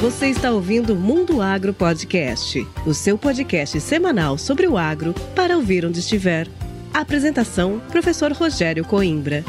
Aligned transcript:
Você 0.00 0.26
está 0.26 0.50
ouvindo 0.50 0.94
Mundo 0.94 1.40
Agro 1.40 1.72
Podcast, 1.72 2.68
o 2.84 2.92
seu 2.92 3.16
podcast 3.16 3.80
semanal 3.80 4.36
sobre 4.36 4.66
o 4.66 4.76
agro 4.76 5.14
para 5.34 5.56
ouvir 5.56 5.86
onde 5.86 6.00
estiver. 6.00 6.46
apresentação: 6.92 7.80
Professor 7.90 8.30
Rogério 8.32 8.84
Coimbra. 8.84 9.42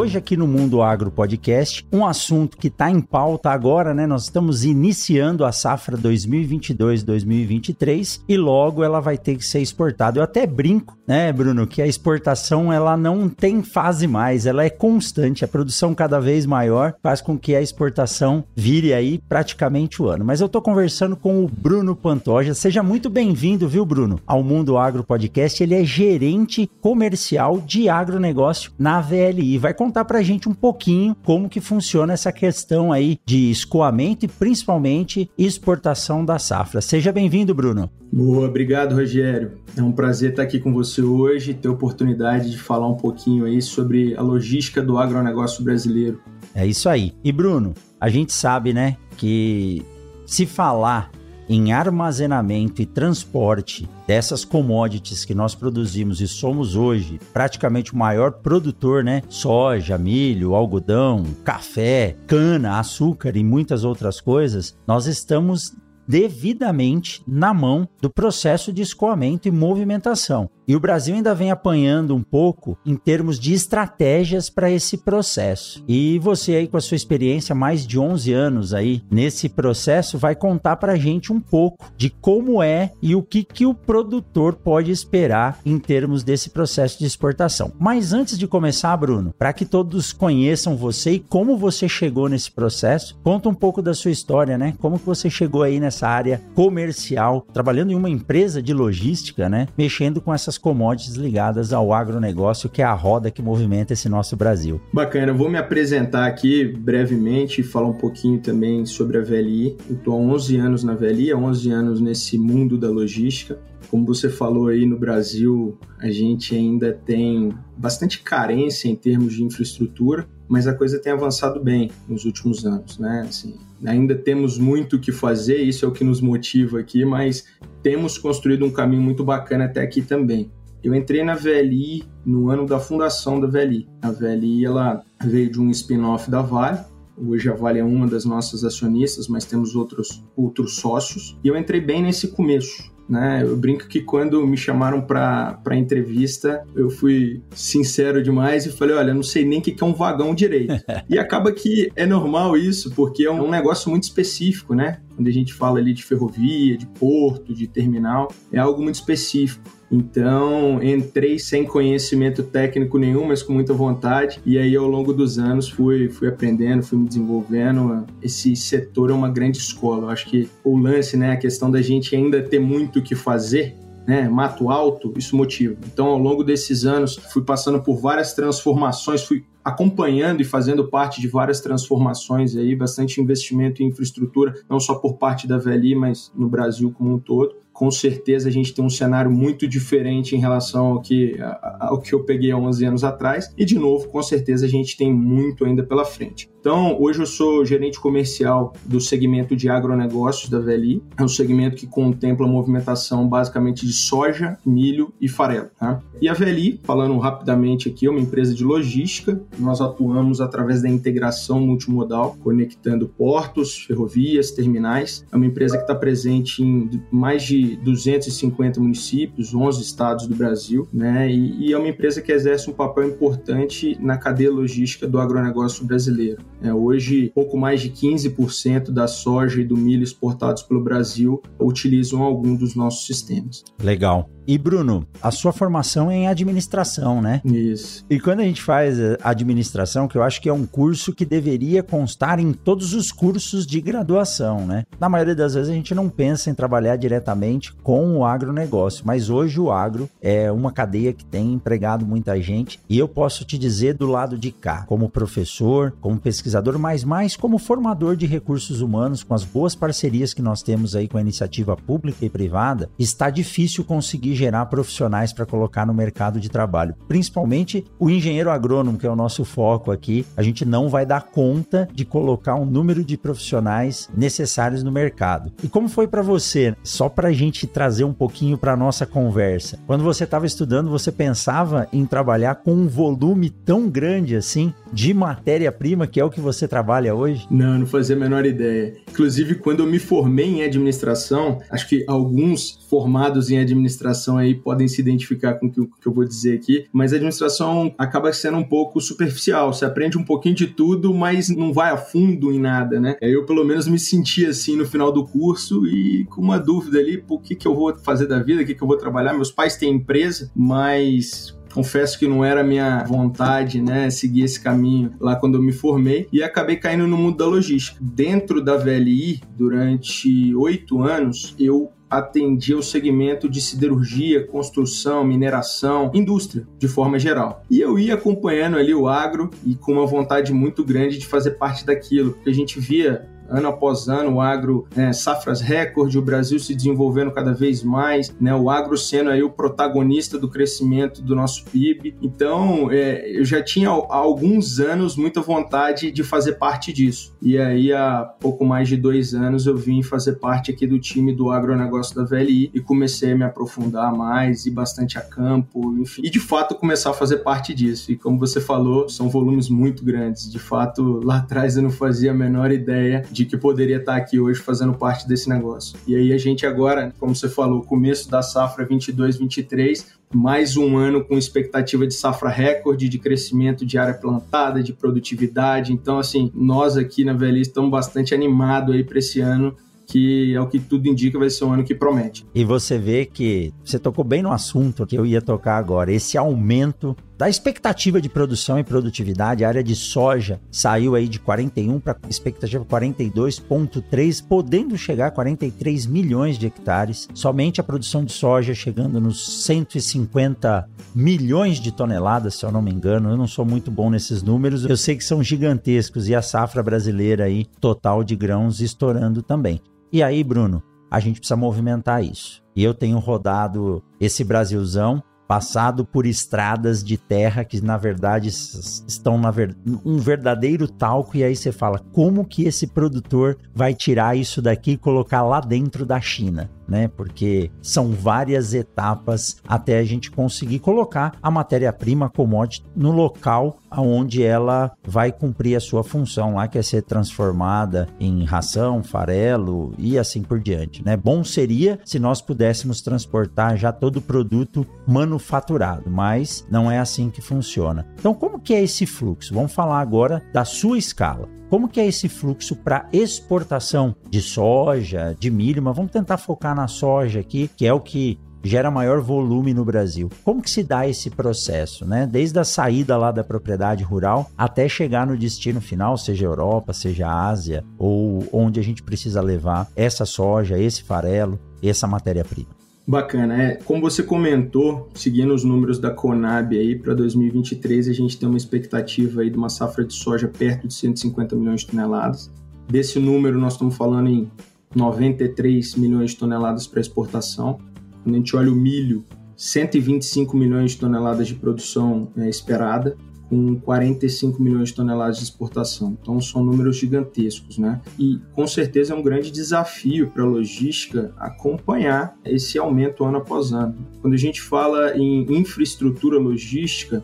Hoje 0.08 0.18
aqui 0.18 0.36
no 0.38 0.48
Mundo 0.48 0.82
Agro 0.82 1.12
Podcast, 1.12 1.86
um 1.92 2.06
assunto 2.06 2.56
que 2.56 2.70
está 2.70 2.90
em 2.90 3.02
pauta 3.02 3.50
agora, 3.50 3.94
né? 3.94 4.08
Nós 4.08 4.24
estamos 4.24 4.64
iniciando 4.64 5.44
a 5.44 5.52
safra 5.52 5.98
2022-2023 5.98 8.22
e 8.26 8.38
logo 8.38 8.86
ela 8.86 9.02
vai 9.02 9.18
ter 9.18 9.36
que 9.36 9.44
ser 9.44 9.60
exportada. 9.60 10.18
Eu 10.18 10.24
até 10.24 10.48
brinco, 10.48 10.98
né, 11.06 11.34
Bruno, 11.34 11.68
que 11.68 11.82
a 11.82 11.88
exportação 11.88 12.72
ela 12.72 12.96
não 12.96 13.28
tem 13.28 13.62
fase 13.62 14.08
mais, 14.08 14.46
ela 14.46 14.64
é 14.64 14.70
constante. 14.70 15.44
A 15.44 15.48
produção 15.48 15.94
cada 15.94 16.22
vez 16.22 16.46
maior 16.46 16.94
faz 17.04 17.20
com 17.20 17.38
que 17.38 17.54
a 17.54 17.62
exportação 17.62 18.46
vire 18.56 18.94
aí 18.94 19.20
praticamente 19.28 20.02
o 20.02 20.08
ano. 20.08 20.24
Mas 20.24 20.40
eu 20.40 20.48
estou 20.48 20.62
conversando 20.62 21.18
com 21.18 21.44
o 21.44 21.50
Bruno 21.50 21.98
Pantoja. 21.98 22.54
Seja 22.54 22.82
muito 22.82 23.10
bem-vindo, 23.10 23.68
viu, 23.68 23.86
Bruno, 23.86 24.22
ao 24.26 24.42
Mundo 24.42 24.78
Agro 24.78 25.04
Podcast. 25.04 25.62
Ele 25.62 25.76
é 25.76 25.84
gerente 25.84 26.72
comercial 26.80 27.60
de 27.60 27.90
agronegócio 27.90 28.72
na 28.80 29.02
VLI 29.02 29.58
vai 29.58 29.74
contar 29.74 29.97
para 30.04 30.20
a 30.20 30.24
gente 30.24 30.50
um 30.50 30.54
pouquinho 30.54 31.16
como 31.24 31.50
que 31.50 31.60
funciona 31.60 32.14
essa 32.14 32.32
questão 32.32 32.92
aí 32.92 33.20
de 33.26 33.52
escoamento 33.52 34.26
e 34.26 34.28
principalmente 34.28 35.30
exportação 35.38 36.24
da 36.24 36.40
safra. 36.40 36.82
Seja 36.82 37.12
bem-vindo, 37.12 37.54
Bruno. 37.54 37.90
Boa, 38.12 38.48
obrigado, 38.48 38.96
Rogério. 38.96 39.54
É 39.76 39.82
um 39.82 39.92
prazer 39.92 40.32
estar 40.32 40.44
aqui 40.44 40.60
com 40.60 40.74
você 40.74 41.02
hoje 41.02 41.52
e 41.52 41.54
ter 41.54 41.68
a 41.68 41.72
oportunidade 41.72 42.50
de 42.50 42.58
falar 42.58 42.88
um 42.88 42.96
pouquinho 42.96 43.46
aí 43.46 43.62
sobre 43.62 44.16
a 44.16 44.22
logística 44.22 44.82
do 44.82 44.98
agronegócio 44.98 45.64
brasileiro. 45.64 46.22
É 46.56 46.66
isso 46.66 46.88
aí. 46.90 47.14
E 47.24 47.32
Bruno, 47.32 47.74
a 48.00 48.10
gente 48.10 48.34
sabe, 48.34 48.74
né, 48.74 48.98
que 49.18 49.84
se 50.26 50.46
falar 50.46 51.12
em 51.50 51.72
armazenamento 51.72 52.82
e 52.82 52.86
transporte 52.86 53.88
dessas 54.06 54.44
commodities 54.44 55.26
que 55.26 55.34
nós 55.34 55.56
produzimos 55.56 56.22
e 56.22 56.28
somos 56.28 56.76
hoje 56.76 57.20
praticamente 57.34 57.94
o 57.94 57.98
maior 57.98 58.32
produtor, 58.32 59.04
né? 59.04 59.22
Soja, 59.30 59.98
milho, 59.98 60.56
algodão, 60.56 61.24
café, 61.44 62.16
cana, 62.28 62.80
açúcar 62.80 63.36
e 63.36 63.44
muitas 63.44 63.84
outras 63.84 64.20
coisas, 64.20 64.76
nós 64.86 65.08
estamos 65.08 65.74
devidamente 66.08 67.22
na 67.28 67.54
mão 67.54 67.88
do 68.02 68.10
processo 68.10 68.72
de 68.72 68.82
escoamento 68.82 69.48
e 69.48 69.52
movimentação. 69.52 70.50
E 70.68 70.76
o 70.76 70.82
Brasil 70.82 71.16
ainda 71.16 71.34
vem 71.34 71.50
apanhando 71.50 72.14
um 72.14 72.22
pouco 72.22 72.78
em 72.86 72.98
termos 72.98 73.40
de 73.40 73.54
estratégias 73.54 74.50
para 74.50 74.70
esse 74.70 74.98
processo. 74.98 75.82
E 75.88 76.20
você 76.20 76.56
aí 76.56 76.68
com 76.68 76.76
a 76.76 76.82
sua 76.82 76.96
experiência, 76.96 77.56
mais 77.56 77.88
de 77.88 77.98
11 77.98 78.34
anos 78.34 78.74
aí 78.74 79.02
nesse 79.10 79.48
processo, 79.48 80.18
vai 80.18 80.36
contar 80.36 80.76
para 80.76 80.94
a 80.94 80.98
gente 80.98 81.32
um 81.32 81.40
pouco 81.40 81.90
de 81.96 82.10
como 82.10 82.62
é 82.62 82.92
e 83.02 83.16
o 83.16 83.24
que, 83.24 83.46
que 83.46 83.66
o 83.66 83.74
produtor 83.74 84.56
pode 84.56 84.92
esperar 84.92 85.58
em 85.66 85.80
termos 85.80 86.22
desse 86.22 86.50
processo 86.50 87.00
de 87.00 87.06
exportação. 87.06 87.72
Mas 87.80 88.12
antes 88.12 88.38
de 88.38 88.46
começar, 88.46 88.96
Bruno, 88.98 89.34
para 89.40 89.54
que 89.54 89.66
todos 89.66 90.12
conheçam 90.12 90.76
você 90.76 91.12
e 91.12 91.20
como 91.20 91.58
você 91.58 91.88
chegou 91.88 92.28
nesse 92.28 92.52
processo, 92.52 93.18
conta 93.24 93.48
um 93.48 93.54
pouco 93.54 93.82
da 93.82 93.94
sua 93.94 94.12
história, 94.12 94.58
né? 94.58 94.74
Como 94.80 95.00
que 95.00 95.06
você 95.06 95.30
chegou 95.30 95.64
aí 95.64 95.80
nessa 95.80 95.97
área 96.06 96.42
comercial, 96.54 97.46
trabalhando 97.54 97.92
em 97.92 97.96
uma 97.96 98.10
empresa 98.10 98.62
de 98.62 98.74
logística, 98.74 99.48
né? 99.48 99.68
Mexendo 99.78 100.20
com 100.20 100.34
essas 100.34 100.58
commodities 100.58 101.16
ligadas 101.16 101.72
ao 101.72 101.94
agronegócio, 101.94 102.70
que 102.70 102.82
é 102.82 102.86
a 102.86 102.94
roda 102.94 103.32
que 103.32 103.42
movimenta 103.42 103.94
esse 103.94 104.10
nosso 104.10 104.36
Brasil. 104.36 104.82
Bacana, 104.92 105.32
eu 105.32 105.38
vou 105.38 105.50
me 105.50 105.58
apresentar 105.58 106.26
aqui 106.26 106.66
brevemente 106.66 107.62
e 107.62 107.64
falar 107.64 107.88
um 107.88 107.94
pouquinho 107.98 108.40
também 108.40 108.86
sobre 108.86 109.18
a 109.18 109.22
VLI. 109.22 109.78
Eu 109.90 109.96
estou 109.96 110.14
há 110.14 110.18
11 110.18 110.58
anos 110.58 110.84
na 110.84 110.96
VLI, 110.96 111.32
há 111.32 111.38
11 111.38 111.72
anos 111.72 112.02
nesse 112.02 112.38
mundo 112.38 112.78
da 112.78 112.90
logística. 112.90 113.60
Como 113.90 114.06
você 114.06 114.30
falou 114.30 114.68
aí 114.68 114.86
no 114.86 114.98
Brasil, 115.00 115.78
a 116.00 116.10
gente 116.10 116.54
ainda 116.54 116.92
tem 116.92 117.54
bastante 117.78 118.22
carência 118.22 118.90
em 118.90 118.96
termos 118.96 119.34
de 119.34 119.44
infraestrutura, 119.44 120.28
mas 120.48 120.68
a 120.68 120.74
coisa 120.74 121.00
tem 121.00 121.14
avançado 121.14 121.64
bem 121.64 121.90
nos 122.08 122.26
últimos 122.26 122.66
anos, 122.66 122.98
né? 123.00 123.26
Assim, 123.28 123.56
ainda 123.86 124.16
temos 124.16 124.58
muito 124.58 124.96
o 124.96 125.00
que 125.00 125.12
fazer, 125.12 125.58
isso 125.58 125.86
é 125.86 125.88
o 125.88 125.92
que 125.92 126.04
nos 126.04 126.22
motiva 126.22 126.80
aqui, 126.80 127.06
mas 127.06 127.46
temos 127.84 128.18
construído 128.18 128.66
um 128.66 128.72
caminho 128.72 129.02
muito 129.02 129.24
bacana 129.24 129.66
até 129.66 129.82
aqui 129.82 130.02
também. 130.02 130.52
Eu 130.84 130.94
entrei 130.96 131.24
na 131.24 131.36
VLI 131.36 132.04
no 132.26 132.50
ano 132.50 132.66
da 132.66 132.80
fundação 132.80 133.40
da 133.40 133.48
VLI. 133.48 133.88
A 134.02 134.12
VLI 134.12 134.66
ela 134.66 135.04
veio 135.24 135.52
de 135.52 135.60
um 135.60 135.70
spin-off 135.72 136.30
da 136.30 136.42
Vale. 136.42 136.80
Hoje 137.18 137.50
a 137.50 137.54
Vale 137.56 137.80
é 137.80 137.84
uma 137.84 138.08
das 138.08 138.26
nossas 138.26 138.64
acionistas, 138.64 139.28
mas 139.28 139.44
temos 139.44 139.76
outros, 139.76 140.24
outros 140.36 140.76
sócios. 140.76 141.38
E 141.44 141.48
eu 141.48 141.58
entrei 141.58 141.82
bem 141.82 142.04
nesse 142.04 142.28
começo. 142.30 142.92
Né? 143.10 143.42
Eu 143.42 143.56
brinco 143.56 143.88
que 143.88 144.02
quando 144.02 144.46
me 144.46 144.58
chamaram 144.58 145.02
para 145.02 145.76
entrevista, 145.76 146.64
eu 146.76 146.90
fui 146.90 147.42
sincero 147.56 148.22
demais 148.22 148.66
e 148.66 148.72
falei: 148.72 148.96
olha, 148.96 149.14
não 149.14 149.24
sei 149.24 149.46
nem 149.46 149.60
o 149.60 149.62
que 149.62 149.76
é 149.82 149.86
um 149.86 149.94
vagão 149.94 150.36
direito. 150.36 150.74
e 151.10 151.18
acaba 151.18 151.52
que 151.52 151.90
é 151.96 152.06
normal 152.06 152.58
isso, 152.58 152.92
porque 152.92 153.24
é 153.24 153.32
um 153.32 153.50
negócio 153.50 153.90
muito 153.90 154.04
específico, 154.04 154.74
né? 154.74 155.00
Quando 155.16 155.28
a 155.28 155.32
gente 155.32 155.54
fala 155.54 155.80
ali 155.80 155.94
de 155.94 156.04
ferrovia, 156.04 156.78
de 156.78 156.86
porto, 156.86 157.54
de 157.54 157.68
terminal, 157.68 158.32
é 158.52 158.60
algo 158.60 158.82
muito 158.84 158.96
específico. 158.96 159.77
Então, 159.92 160.84
entrei 160.84 161.40
sem 161.40 161.66
conhecimento 161.66 162.44
técnico 162.44 162.98
nenhum, 162.98 163.26
mas 163.28 163.42
com 163.42 163.54
muita 163.54 163.74
vontade. 163.74 164.42
E 164.46 164.58
aí, 164.58 164.76
ao 164.76 164.88
longo 164.88 165.14
dos 165.14 165.40
anos, 165.40 165.70
fui, 165.70 166.10
fui 166.10 166.28
aprendendo, 166.28 166.84
fui 166.84 166.98
me 166.98 167.08
desenvolvendo. 167.08 168.06
Esse 168.22 168.56
setor 168.56 169.10
é 169.10 169.14
uma 169.14 169.30
grande 169.30 169.58
escola. 169.58 170.04
Eu 170.04 170.10
acho 170.10 170.30
que 170.30 170.50
o 170.64 170.78
lance, 170.78 171.16
né, 171.16 171.32
a 171.32 171.38
questão 171.38 171.72
da 171.72 171.82
gente 171.82 172.16
ainda 172.16 172.42
ter 172.42 172.60
muito 172.60 173.00
o 173.00 173.02
que 173.02 173.16
fazer, 173.16 173.76
né, 174.06 174.28
mato 174.30 174.70
alto, 174.70 175.14
isso 175.18 175.36
motiva. 175.36 175.76
Então, 175.86 176.08
ao 176.08 176.18
longo 176.18 176.44
desses 176.44 176.86
anos, 176.86 177.16
fui 177.32 177.44
passando 177.44 177.82
por 177.82 177.98
várias 177.98 178.34
transformações, 178.34 179.24
fui 179.24 179.44
acompanhando 179.64 180.42
e 180.42 180.46
fazendo 180.46 180.88
parte 180.88 181.20
de 181.20 181.28
várias 181.28 181.60
transformações 181.60 182.56
aí, 182.56 182.74
bastante 182.74 183.20
investimento 183.20 183.84
em 183.84 183.88
infraestrutura, 183.88 184.54
não 184.70 184.80
só 184.80 184.96
por 184.96 185.18
parte 185.18 185.46
da 185.46 185.58
VLI, 185.58 185.94
mas 185.94 186.32
no 186.34 186.48
Brasil 186.48 186.90
como 186.98 187.14
um 187.14 187.20
todo 187.20 187.67
com 187.78 187.92
certeza 187.92 188.50
a 188.50 188.52
gente 188.52 188.74
tem 188.74 188.84
um 188.84 188.90
cenário 188.90 189.30
muito 189.30 189.68
diferente 189.68 190.36
em 190.36 190.40
relação 190.40 190.94
ao 190.94 191.00
que, 191.00 191.38
ao 191.80 192.02
que 192.02 192.12
eu 192.12 192.24
peguei 192.24 192.50
há 192.50 192.58
11 192.58 192.86
anos 192.86 193.04
atrás. 193.04 193.54
E, 193.56 193.64
de 193.64 193.78
novo, 193.78 194.08
com 194.08 194.24
certeza 194.24 194.66
a 194.66 194.70
gente 194.70 194.98
tem 194.98 195.14
muito 195.14 195.64
ainda 195.64 195.84
pela 195.84 196.04
frente. 196.04 196.50
Então, 196.68 197.02
hoje 197.02 197.22
eu 197.22 197.26
sou 197.26 197.64
gerente 197.64 197.98
comercial 197.98 198.74
do 198.84 199.00
segmento 199.00 199.56
de 199.56 199.70
agronegócios 199.70 200.50
da 200.50 200.60
VLI. 200.60 201.02
É 201.18 201.24
um 201.24 201.28
segmento 201.30 201.78
que 201.78 201.88
contempla 201.88 202.46
a 202.46 202.50
movimentação 202.50 203.26
basicamente 203.26 203.86
de 203.86 203.94
soja, 203.94 204.58
milho 204.66 205.14
e 205.22 205.30
farelo. 205.30 205.70
Tá? 205.80 206.02
E 206.22 206.28
a 206.28 206.34
VLI, 206.34 206.82
falando 206.84 207.18
rapidamente 207.20 207.88
aqui, 207.88 208.06
é 208.06 208.10
uma 208.10 208.20
empresa 208.20 208.54
de 208.54 208.66
logística. 208.66 209.42
Nós 209.58 209.80
atuamos 209.80 210.42
através 210.42 210.82
da 210.82 210.90
integração 210.90 211.62
multimodal, 211.62 212.36
conectando 212.44 213.08
portos, 213.08 213.86
ferrovias, 213.86 214.52
terminais. 214.52 215.26
É 215.32 215.38
uma 215.38 215.46
empresa 215.46 215.78
que 215.78 215.84
está 215.84 215.96
presente 215.96 216.62
em 216.62 217.02
mais 217.10 217.44
de 217.44 217.78
250 217.78 218.82
municípios, 218.82 219.56
11 219.56 219.82
estados 219.82 220.28
do 220.28 220.36
Brasil, 220.36 220.86
né? 220.92 221.32
E, 221.32 221.68
e 221.68 221.72
é 221.72 221.78
uma 221.78 221.88
empresa 221.88 222.22
que 222.22 222.30
exerce 222.30 222.70
um 222.70 222.74
papel 222.74 223.08
importante 223.08 223.98
na 224.02 224.18
cadeia 224.18 224.52
logística 224.52 225.08
do 225.08 225.18
agronegócio 225.18 225.86
brasileiro. 225.86 226.44
É, 226.62 226.74
hoje, 226.74 227.32
pouco 227.34 227.58
mais 227.58 227.82
de 227.82 227.90
15% 227.90 228.92
da 228.92 229.08
soja 229.08 229.62
e 229.62 229.66
do 229.66 229.78
milho 229.78 230.04
exportados 230.04 230.64
pelo 230.64 230.84
Brasil 230.84 231.42
utilizam 231.60 232.24
algum 232.24 232.56
dos 232.56 232.76
nossos 232.76 233.06
sistemas. 233.06 233.64
Legal. 233.82 234.30
E 234.48 234.58
Bruno, 234.58 235.06
a 235.22 235.30
sua 235.30 235.52
formação 235.52 236.10
é 236.10 236.16
em 236.16 236.28
administração, 236.30 237.22
né? 237.22 237.42
Isso. 237.44 238.06
E 238.10 238.18
quando 238.18 238.40
a 238.40 238.44
gente 238.44 238.62
faz 238.62 238.98
eh, 238.98 239.18
administração, 239.22 240.08
que 240.08 240.18
eu 240.18 240.24
acho 240.24 240.42
que 240.42 240.48
é 240.48 240.54
um 240.54 240.66
curso 240.66 241.14
que 241.14 241.26
deveria 241.26 241.84
constar 241.84 242.40
em 242.40 242.54
todos 242.54 242.94
os 242.94 243.12
cursos 243.12 243.68
de 243.68 243.82
graduação, 243.82 244.66
né? 244.66 244.86
Na 244.98 245.10
maioria 245.10 245.36
das 245.36 245.54
vezes 245.54 245.70
a 245.70 245.74
gente 245.74 245.94
não 245.94 246.08
pensa 246.08 246.50
em 246.50 246.54
trabalhar 246.54 246.96
diretamente 246.96 247.74
com 247.84 248.20
o 248.20 248.26
agronegócio, 248.26 249.04
mas 249.06 249.30
hoje 249.30 249.60
o 249.60 249.70
agro 249.70 250.10
é 250.22 250.50
uma 250.50 250.72
cadeia 250.72 251.12
que 251.12 251.26
tem 251.26 251.52
empregado 251.52 252.06
muita 252.06 252.42
gente 252.42 252.80
e 252.90 252.98
eu 252.98 253.08
posso 253.10 253.44
te 253.44 253.58
dizer 253.58 253.96
do 253.96 254.08
lado 254.08 254.38
de 254.38 254.54
cá, 254.54 254.86
como 254.86 255.10
professor, 255.10 255.94
como 256.00 256.18
pesquisador, 256.18 256.47
mas 256.80 257.04
mais 257.04 257.36
como 257.36 257.58
formador 257.58 258.16
de 258.16 258.26
recursos 258.26 258.82
humanos, 258.82 259.24
com 259.24 259.34
as 259.34 259.44
boas 259.44 259.76
parcerias 259.76 260.34
que 260.34 260.42
nós 260.42 260.62
temos 260.62 260.96
aí 260.96 261.08
com 261.08 261.18
a 261.18 261.22
iniciativa 261.22 261.76
pública 261.76 262.26
e 262.26 262.30
privada, 262.30 262.90
está 262.98 263.30
difícil 263.30 263.84
conseguir 263.84 264.36
gerar 264.36 264.66
profissionais 264.68 265.34
para 265.34 265.46
colocar 265.46 265.86
no 265.86 265.94
mercado 265.94 266.40
de 266.40 266.50
trabalho. 266.50 266.96
Principalmente 267.08 267.84
o 268.00 268.10
engenheiro 268.10 268.50
agrônomo, 268.50 268.98
que 268.98 269.08
é 269.08 269.10
o 269.10 269.16
nosso 269.16 269.44
foco 269.44 269.92
aqui, 269.92 270.26
a 270.36 270.44
gente 270.44 270.66
não 270.66 270.90
vai 270.90 271.06
dar 271.06 271.22
conta 271.22 271.88
de 271.94 272.06
colocar 272.06 272.56
um 272.56 272.66
número 272.66 273.04
de 273.04 273.18
profissionais 273.18 274.10
necessários 274.16 274.84
no 274.84 274.92
mercado. 274.92 275.52
E 275.64 275.68
como 275.68 275.90
foi 275.90 276.08
para 276.08 276.22
você? 276.22 276.76
Só 276.84 277.10
para 277.10 277.30
a 277.30 277.34
gente 277.34 277.68
trazer 277.68 278.04
um 278.04 278.14
pouquinho 278.14 278.58
para 278.58 278.76
nossa 278.76 279.06
conversa. 279.06 279.80
Quando 279.86 280.04
você 280.04 280.24
estava 280.24 280.46
estudando, 280.46 280.90
você 280.90 281.12
pensava 281.12 281.88
em 281.92 282.06
trabalhar 282.06 282.56
com 282.56 282.74
um 282.74 282.88
volume 282.88 283.50
tão 283.50 283.90
grande 283.90 284.36
assim 284.36 284.74
de 284.92 285.14
matéria-prima 285.14 286.08
que 286.08 286.20
é 286.20 286.24
o 286.24 286.30
que 286.30 286.37
você 286.42 286.68
trabalha 286.68 287.14
hoje? 287.16 287.48
Não, 287.50 287.80
não 287.80 287.86
fazia 287.86 288.16
a 288.16 288.20
menor 288.20 288.46
ideia. 288.46 288.96
Inclusive, 289.10 289.56
quando 289.56 289.82
eu 289.82 289.88
me 289.88 290.00
formei 290.00 290.46
em 290.46 290.64
administração, 290.64 291.60
acho 291.70 291.88
que 291.88 292.04
alguns 292.08 292.80
formados 292.90 293.50
em 293.50 293.60
administração 293.60 294.38
aí 294.38 294.56
podem 294.56 294.88
se 294.88 295.02
identificar 295.02 295.56
com 295.56 295.68
o 295.68 295.72
que 295.72 296.08
eu 296.08 296.14
vou 296.14 296.26
dizer 296.26 296.56
aqui, 296.56 296.88
mas 296.92 297.12
a 297.12 297.16
administração 297.16 297.94
acaba 297.98 298.32
sendo 298.32 298.58
um 298.58 298.64
pouco 298.64 299.02
superficial. 299.02 299.74
Você 299.74 299.86
aprende 299.86 300.18
um 300.18 300.24
pouquinho 300.24 300.56
de 300.56 300.68
tudo, 300.68 301.14
mas 301.14 301.50
não 301.50 301.74
vai 301.74 301.92
a 301.92 301.98
fundo 301.98 302.52
em 302.52 302.60
nada, 302.60 303.00
né? 303.00 303.16
Eu, 303.22 303.46
pelo 303.46 303.66
menos, 303.66 303.88
me 303.88 304.00
senti 304.00 304.46
assim 304.46 304.76
no 304.76 304.86
final 304.86 305.12
do 305.12 305.26
curso 305.26 305.86
e 305.88 306.26
com 306.26 306.42
uma 306.42 306.60
dúvida 306.60 307.00
ali, 307.00 307.18
por 307.18 307.42
que, 307.42 307.56
que 307.56 307.68
eu 307.68 307.76
vou 307.76 307.96
fazer 307.98 308.28
da 308.28 308.40
vida, 308.40 308.62
o 308.62 308.66
que, 308.66 308.76
que 308.76 308.82
eu 308.82 308.88
vou 308.88 308.98
trabalhar. 308.98 309.34
Meus 309.34 309.52
pais 309.52 309.76
têm 309.76 309.94
empresa, 309.94 310.52
mas 310.56 311.57
confesso 311.78 312.18
que 312.18 312.28
não 312.28 312.44
era 312.44 312.64
minha 312.64 313.04
vontade, 313.04 313.80
né, 313.80 314.10
seguir 314.10 314.42
esse 314.42 314.60
caminho 314.60 315.14
lá 315.20 315.36
quando 315.36 315.56
eu 315.56 315.62
me 315.62 315.72
formei 315.72 316.28
e 316.34 316.42
acabei 316.42 316.76
caindo 316.76 317.06
no 317.06 317.16
mundo 317.16 317.38
da 317.38 317.46
logística. 317.46 318.00
Dentro 318.02 318.64
da 318.64 318.76
VLI, 318.76 319.42
durante 319.56 320.56
oito 320.56 321.04
anos, 321.04 321.56
eu 321.60 321.92
atendia 322.10 322.76
o 322.76 322.82
segmento 322.82 323.48
de 323.48 323.62
siderurgia, 323.62 324.48
construção, 324.48 325.24
mineração, 325.24 326.10
indústria, 326.16 326.66
de 326.80 326.88
forma 326.88 327.20
geral. 327.20 327.64
E 327.70 327.80
eu 327.80 328.00
ia 328.00 328.16
acompanhando 328.16 328.78
ali 328.78 328.96
o 328.96 329.08
agro 329.08 329.52
e 329.64 329.76
com 329.76 329.94
uma 329.94 330.06
vontade 330.08 330.52
muito 330.54 330.84
grande 330.84 331.20
de 331.20 331.28
fazer 331.28 331.52
parte 331.52 331.86
daquilo, 331.86 332.32
porque 332.32 332.50
a 332.50 332.54
gente 332.54 332.80
via 332.80 333.28
ano 333.50 333.68
após 333.68 334.08
ano, 334.08 334.36
o 334.36 334.42
agro, 334.42 334.88
né, 334.96 335.14
safras 335.14 335.62
recorde, 335.62 336.18
o 336.18 336.22
Brasil 336.22 336.60
se 336.60 336.76
desenvolvendo 336.76 337.32
cada 337.32 337.54
vez 337.54 337.84
mais, 337.84 338.36
né, 338.40 338.54
o 338.54 338.70
agro 338.70 338.98
sendo 338.98 339.30
aí 339.30 339.44
o 339.44 339.50
protagonista 339.50 340.38
do 340.38 340.50
crescimento 340.50 341.22
do 341.22 341.36
nosso 341.36 341.66
PIB. 341.66 342.16
Então, 342.22 342.92
é, 342.92 343.40
eu 343.40 343.46
já 343.46 343.62
tinha 343.64 343.90
há 343.90 344.16
alguns 344.16 344.80
anos 344.80 345.16
muita 345.16 345.42
vontade 345.42 346.12
de 346.12 346.24
fazer 346.24 346.54
parte 346.54 346.92
disso. 346.92 347.36
E 347.42 347.58
aí, 347.58 347.94
há 347.94 348.24
pouco 348.40 348.66
mais 348.66 348.88
de 348.88 348.98
dois 348.98 349.34
anos, 349.34 349.66
eu 349.66 349.76
vim 349.76 350.02
fazer 350.02 350.34
parte 350.34 350.72
aqui 350.72 350.86
do 350.86 351.00
time 351.00 351.34
do 351.34 351.52
agronegócio 351.52 352.16
da 352.16 352.24
VLI 352.24 352.72
e 352.74 352.80
comecei 352.80 353.32
a 353.32 353.36
me 353.36 353.44
aprofundar 353.44 354.14
mais, 354.16 354.66
e 354.66 354.72
bastante 354.72 355.18
a 355.18 355.22
campo, 355.22 355.96
enfim. 356.00 356.22
E 356.24 356.30
de 356.30 356.40
fato 356.40 356.76
começar 356.76 357.12
a 357.12 357.14
fazer 357.14 357.38
parte 357.38 357.74
disso. 357.74 358.12
E 358.12 358.18
como 358.18 358.40
você 358.40 358.60
falou, 358.60 359.10
são 359.10 359.30
volumes 359.30 359.70
muito 359.70 360.04
grandes. 360.04 360.50
De 360.50 360.60
fato, 360.60 361.22
lá 361.24 361.38
atrás 361.38 361.78
eu 361.78 361.84
não 361.84 361.90
fazia 361.90 362.32
a 362.32 362.34
menor 362.34 362.72
ideia 362.72 363.24
de 363.38 363.46
que 363.46 363.56
poderia 363.56 363.98
estar 363.98 364.16
aqui 364.16 364.40
hoje 364.40 364.60
fazendo 364.60 364.94
parte 364.94 365.28
desse 365.28 365.48
negócio. 365.48 365.98
E 366.08 366.16
aí 366.16 366.34
a 366.34 366.38
gente 366.38 366.66
agora, 366.66 367.14
como 367.20 367.36
você 367.36 367.48
falou, 367.48 367.84
começo 367.84 368.30
da 368.30 368.42
safra 368.42 368.88
22-23, 368.88 370.06
mais 370.34 370.76
um 370.76 370.98
ano 370.98 371.24
com 371.24 371.38
expectativa 371.38 372.08
de 372.08 372.16
safra 372.16 372.50
recorde, 372.50 373.08
de 373.08 373.20
crescimento 373.20 373.86
de 373.86 373.98
área 373.98 374.16
plantada, 374.16 374.82
de 374.82 374.92
produtividade. 374.92 375.94
Então, 375.94 376.18
assim, 376.18 376.52
nós 376.56 376.98
aqui 376.98 377.24
na 377.24 377.34
Velhice 377.34 377.70
estamos 377.70 377.92
bastante 377.92 378.34
animados 378.34 378.96
aí 378.96 379.04
para 379.04 379.20
esse 379.20 379.40
ano 379.40 379.76
que 380.10 380.56
é 380.56 380.62
o 380.62 380.68
que 380.68 380.80
tudo 380.80 381.06
indica 381.06 381.38
vai 381.38 381.50
ser 381.50 381.66
um 381.66 381.74
ano 381.74 381.84
que 381.84 381.94
promete. 381.94 382.46
E 382.56 382.64
você 382.64 382.98
vê 382.98 383.26
que 383.26 383.74
você 383.84 384.00
tocou 384.00 384.24
bem 384.24 384.42
no 384.42 384.54
assunto 384.54 385.06
que 385.06 385.18
eu 385.18 385.26
ia 385.26 385.42
tocar 385.42 385.76
agora, 385.76 386.12
esse 386.14 386.38
aumento 386.38 387.14
da 387.38 387.48
expectativa 387.48 388.20
de 388.20 388.28
produção 388.28 388.80
e 388.80 388.84
produtividade, 388.84 389.64
a 389.64 389.68
área 389.68 389.84
de 389.84 389.96
soja 389.96 390.60
saiu 390.72 391.14
aí 391.14 391.28
de 391.28 391.40
41 391.40 392.00
para 392.00 392.18
expectativa 392.28 392.84
42.3, 392.84 394.44
podendo 394.44 394.98
chegar 394.98 395.28
a 395.28 395.32
43 395.32 396.08
milhões 396.08 396.58
de 396.58 396.66
hectares. 396.66 397.28
Somente 397.36 397.80
a 397.80 397.84
produção 397.84 398.26
de 398.26 398.32
soja 398.32 398.74
chegando 398.74 399.22
nos 399.22 399.64
150 399.66 400.90
milhões 401.14 401.80
de 401.80 401.92
toneladas, 401.92 402.56
se 402.56 402.66
eu 402.66 402.72
não 402.72 402.82
me 402.82 402.92
engano. 402.92 403.30
Eu 403.30 403.38
não 403.38 403.48
sou 403.48 403.64
muito 403.64 403.92
bom 403.92 404.10
nesses 404.10 404.42
números. 404.42 404.84
Eu 404.84 404.98
sei 404.98 405.16
que 405.16 405.24
são 405.24 405.44
gigantescos 405.44 406.28
e 406.28 406.34
a 406.34 406.42
safra 406.42 406.82
brasileira 406.82 407.44
aí 407.44 407.68
total 407.80 408.24
de 408.24 408.36
grãos 408.36 408.82
estourando 408.82 409.44
também. 409.44 409.80
E 410.12 410.24
aí, 410.24 410.44
Bruno, 410.44 410.82
a 411.12 411.20
gente 411.20 411.40
precisa 411.40 411.56
movimentar 411.56 412.24
isso. 412.24 412.64
E 412.76 412.84
eu 412.84 412.94
tenho 412.94 413.18
rodado 413.20 414.04
esse 414.20 414.44
Brasilzão 414.44 415.24
passado 415.48 416.06
por 416.06 416.26
estradas 416.26 417.04
de 417.04 417.18
terra 417.18 417.64
que 417.64 417.80
na 417.82 417.98
verdade 417.98 418.50
estão 418.50 419.38
na 419.38 419.50
ver... 419.50 419.76
um 420.06 420.18
verdadeiro 420.18 420.88
talco. 420.88 421.38
E 421.38 421.44
aí 421.44 421.56
você 421.56 421.72
fala 421.72 422.00
como 422.12 422.46
que 422.46 422.64
esse 422.66 422.88
produtor 422.88 423.58
vai 423.74 423.94
tirar 423.94 424.38
isso 424.38 424.62
daqui 424.62 424.92
e 424.92 424.98
colocar 424.98 425.44
lá 425.44 425.60
dentro 425.60 426.06
da 426.06 426.20
China 426.20 426.70
né? 426.88 427.08
Porque 427.08 427.72
são 427.82 428.12
várias 428.12 428.74
etapas 428.74 429.58
até 429.68 430.00
a 430.00 430.04
gente 430.04 430.32
conseguir 430.32 430.80
colocar 430.80 431.36
a 431.42 431.52
matéria-prima 431.52 432.30
commodity 432.30 432.86
no 432.96 433.12
local 433.12 433.78
aonde 433.90 434.44
ela 434.44 434.92
vai 435.06 435.32
cumprir 435.32 435.76
a 435.76 435.80
sua 435.80 436.04
função 436.04 436.56
lá, 436.56 436.68
que 436.68 436.78
é 436.78 436.82
ser 436.82 437.04
transformada 437.04 438.08
em 438.20 438.44
ração, 438.44 439.04
farelo 439.04 439.94
e 439.98 440.18
assim 440.18 440.44
por 440.44 440.60
diante, 440.60 441.04
né? 441.04 441.16
Bom 441.16 441.44
seria 441.44 442.00
se 442.04 442.20
nós 442.20 442.42
pudéssemos 442.42 443.02
transportar 443.02 443.78
já 443.78 443.92
todo 443.92 444.18
o 444.18 444.22
produto 444.22 444.86
manufaturado, 445.08 446.10
mas 446.10 446.66
não 446.70 446.92
é 446.92 447.00
assim 447.00 447.30
que 447.30 447.42
funciona. 447.42 448.06
Então, 448.20 448.34
como 448.34 448.60
que 448.60 448.74
é 448.74 448.84
esse 448.84 449.06
fluxo? 449.06 449.54
Vamos 449.54 449.74
falar 449.74 450.00
agora 450.00 450.44
da 450.54 450.66
sua 450.66 450.98
escala. 450.98 451.48
Como 451.70 451.90
que 451.90 452.00
é 452.00 452.08
esse 452.08 452.30
fluxo 452.30 452.76
para 452.76 453.08
exportação 453.12 454.16
de 454.30 454.42
soja, 454.42 455.36
de 455.38 455.52
milho, 455.52 455.84
mas 455.84 455.96
vamos 455.96 456.12
tentar 456.12 456.38
focar 456.38 456.74
na 456.74 456.88
soja 456.88 457.42
aqui, 457.42 457.70
que 457.76 457.86
é 457.86 457.94
o 457.94 458.00
que 458.00 458.40
gera 458.64 458.90
maior 458.90 459.22
volume 459.22 459.74
no 459.74 459.84
Brasil. 459.84 460.30
Como 460.44 460.62
que 460.62 460.70
se 460.70 460.84
dá 460.84 461.08
esse 461.08 461.30
processo, 461.30 462.06
né? 462.06 462.26
Desde 462.26 462.60
a 462.60 462.64
saída 462.64 463.18
lá 463.18 463.32
da 463.32 463.44
propriedade 463.44 464.04
rural 464.04 464.50
até 464.58 464.88
chegar 464.88 465.28
no 465.28 465.38
destino 465.38 465.82
final, 465.82 466.18
seja 466.18 466.46
Europa, 466.46 466.94
seja 466.94 467.30
Ásia, 467.30 467.84
ou 467.98 468.48
onde 468.52 468.80
a 468.80 468.84
gente 468.84 469.04
precisa 469.04 469.42
levar 469.42 469.88
essa 469.96 470.26
soja, 470.26 470.80
esse 470.80 471.04
farelo, 471.04 471.60
essa 471.82 472.08
matéria-prima. 472.08 472.77
Bacana, 473.10 473.64
é. 473.64 473.76
Como 473.76 474.02
você 474.02 474.22
comentou, 474.22 475.10
seguindo 475.14 475.54
os 475.54 475.64
números 475.64 475.98
da 475.98 476.12
Conab 476.12 476.78
aí 476.78 476.94
para 476.94 477.14
2023, 477.14 478.10
a 478.10 478.12
gente 478.12 478.38
tem 478.38 478.50
uma 478.50 478.58
expectativa 478.58 479.42
aí 479.42 479.50
de 479.50 479.58
uma 479.58 479.70
safra 479.70 480.04
de 480.04 480.14
soja 480.14 480.50
perto 480.50 480.90
de 480.90 480.94
150 480.94 481.56
milhões 481.56 481.82
de 481.82 481.88
toneladas. 481.88 482.52
Desse 482.90 483.18
número, 483.18 483.58
nós 483.58 483.74
estamos 483.74 483.96
falando 483.96 484.28
em 484.28 484.52
93 484.94 485.96
milhões 485.96 486.32
de 486.32 486.38
toneladas 486.38 486.86
para 486.86 487.00
exportação. 487.00 487.80
Quando 488.24 488.36
a 488.36 488.38
gente 488.40 488.54
olha 488.58 488.70
o 488.70 488.76
milho, 488.76 489.24
125 489.56 490.58
milhões 490.58 490.92
de 490.92 490.98
toneladas 490.98 491.48
de 491.48 491.56
produção 491.56 492.28
é, 492.36 492.50
esperada 492.50 493.16
com 493.50 493.80
45 493.80 494.62
milhões 494.62 494.90
de 494.90 494.96
toneladas 494.96 495.38
de 495.38 495.44
exportação. 495.44 496.18
Então 496.22 496.40
são 496.42 496.64
números 496.64 496.98
gigantescos, 496.98 497.78
né? 497.78 498.02
E 498.20 498.40
com 498.54 498.68
certeza 498.68 499.14
é 499.14 499.16
um 499.16 499.22
grande 499.22 499.52
desafio 499.52 500.30
para 500.30 500.44
a 500.44 500.46
logística 500.46 501.34
acompanhar 501.38 502.38
esse 502.44 502.78
aumento 502.78 503.24
ano 503.24 503.38
após 503.38 503.72
ano. 503.72 503.96
Quando 504.22 504.34
a 504.34 504.38
gente 504.38 504.62
fala 504.62 505.18
em 505.18 505.46
infraestrutura 505.50 506.38
logística, 506.38 507.24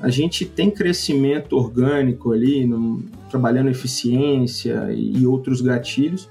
a 0.00 0.10
gente 0.10 0.44
tem 0.44 0.70
crescimento 0.70 1.56
orgânico 1.56 2.32
ali, 2.32 2.66
no, 2.66 3.04
trabalhando 3.30 3.70
eficiência 3.70 4.92
e 4.92 5.24
outros 5.26 5.60
gatilhos, 5.60 6.28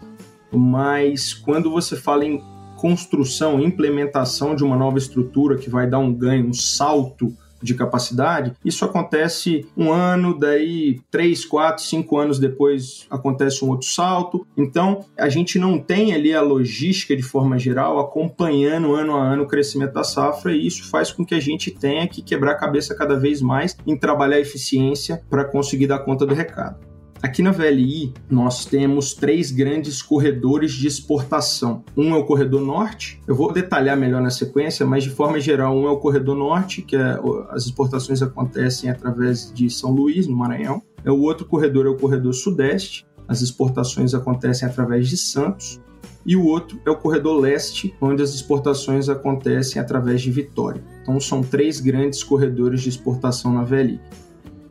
mas 0.51 1.33
quando 1.33 1.71
você 1.71 1.95
fala 1.95 2.25
em 2.25 2.43
construção, 2.75 3.61
implementação 3.61 4.55
de 4.55 4.63
uma 4.63 4.75
nova 4.75 4.97
estrutura 4.97 5.57
que 5.57 5.69
vai 5.69 5.87
dar 5.87 5.99
um 5.99 6.13
ganho, 6.13 6.47
um 6.47 6.53
salto 6.53 7.33
de 7.61 7.73
capacidade, 7.73 8.53
isso 8.63 8.83
acontece 8.85 9.65
um 9.77 9.91
ano, 9.91 10.37
daí 10.37 10.99
três, 11.09 11.45
quatro, 11.45 11.83
cinco 11.83 12.17
anos 12.17 12.39
depois 12.39 13.05
acontece 13.09 13.63
um 13.63 13.69
outro 13.69 13.87
salto. 13.87 14.45
Então 14.57 15.05
a 15.17 15.29
gente 15.29 15.59
não 15.59 15.79
tem 15.79 16.13
ali 16.13 16.33
a 16.33 16.41
logística 16.41 17.15
de 17.15 17.23
forma 17.23 17.57
geral 17.57 17.99
acompanhando 17.99 18.93
ano 18.93 19.15
a 19.15 19.21
ano 19.21 19.43
o 19.43 19.47
crescimento 19.47 19.93
da 19.93 20.03
safra 20.03 20.53
e 20.53 20.65
isso 20.65 20.89
faz 20.89 21.11
com 21.11 21.25
que 21.25 21.35
a 21.35 21.39
gente 21.39 21.71
tenha 21.71 22.07
que 22.07 22.21
quebrar 22.21 22.51
a 22.51 22.57
cabeça 22.57 22.95
cada 22.95 23.17
vez 23.17 23.41
mais 23.41 23.75
em 23.85 23.97
trabalhar 23.97 24.39
eficiência 24.39 25.21
para 25.29 25.45
conseguir 25.45 25.87
dar 25.87 25.99
conta 25.99 26.25
do 26.25 26.33
recado. 26.33 26.90
Aqui 27.21 27.43
na 27.43 27.51
VLI, 27.51 28.15
nós 28.27 28.65
temos 28.65 29.13
três 29.13 29.51
grandes 29.51 30.01
corredores 30.01 30.71
de 30.71 30.87
exportação. 30.87 31.83
Um 31.95 32.15
é 32.15 32.17
o 32.17 32.25
corredor 32.25 32.61
norte, 32.61 33.21
eu 33.27 33.35
vou 33.35 33.53
detalhar 33.53 33.95
melhor 33.95 34.23
na 34.23 34.31
sequência, 34.31 34.83
mas 34.87 35.03
de 35.03 35.11
forma 35.11 35.39
geral, 35.39 35.77
um 35.77 35.85
é 35.85 35.91
o 35.91 35.97
corredor 35.97 36.35
norte, 36.35 36.81
que 36.81 36.95
é, 36.95 37.19
as 37.51 37.65
exportações 37.65 38.23
acontecem 38.23 38.89
através 38.89 39.53
de 39.53 39.69
São 39.69 39.91
Luís, 39.91 40.25
no 40.25 40.35
Maranhão. 40.35 40.81
É 41.05 41.11
o 41.11 41.19
outro 41.19 41.45
corredor 41.45 41.85
é 41.85 41.89
o 41.89 41.95
corredor 41.95 42.33
sudeste, 42.33 43.05
as 43.27 43.41
exportações 43.41 44.15
acontecem 44.15 44.67
através 44.67 45.07
de 45.07 45.15
Santos. 45.15 45.79
E 46.25 46.35
o 46.35 46.45
outro 46.45 46.79
é 46.85 46.89
o 46.89 46.95
corredor 46.95 47.39
leste, 47.39 47.95
onde 48.01 48.23
as 48.23 48.33
exportações 48.33 49.09
acontecem 49.09 49.79
através 49.79 50.21
de 50.21 50.31
Vitória. 50.31 50.83
Então 51.01 51.19
são 51.19 51.41
três 51.41 51.79
grandes 51.79 52.23
corredores 52.23 52.81
de 52.81 52.89
exportação 52.89 53.53
na 53.53 53.63
VLI. 53.63 53.99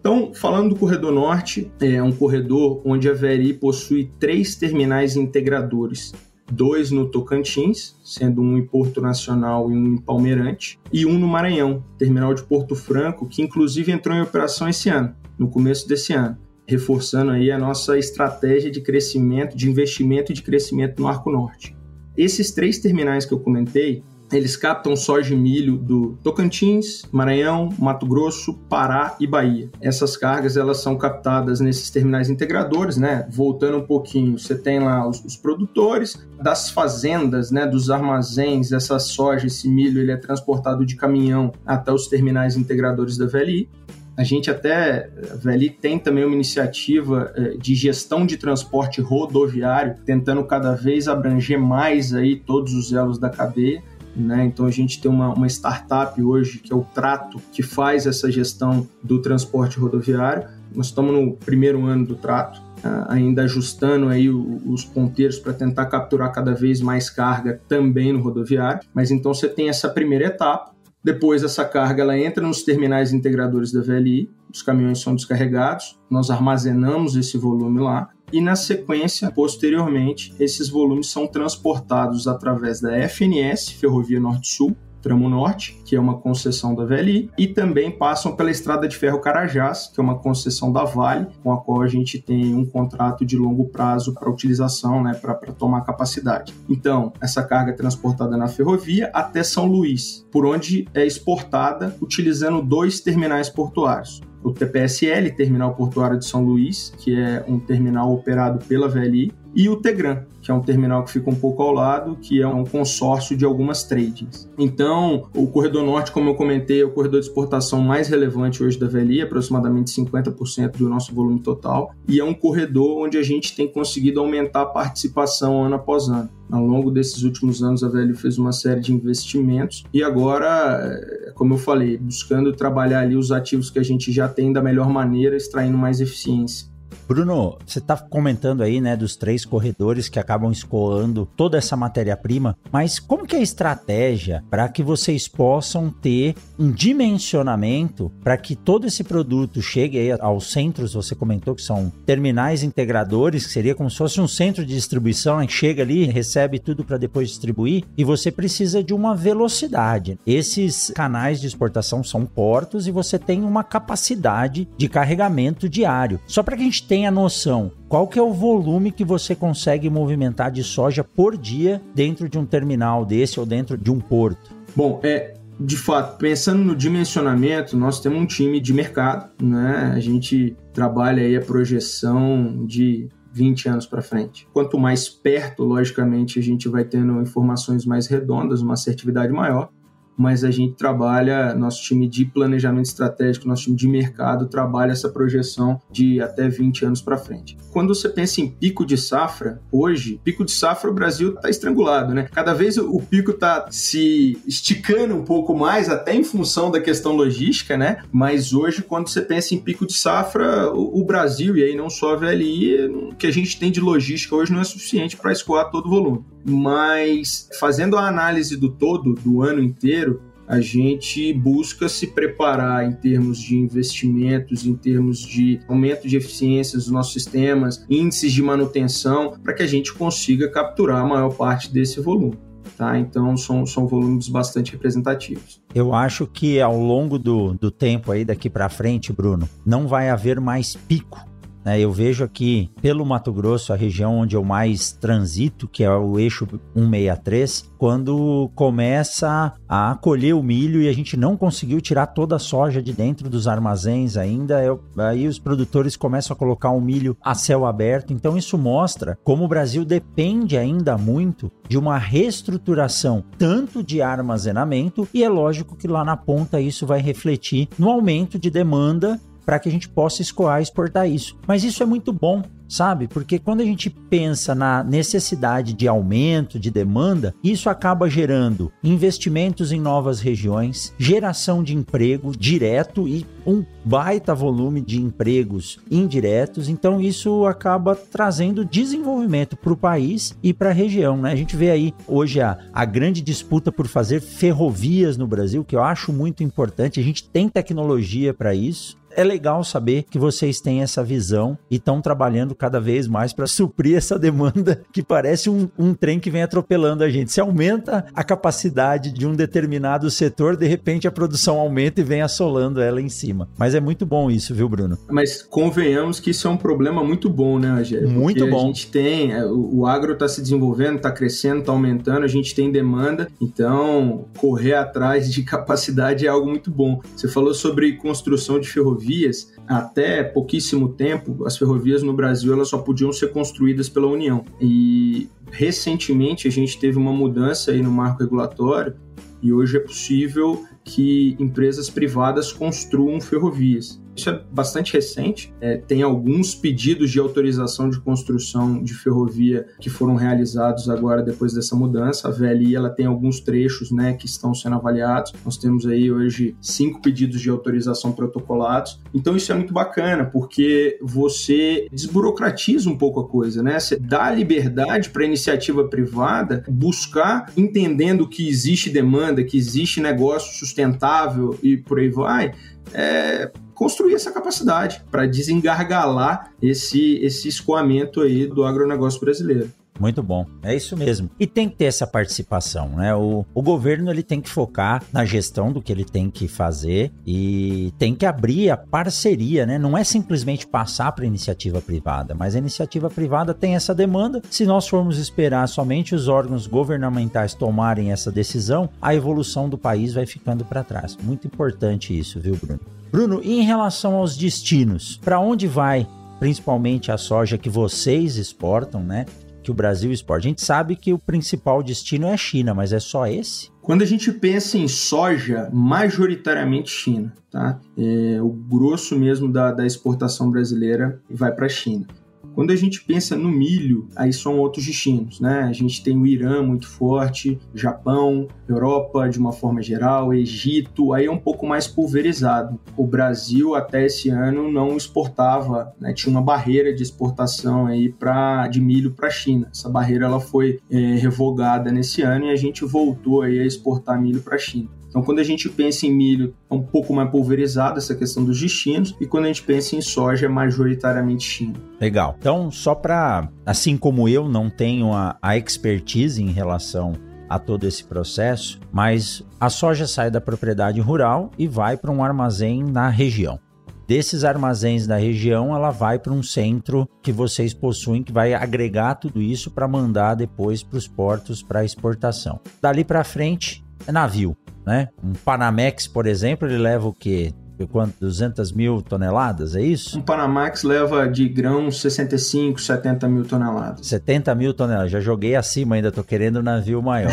Então, 0.00 0.32
falando 0.34 0.70
do 0.70 0.76
corredor 0.76 1.12
norte, 1.12 1.70
é 1.78 2.02
um 2.02 2.10
corredor 2.10 2.80
onde 2.86 3.08
a 3.08 3.12
VRI 3.12 3.52
possui 3.52 4.10
três 4.18 4.56
terminais 4.56 5.14
integradores. 5.14 6.14
Dois 6.50 6.90
no 6.90 7.06
Tocantins, 7.06 7.94
sendo 8.02 8.40
um 8.40 8.56
em 8.56 8.66
Porto 8.66 9.00
Nacional 9.00 9.70
e 9.70 9.74
um 9.74 9.94
em 9.94 9.96
Palmeirante, 9.98 10.80
e 10.90 11.04
um 11.04 11.18
no 11.18 11.28
Maranhão, 11.28 11.84
terminal 11.98 12.34
de 12.34 12.42
Porto 12.42 12.74
Franco, 12.74 13.28
que 13.28 13.42
inclusive 13.42 13.92
entrou 13.92 14.16
em 14.16 14.22
operação 14.22 14.68
esse 14.68 14.88
ano, 14.88 15.14
no 15.38 15.48
começo 15.48 15.86
desse 15.86 16.14
ano, 16.14 16.36
reforçando 16.66 17.30
aí 17.32 17.52
a 17.52 17.58
nossa 17.58 17.98
estratégia 17.98 18.70
de 18.70 18.80
crescimento, 18.80 19.56
de 19.56 19.68
investimento 19.68 20.32
e 20.32 20.34
de 20.34 20.42
crescimento 20.42 21.00
no 21.00 21.06
Arco 21.06 21.30
Norte. 21.30 21.76
Esses 22.16 22.50
três 22.50 22.78
terminais 22.78 23.24
que 23.24 23.32
eu 23.32 23.38
comentei, 23.38 24.02
eles 24.32 24.56
captam 24.56 24.94
soja 24.96 25.34
e 25.34 25.36
milho 25.36 25.76
do 25.76 26.18
Tocantins, 26.22 27.02
Maranhão, 27.10 27.68
Mato 27.78 28.06
Grosso, 28.06 28.54
Pará 28.68 29.16
e 29.18 29.26
Bahia. 29.26 29.70
Essas 29.80 30.16
cargas 30.16 30.56
elas 30.56 30.78
são 30.78 30.96
captadas 30.96 31.60
nesses 31.60 31.90
terminais 31.90 32.30
integradores, 32.30 32.96
né? 32.96 33.26
Voltando 33.30 33.78
um 33.78 33.86
pouquinho, 33.86 34.38
você 34.38 34.54
tem 34.54 34.80
lá 34.80 35.06
os, 35.08 35.24
os 35.24 35.36
produtores 35.36 36.26
das 36.42 36.70
fazendas, 36.70 37.50
né? 37.50 37.66
Dos 37.66 37.90
armazéns, 37.90 38.72
essa 38.72 38.98
soja, 38.98 39.46
esse 39.46 39.68
milho, 39.68 40.00
ele 40.00 40.12
é 40.12 40.16
transportado 40.16 40.86
de 40.86 40.96
caminhão 40.96 41.52
até 41.66 41.92
os 41.92 42.06
terminais 42.06 42.56
integradores 42.56 43.16
da 43.16 43.26
VLI. 43.26 43.68
A 44.16 44.22
gente 44.22 44.50
até, 44.50 45.08
a 45.32 45.36
VLI 45.36 45.70
tem 45.70 45.98
também 45.98 46.24
uma 46.24 46.34
iniciativa 46.34 47.32
eh, 47.34 47.56
de 47.56 47.74
gestão 47.74 48.26
de 48.26 48.36
transporte 48.36 49.00
rodoviário, 49.00 49.96
tentando 50.04 50.44
cada 50.44 50.74
vez 50.74 51.08
abranger 51.08 51.58
mais 51.58 52.12
aí 52.12 52.36
todos 52.36 52.74
os 52.74 52.92
elos 52.92 53.18
da 53.18 53.30
cadeia. 53.30 53.82
Né? 54.14 54.44
Então 54.44 54.66
a 54.66 54.70
gente 54.70 55.00
tem 55.00 55.10
uma, 55.10 55.32
uma 55.32 55.46
startup 55.46 56.20
hoje 56.22 56.58
que 56.58 56.72
é 56.72 56.76
o 56.76 56.82
Trato, 56.82 57.40
que 57.52 57.62
faz 57.62 58.06
essa 58.06 58.30
gestão 58.30 58.86
do 59.02 59.20
transporte 59.20 59.78
rodoviário. 59.78 60.48
Nós 60.74 60.86
estamos 60.86 61.12
no 61.12 61.32
primeiro 61.36 61.84
ano 61.86 62.06
do 62.06 62.14
Trato, 62.14 62.60
ainda 63.08 63.42
ajustando 63.42 64.08
aí 64.08 64.28
os 64.30 64.84
ponteiros 64.84 65.38
para 65.38 65.52
tentar 65.52 65.86
capturar 65.86 66.32
cada 66.32 66.54
vez 66.54 66.80
mais 66.80 67.10
carga 67.10 67.60
também 67.68 68.12
no 68.12 68.20
rodoviário. 68.20 68.80
Mas 68.94 69.10
então 69.10 69.34
você 69.34 69.48
tem 69.48 69.68
essa 69.68 69.88
primeira 69.88 70.26
etapa. 70.26 70.72
Depois 71.02 71.42
essa 71.42 71.64
carga 71.64 72.02
ela 72.02 72.18
entra 72.18 72.46
nos 72.46 72.62
terminais 72.62 73.12
integradores 73.12 73.72
da 73.72 73.80
VLI, 73.80 74.30
os 74.52 74.62
caminhões 74.62 75.00
são 75.00 75.14
descarregados, 75.14 75.98
nós 76.10 76.30
armazenamos 76.30 77.16
esse 77.16 77.38
volume 77.38 77.80
lá 77.80 78.10
e 78.32 78.40
na 78.40 78.54
sequência, 78.54 79.30
posteriormente, 79.30 80.32
esses 80.38 80.68
volumes 80.68 81.08
são 81.08 81.26
transportados 81.26 82.28
através 82.28 82.80
da 82.80 82.96
FNS, 83.08 83.72
Ferrovia 83.72 84.20
Norte-Sul, 84.20 84.76
Tramo 85.02 85.28
Norte, 85.28 85.80
que 85.84 85.96
é 85.96 86.00
uma 86.00 86.18
concessão 86.18 86.74
da 86.74 86.84
VLI, 86.84 87.30
e 87.38 87.46
também 87.46 87.90
passam 87.90 88.34
pela 88.34 88.50
Estrada 88.50 88.86
de 88.86 88.96
Ferro 88.96 89.20
Carajás, 89.20 89.90
que 89.92 90.00
é 90.00 90.02
uma 90.02 90.18
concessão 90.18 90.72
da 90.72 90.84
Vale, 90.84 91.26
com 91.42 91.52
a 91.52 91.60
qual 91.60 91.82
a 91.82 91.88
gente 91.88 92.20
tem 92.20 92.54
um 92.54 92.64
contrato 92.64 93.24
de 93.24 93.36
longo 93.36 93.68
prazo 93.68 94.14
para 94.14 94.30
utilização, 94.30 95.02
né, 95.02 95.14
para 95.14 95.34
tomar 95.52 95.82
capacidade. 95.82 96.54
Então, 96.68 97.12
essa 97.20 97.42
carga 97.42 97.72
é 97.72 97.74
transportada 97.74 98.36
na 98.36 98.48
ferrovia 98.48 99.10
até 99.12 99.42
São 99.42 99.66
Luís, 99.66 100.26
por 100.30 100.46
onde 100.46 100.86
é 100.94 101.04
exportada 101.04 101.96
utilizando 102.00 102.62
dois 102.62 103.00
terminais 103.00 103.48
portuários 103.48 104.20
o 104.42 104.52
TPSL, 104.52 105.30
Terminal 105.36 105.74
Portuário 105.74 106.18
de 106.18 106.24
São 106.24 106.42
Luís, 106.42 106.92
que 106.98 107.14
é 107.14 107.44
um 107.46 107.58
terminal 107.58 108.12
operado 108.12 108.64
pela 108.64 108.88
VLI, 108.88 109.32
e 109.54 109.68
o 109.68 109.76
Tegran, 109.76 110.24
que 110.40 110.50
é 110.50 110.54
um 110.54 110.60
terminal 110.60 111.04
que 111.04 111.12
fica 111.12 111.30
um 111.30 111.34
pouco 111.34 111.62
ao 111.62 111.72
lado, 111.72 112.16
que 112.20 112.40
é 112.40 112.46
um 112.46 112.64
consórcio 112.64 113.36
de 113.36 113.44
algumas 113.44 113.84
tradings. 113.84 114.48
Então, 114.58 115.28
o 115.34 115.46
corredor 115.46 115.84
norte, 115.84 116.12
como 116.12 116.30
eu 116.30 116.34
comentei, 116.34 116.82
é 116.82 116.84
o 116.84 116.90
corredor 116.90 117.20
de 117.20 117.26
exportação 117.26 117.80
mais 117.80 118.08
relevante 118.08 118.62
hoje 118.62 118.78
da 118.78 118.86
VLI, 118.86 119.22
aproximadamente 119.22 119.90
50% 119.90 120.76
do 120.76 120.88
nosso 120.88 121.14
volume 121.14 121.40
total, 121.40 121.94
e 122.08 122.18
é 122.18 122.24
um 122.24 122.34
corredor 122.34 123.04
onde 123.04 123.18
a 123.18 123.22
gente 123.22 123.54
tem 123.54 123.68
conseguido 123.68 124.20
aumentar 124.20 124.62
a 124.62 124.66
participação 124.66 125.62
ano 125.62 125.76
após 125.76 126.08
ano. 126.08 126.28
Ao 126.50 126.66
longo 126.66 126.90
desses 126.90 127.22
últimos 127.22 127.62
anos, 127.62 127.84
a 127.84 127.88
VLI 127.88 128.14
fez 128.14 128.36
uma 128.36 128.52
série 128.52 128.80
de 128.80 128.92
investimentos 128.92 129.84
e 129.94 130.02
agora, 130.02 130.80
é, 130.82 131.32
como 131.32 131.54
eu 131.54 131.58
falei, 131.58 131.96
buscando 131.96 132.52
trabalhar 132.52 133.00
ali 133.00 133.14
os 133.14 133.30
ativos 133.30 133.70
que 133.70 133.78
a 133.78 133.82
gente 133.84 134.10
já 134.10 134.28
tem 134.28 134.52
da 134.52 134.60
melhor 134.60 134.88
maneira, 134.90 135.36
extraindo 135.36 135.78
mais 135.78 136.00
eficiência. 136.00 136.69
Bruno, 137.10 137.58
você 137.66 137.80
está 137.80 137.96
comentando 137.96 138.62
aí, 138.62 138.80
né, 138.80 138.96
dos 138.96 139.16
três 139.16 139.44
corredores 139.44 140.08
que 140.08 140.20
acabam 140.20 140.52
escoando 140.52 141.28
toda 141.36 141.58
essa 141.58 141.76
matéria-prima, 141.76 142.56
mas 142.70 143.00
como 143.00 143.26
que 143.26 143.34
é 143.34 143.40
a 143.40 143.42
estratégia 143.42 144.44
para 144.48 144.68
que 144.68 144.80
vocês 144.80 145.26
possam 145.26 145.90
ter 145.90 146.36
um 146.56 146.70
dimensionamento 146.70 148.12
para 148.22 148.36
que 148.36 148.54
todo 148.54 148.86
esse 148.86 149.02
produto 149.02 149.60
chegue 149.60 149.98
aí 149.98 150.12
aos 150.20 150.52
centros, 150.52 150.94
você 150.94 151.12
comentou 151.16 151.56
que 151.56 151.62
são 151.62 151.92
terminais 152.06 152.62
integradores, 152.62 153.44
que 153.44 153.52
seria 153.52 153.74
como 153.74 153.90
se 153.90 153.96
fosse 153.96 154.20
um 154.20 154.28
centro 154.28 154.64
de 154.64 154.72
distribuição, 154.72 155.44
que 155.44 155.52
chega 155.52 155.82
ali, 155.82 156.04
recebe 156.04 156.60
tudo 156.60 156.84
para 156.84 156.96
depois 156.96 157.28
distribuir, 157.28 157.82
e 157.98 158.04
você 158.04 158.30
precisa 158.30 158.84
de 158.84 158.94
uma 158.94 159.16
velocidade. 159.16 160.16
Esses 160.24 160.92
canais 160.94 161.40
de 161.40 161.48
exportação 161.48 162.04
são 162.04 162.24
portos 162.24 162.86
e 162.86 162.92
você 162.92 163.18
tem 163.18 163.42
uma 163.42 163.64
capacidade 163.64 164.68
de 164.78 164.88
carregamento 164.88 165.68
diário. 165.68 166.20
Só 166.24 166.44
para 166.44 166.56
que 166.56 166.62
a 166.62 166.66
gente 166.66 166.86
tenha 166.86 166.99
a 167.06 167.10
noção, 167.10 167.72
qual 167.88 168.06
que 168.06 168.18
é 168.18 168.22
o 168.22 168.32
volume 168.32 168.90
que 168.90 169.04
você 169.04 169.34
consegue 169.34 169.90
movimentar 169.90 170.50
de 170.50 170.62
soja 170.62 171.02
por 171.04 171.36
dia 171.36 171.80
dentro 171.94 172.28
de 172.28 172.38
um 172.38 172.46
terminal 172.46 173.04
desse 173.04 173.38
ou 173.38 173.46
dentro 173.46 173.76
de 173.76 173.90
um 173.90 174.00
porto? 174.00 174.54
Bom, 174.74 175.00
é, 175.02 175.34
de 175.58 175.76
fato, 175.76 176.18
pensando 176.18 176.64
no 176.64 176.74
dimensionamento, 176.74 177.76
nós 177.76 178.00
temos 178.00 178.20
um 178.20 178.26
time 178.26 178.60
de 178.60 178.72
mercado, 178.72 179.30
né? 179.42 179.92
A 179.94 180.00
gente 180.00 180.56
trabalha 180.72 181.22
aí 181.22 181.36
a 181.36 181.40
projeção 181.40 182.64
de 182.66 183.08
20 183.32 183.68
anos 183.68 183.86
para 183.86 184.02
frente. 184.02 184.48
Quanto 184.52 184.78
mais 184.78 185.08
perto, 185.08 185.62
logicamente, 185.62 186.38
a 186.38 186.42
gente 186.42 186.68
vai 186.68 186.84
tendo 186.84 187.20
informações 187.20 187.84
mais 187.84 188.06
redondas, 188.06 188.62
uma 188.62 188.74
assertividade 188.74 189.32
maior 189.32 189.70
mas 190.20 190.44
a 190.44 190.50
gente 190.50 190.74
trabalha, 190.74 191.54
nosso 191.54 191.82
time 191.82 192.06
de 192.06 192.26
planejamento 192.26 192.84
estratégico, 192.84 193.48
nosso 193.48 193.64
time 193.64 193.76
de 193.76 193.88
mercado 193.88 194.46
trabalha 194.48 194.92
essa 194.92 195.08
projeção 195.08 195.80
de 195.90 196.20
até 196.20 196.46
20 196.46 196.84
anos 196.84 197.00
para 197.00 197.16
frente. 197.16 197.56
Quando 197.72 197.94
você 197.94 198.06
pensa 198.06 198.42
em 198.42 198.50
pico 198.50 198.84
de 198.84 198.98
safra, 198.98 199.62
hoje, 199.72 200.20
pico 200.22 200.44
de 200.44 200.52
safra 200.52 200.90
o 200.90 200.94
Brasil 200.94 201.32
está 201.34 201.48
estrangulado, 201.48 202.12
né? 202.12 202.28
Cada 202.30 202.52
vez 202.52 202.76
o 202.76 203.00
pico 203.00 203.30
está 203.30 203.66
se 203.70 204.38
esticando 204.46 205.16
um 205.16 205.24
pouco 205.24 205.56
mais, 205.56 205.88
até 205.88 206.14
em 206.14 206.22
função 206.22 206.70
da 206.70 206.80
questão 206.80 207.12
logística, 207.12 207.78
né? 207.78 208.02
Mas 208.12 208.52
hoje, 208.52 208.82
quando 208.82 209.08
você 209.08 209.22
pensa 209.22 209.54
em 209.54 209.58
pico 209.58 209.86
de 209.86 209.94
safra, 209.94 210.70
o, 210.70 211.02
Brasil, 211.02 211.56
e 211.56 211.62
aí 211.62 211.74
não 211.74 211.88
só 211.88 212.12
a 212.12 212.16
VLI, 212.16 212.88
o 212.88 213.14
que 213.14 213.26
a 213.26 213.32
gente 213.32 213.58
tem 213.58 213.72
de 213.72 213.80
logística 213.80 214.36
hoje 214.36 214.52
não 214.52 214.60
é 214.60 214.64
suficiente 214.64 215.16
para 215.16 215.32
escoar 215.32 215.70
todo 215.70 215.86
o 215.86 215.90
volume. 215.90 216.24
Mas 216.44 217.48
fazendo 217.58 217.96
a 217.96 218.06
análise 218.06 218.56
do 218.56 218.70
todo, 218.70 219.14
do 219.14 219.42
ano 219.42 219.62
inteiro, 219.62 220.22
a 220.50 220.60
gente 220.60 221.32
busca 221.32 221.88
se 221.88 222.08
preparar 222.08 222.84
em 222.84 222.92
termos 222.92 223.40
de 223.40 223.56
investimentos, 223.56 224.66
em 224.66 224.74
termos 224.74 225.20
de 225.20 225.60
aumento 225.68 226.08
de 226.08 226.16
eficiências 226.16 226.84
dos 226.84 226.92
nossos 226.92 227.12
sistemas, 227.12 227.86
índices 227.88 228.32
de 228.32 228.42
manutenção, 228.42 229.34
para 229.44 229.54
que 229.54 229.62
a 229.62 229.66
gente 229.66 229.94
consiga 229.94 230.50
capturar 230.50 231.04
a 231.04 231.06
maior 231.06 231.30
parte 231.30 231.72
desse 231.72 232.00
volume. 232.00 232.36
Tá? 232.76 232.98
Então 232.98 233.36
são, 233.36 233.64
são 233.64 233.86
volumes 233.86 234.28
bastante 234.28 234.72
representativos. 234.72 235.62
Eu 235.72 235.94
acho 235.94 236.26
que 236.26 236.60
ao 236.60 236.76
longo 236.76 237.16
do, 237.16 237.54
do 237.54 237.70
tempo 237.70 238.10
aí 238.10 238.24
daqui 238.24 238.50
para 238.50 238.68
frente, 238.68 239.12
Bruno, 239.12 239.48
não 239.64 239.86
vai 239.86 240.10
haver 240.10 240.40
mais 240.40 240.74
pico 240.74 241.24
né? 241.64 241.78
Eu 241.80 241.92
vejo 241.92 242.24
aqui 242.24 242.70
pelo 242.80 243.04
Mato 243.04 243.32
Grosso, 243.32 243.72
a 243.72 243.76
região 243.76 244.18
onde 244.18 244.36
eu 244.36 244.44
mais 244.44 244.92
transito, 244.92 245.68
que 245.68 245.84
é 245.84 245.90
o 245.90 246.18
eixo 246.18 246.46
163, 246.74 247.70
quando 247.78 248.50
começa 248.54 249.52
a 249.68 249.94
colher 249.94 250.34
o 250.34 250.42
milho 250.42 250.82
e 250.82 250.88
a 250.88 250.92
gente 250.92 251.16
não 251.16 251.36
conseguiu 251.36 251.80
tirar 251.80 252.06
toda 252.08 252.36
a 252.36 252.38
soja 252.38 252.82
de 252.82 252.92
dentro 252.92 253.28
dos 253.28 253.48
armazéns 253.48 254.16
ainda, 254.16 254.62
eu, 254.62 254.82
aí 254.98 255.26
os 255.26 255.38
produtores 255.38 255.96
começam 255.96 256.34
a 256.34 256.38
colocar 256.38 256.70
o 256.70 256.80
milho 256.80 257.16
a 257.22 257.34
céu 257.34 257.64
aberto. 257.64 258.12
Então 258.12 258.36
isso 258.36 258.58
mostra 258.58 259.18
como 259.24 259.44
o 259.44 259.48
Brasil 259.48 259.84
depende 259.84 260.56
ainda 260.56 260.98
muito 260.98 261.50
de 261.68 261.78
uma 261.78 261.96
reestruturação 261.98 263.24
tanto 263.38 263.82
de 263.82 264.02
armazenamento 264.02 265.08
e 265.14 265.22
é 265.22 265.28
lógico 265.28 265.76
que 265.76 265.88
lá 265.88 266.04
na 266.04 266.16
ponta 266.16 266.60
isso 266.60 266.86
vai 266.86 267.00
refletir 267.00 267.68
no 267.78 267.88
aumento 267.88 268.38
de 268.38 268.50
demanda 268.50 269.20
para 269.50 269.58
que 269.58 269.68
a 269.68 269.72
gente 269.72 269.88
possa 269.88 270.22
escoar 270.22 270.60
e 270.60 270.62
exportar 270.62 271.10
isso. 271.10 271.36
Mas 271.44 271.64
isso 271.64 271.82
é 271.82 271.86
muito 271.86 272.12
bom, 272.12 272.40
sabe? 272.68 273.08
Porque 273.08 273.36
quando 273.36 273.62
a 273.62 273.64
gente 273.64 273.90
pensa 273.90 274.54
na 274.54 274.84
necessidade 274.84 275.72
de 275.72 275.88
aumento 275.88 276.56
de 276.56 276.70
demanda, 276.70 277.34
isso 277.42 277.68
acaba 277.68 278.08
gerando 278.08 278.70
investimentos 278.80 279.72
em 279.72 279.80
novas 279.80 280.20
regiões, 280.20 280.94
geração 280.96 281.64
de 281.64 281.74
emprego 281.74 282.30
direto 282.30 283.08
e 283.08 283.26
um 283.44 283.64
baita 283.84 284.36
volume 284.36 284.80
de 284.80 285.00
empregos 285.00 285.80
indiretos. 285.90 286.68
Então 286.68 287.00
isso 287.00 287.44
acaba 287.44 287.96
trazendo 287.96 288.64
desenvolvimento 288.64 289.56
para 289.56 289.72
o 289.72 289.76
país 289.76 290.38
e 290.44 290.54
para 290.54 290.70
a 290.70 290.72
região, 290.72 291.16
né? 291.16 291.32
A 291.32 291.36
gente 291.36 291.56
vê 291.56 291.72
aí 291.72 291.92
hoje 292.06 292.40
a, 292.40 292.56
a 292.72 292.84
grande 292.84 293.20
disputa 293.20 293.72
por 293.72 293.88
fazer 293.88 294.20
ferrovias 294.20 295.16
no 295.16 295.26
Brasil, 295.26 295.64
que 295.64 295.74
eu 295.74 295.82
acho 295.82 296.12
muito 296.12 296.44
importante. 296.44 297.00
A 297.00 297.02
gente 297.02 297.28
tem 297.28 297.48
tecnologia 297.48 298.32
para 298.32 298.54
isso 298.54 298.99
é 299.16 299.24
legal 299.24 299.62
saber 299.64 300.04
que 300.10 300.18
vocês 300.18 300.60
têm 300.60 300.82
essa 300.82 301.02
visão 301.02 301.58
e 301.70 301.76
estão 301.76 302.00
trabalhando 302.00 302.54
cada 302.54 302.80
vez 302.80 303.06
mais 303.06 303.32
para 303.32 303.46
suprir 303.46 303.96
essa 303.96 304.18
demanda 304.18 304.82
que 304.92 305.02
parece 305.02 305.50
um, 305.50 305.68
um, 305.78 305.94
trem 305.94 306.18
que 306.18 306.30
vem 306.30 306.42
atropelando 306.42 307.04
a 307.04 307.08
gente. 307.08 307.32
Se 307.32 307.40
aumenta 307.40 308.06
a 308.14 308.24
capacidade 308.24 309.12
de 309.12 309.26
um 309.26 309.34
determinado 309.34 310.10
setor, 310.10 310.56
de 310.56 310.66
repente 310.66 311.06
a 311.06 311.10
produção 311.10 311.58
aumenta 311.58 312.00
e 312.00 312.04
vem 312.04 312.22
assolando 312.22 312.80
ela 312.80 313.00
em 313.00 313.08
cima. 313.08 313.48
Mas 313.58 313.74
é 313.74 313.80
muito 313.80 314.06
bom 314.06 314.30
isso, 314.30 314.54
viu, 314.54 314.68
Bruno? 314.68 314.98
Mas 315.08 315.42
convenhamos 315.42 316.20
que 316.20 316.30
isso 316.30 316.46
é 316.46 316.50
um 316.50 316.56
problema 316.56 317.02
muito 317.02 317.28
bom, 317.28 317.58
né, 317.58 317.72
Rogério? 317.72 318.08
Muito 318.08 318.46
bom. 318.48 318.64
A 318.64 318.66
gente 318.66 318.90
tem, 318.90 319.32
é, 319.32 319.44
o 319.44 319.86
agro 319.86 320.12
está 320.12 320.28
se 320.28 320.40
desenvolvendo, 320.40 320.96
está 320.96 321.10
crescendo, 321.10 321.60
está 321.60 321.72
aumentando, 321.72 322.24
a 322.24 322.28
gente 322.28 322.54
tem 322.54 322.70
demanda, 322.70 323.28
então 323.40 324.26
correr 324.38 324.74
atrás 324.74 325.30
de 325.30 325.42
capacidade 325.44 326.26
é 326.26 326.28
algo 326.28 326.48
muito 326.48 326.70
bom. 326.70 327.00
Você 327.16 327.28
falou 327.28 327.54
sobre 327.54 327.96
construção 327.96 328.58
de 328.60 328.68
ferrovias 328.68 328.99
ferrovias, 329.00 329.52
até 329.66 330.22
pouquíssimo 330.22 330.90
tempo, 330.90 331.44
as 331.46 331.56
ferrovias 331.56 332.02
no 332.02 332.12
Brasil 332.12 332.52
elas 332.52 332.68
só 332.68 332.78
podiam 332.78 333.12
ser 333.12 333.32
construídas 333.32 333.88
pela 333.88 334.06
União. 334.06 334.44
E 334.60 335.28
recentemente 335.50 336.46
a 336.46 336.50
gente 336.50 336.78
teve 336.78 336.98
uma 336.98 337.12
mudança 337.12 337.70
aí 337.70 337.82
no 337.82 337.90
marco 337.90 338.22
regulatório 338.22 338.94
e 339.42 339.52
hoje 339.52 339.78
é 339.78 339.80
possível 339.80 340.64
que 340.84 341.36
empresas 341.38 341.88
privadas 341.88 342.52
construam 342.52 343.20
ferrovias. 343.20 343.99
Isso 344.16 344.28
é 344.28 344.42
bastante 344.50 344.92
recente. 344.92 345.52
É, 345.60 345.76
tem 345.76 346.02
alguns 346.02 346.54
pedidos 346.54 347.10
de 347.10 347.18
autorização 347.18 347.88
de 347.88 348.00
construção 348.00 348.82
de 348.82 348.92
ferrovia 348.94 349.66
que 349.80 349.88
foram 349.88 350.14
realizados 350.14 350.88
agora 350.88 351.22
depois 351.22 351.52
dessa 351.52 351.74
mudança. 351.76 352.28
A 352.28 352.30
VLI 352.30 352.74
ela 352.74 352.90
tem 352.90 353.06
alguns 353.06 353.40
trechos 353.40 353.90
né, 353.90 354.14
que 354.14 354.26
estão 354.26 354.54
sendo 354.54 354.76
avaliados. 354.76 355.32
Nós 355.44 355.56
temos 355.56 355.86
aí 355.86 356.10
hoje 356.10 356.56
cinco 356.60 357.00
pedidos 357.00 357.40
de 357.40 357.48
autorização 357.48 358.12
protocolados. 358.12 359.00
Então 359.14 359.36
isso 359.36 359.52
é 359.52 359.54
muito 359.54 359.72
bacana, 359.72 360.24
porque 360.24 360.98
você 361.00 361.86
desburocratiza 361.92 362.90
um 362.90 362.98
pouco 362.98 363.20
a 363.20 363.28
coisa, 363.28 363.62
né? 363.62 363.78
Você 363.78 363.96
dá 363.96 364.30
liberdade 364.30 365.10
para 365.10 365.22
a 365.22 365.26
iniciativa 365.26 365.84
privada 365.88 366.64
buscar, 366.68 367.50
entendendo 367.56 368.28
que 368.28 368.48
existe 368.48 368.90
demanda, 368.90 369.44
que 369.44 369.56
existe 369.56 370.00
negócio 370.00 370.58
sustentável 370.58 371.58
e 371.62 371.76
por 371.76 371.98
aí 371.98 372.08
vai. 372.08 372.52
É, 372.92 373.50
construir 373.80 374.12
essa 374.12 374.30
capacidade 374.30 375.02
para 375.10 375.24
desengargalar 375.24 376.52
esse, 376.60 377.14
esse 377.24 377.48
escoamento 377.48 378.20
aí 378.20 378.46
do 378.46 378.62
agronegócio 378.62 379.18
brasileiro. 379.18 379.72
Muito 380.00 380.22
bom, 380.22 380.46
é 380.62 380.74
isso 380.74 380.96
mesmo. 380.96 381.28
E 381.38 381.46
tem 381.46 381.68
que 381.68 381.76
ter 381.76 381.84
essa 381.84 382.06
participação, 382.06 382.88
né? 382.96 383.14
O, 383.14 383.44
o 383.54 383.60
governo 383.60 384.10
ele 384.10 384.22
tem 384.22 384.40
que 384.40 384.48
focar 384.48 385.04
na 385.12 385.26
gestão 385.26 385.70
do 385.70 385.82
que 385.82 385.92
ele 385.92 386.06
tem 386.06 386.30
que 386.30 386.48
fazer 386.48 387.12
e 387.26 387.92
tem 387.98 388.14
que 388.14 388.24
abrir 388.24 388.70
a 388.70 388.78
parceria, 388.78 389.66
né? 389.66 389.78
Não 389.78 389.98
é 389.98 390.02
simplesmente 390.02 390.66
passar 390.66 391.12
para 391.12 391.26
iniciativa 391.26 391.82
privada, 391.82 392.34
mas 392.34 392.54
a 392.54 392.58
iniciativa 392.58 393.10
privada 393.10 393.52
tem 393.52 393.74
essa 393.74 393.94
demanda. 393.94 394.40
Se 394.50 394.64
nós 394.64 394.88
formos 394.88 395.18
esperar 395.18 395.68
somente 395.68 396.14
os 396.14 396.28
órgãos 396.28 396.66
governamentais 396.66 397.52
tomarem 397.52 398.10
essa 398.10 398.32
decisão, 398.32 398.88
a 399.02 399.14
evolução 399.14 399.68
do 399.68 399.76
país 399.76 400.14
vai 400.14 400.24
ficando 400.24 400.64
para 400.64 400.82
trás. 400.82 401.14
Muito 401.22 401.46
importante 401.46 402.18
isso, 402.18 402.40
viu, 402.40 402.56
Bruno? 402.56 402.80
Bruno, 403.12 403.40
e 403.44 403.60
em 403.60 403.64
relação 403.64 404.14
aos 404.14 404.34
destinos, 404.34 405.20
para 405.22 405.38
onde 405.38 405.66
vai 405.66 406.06
principalmente 406.38 407.12
a 407.12 407.18
soja 407.18 407.58
que 407.58 407.68
vocês 407.68 408.36
exportam, 408.36 409.02
né? 409.02 409.26
Que 409.62 409.70
o 409.70 409.74
Brasil 409.74 410.10
exporta. 410.10 410.46
A 410.46 410.48
gente 410.48 410.62
sabe 410.62 410.96
que 410.96 411.12
o 411.12 411.18
principal 411.18 411.82
destino 411.82 412.26
é 412.26 412.32
a 412.32 412.36
China, 412.36 412.74
mas 412.74 412.92
é 412.92 412.98
só 412.98 413.26
esse? 413.26 413.70
Quando 413.82 414.02
a 414.02 414.06
gente 414.06 414.30
pensa 414.32 414.78
em 414.78 414.88
soja, 414.88 415.68
majoritariamente 415.72 416.90
China, 416.90 417.32
tá? 417.50 417.80
É, 417.96 418.40
o 418.40 418.48
grosso 418.48 419.18
mesmo 419.18 419.50
da, 419.50 419.72
da 419.72 419.84
exportação 419.84 420.50
brasileira 420.50 421.20
vai 421.28 421.52
para 421.52 421.66
a 421.66 421.68
China. 421.68 422.06
Quando 422.54 422.72
a 422.72 422.76
gente 422.76 423.02
pensa 423.02 423.36
no 423.36 423.48
milho, 423.48 424.08
aí 424.16 424.32
são 424.32 424.58
outros 424.58 424.84
destinos, 424.84 425.40
né? 425.40 425.60
A 425.62 425.72
gente 425.72 426.02
tem 426.02 426.16
o 426.16 426.26
Irã 426.26 426.62
muito 426.62 426.88
forte, 426.88 427.58
Japão, 427.74 428.48
Europa 428.68 429.28
de 429.28 429.38
uma 429.38 429.52
forma 429.52 429.80
geral, 429.82 430.34
Egito, 430.34 431.12
aí 431.12 431.26
é 431.26 431.30
um 431.30 431.38
pouco 431.38 431.66
mais 431.66 431.86
pulverizado. 431.86 432.78
O 432.96 433.06
Brasil 433.06 433.74
até 433.74 434.06
esse 434.06 434.28
ano 434.30 434.70
não 434.70 434.96
exportava, 434.96 435.94
né? 435.98 436.12
Tinha 436.12 436.30
uma 436.30 436.42
barreira 436.42 436.92
de 436.92 437.02
exportação 437.02 437.86
aí 437.86 438.12
para 438.12 438.68
de 438.68 438.80
milho 438.80 439.12
para 439.12 439.28
a 439.28 439.30
China. 439.30 439.68
Essa 439.72 439.88
barreira 439.88 440.26
ela 440.26 440.40
foi 440.40 440.80
é, 440.90 440.96
revogada 441.14 441.90
nesse 441.90 442.22
ano 442.22 442.46
e 442.46 442.50
a 442.50 442.56
gente 442.56 442.84
voltou 442.84 443.42
aí 443.42 443.58
a 443.58 443.64
exportar 443.64 444.20
milho 444.20 444.40
para 444.42 444.56
a 444.56 444.58
China. 444.58 444.99
Então, 445.10 445.22
quando 445.22 445.40
a 445.40 445.44
gente 445.44 445.68
pensa 445.68 446.06
em 446.06 446.14
milho, 446.14 446.54
é 446.70 446.74
um 446.74 446.82
pouco 446.82 447.12
mais 447.12 447.28
pulverizado 447.30 447.98
essa 447.98 448.14
questão 448.14 448.44
dos 448.44 448.60
destinos, 448.60 449.14
e 449.20 449.26
quando 449.26 449.44
a 449.44 449.48
gente 449.48 449.64
pensa 449.64 449.96
em 449.96 450.00
soja, 450.00 450.46
é 450.46 450.48
majoritariamente 450.48 451.44
China. 451.44 451.74
Legal. 452.00 452.36
Então, 452.38 452.70
só 452.70 452.94
para, 452.94 453.48
assim 453.66 453.96
como 453.96 454.28
eu 454.28 454.48
não 454.48 454.70
tenho 454.70 455.12
a, 455.12 455.36
a 455.42 455.58
expertise 455.58 456.40
em 456.40 456.52
relação 456.52 457.14
a 457.48 457.58
todo 457.58 457.88
esse 457.88 458.04
processo, 458.04 458.78
mas 458.92 459.44
a 459.58 459.68
soja 459.68 460.06
sai 460.06 460.30
da 460.30 460.40
propriedade 460.40 461.00
rural 461.00 461.50
e 461.58 461.66
vai 461.66 461.96
para 461.96 462.12
um 462.12 462.22
armazém 462.22 462.84
na 462.84 463.08
região. 463.08 463.58
Desses 464.06 464.44
armazéns 464.44 465.06
da 465.06 465.16
região, 465.16 465.74
ela 465.74 465.90
vai 465.90 466.18
para 466.18 466.32
um 466.32 466.42
centro 466.42 467.08
que 467.22 467.30
vocês 467.30 467.74
possuem, 467.74 468.22
que 468.22 468.32
vai 468.32 468.54
agregar 468.54 469.16
tudo 469.16 469.40
isso 469.40 469.70
para 469.70 469.86
mandar 469.86 470.34
depois 470.34 470.82
para 470.82 470.98
os 470.98 471.06
portos 471.06 471.62
para 471.62 471.84
exportação. 471.84 472.60
Dali 472.82 473.04
para 473.04 473.22
frente, 473.22 473.84
navio 474.10 474.56
né? 474.84 475.08
Um 475.22 475.32
Panamex, 475.32 476.06
por 476.06 476.26
exemplo, 476.26 476.66
ele 476.66 476.78
leva 476.78 477.06
o 477.06 477.12
quê? 477.12 477.52
Quanto? 477.90 478.14
200 478.20 478.72
mil 478.72 479.00
toneladas, 479.00 479.74
é 479.74 479.80
isso? 479.80 480.18
Um 480.18 480.20
Panamax 480.20 480.82
leva 480.82 481.26
de 481.26 481.48
grão 481.48 481.90
65, 481.90 482.78
70 482.78 483.26
mil 483.26 483.42
toneladas. 483.42 484.06
70 484.06 484.54
mil 484.54 484.74
toneladas, 484.74 485.10
já 485.10 485.18
joguei 485.18 485.56
acima 485.56 485.94
ainda, 485.94 486.12
tô 486.12 486.22
querendo 486.22 486.58
um 486.58 486.62
navio 486.62 487.00
maior. 487.00 487.32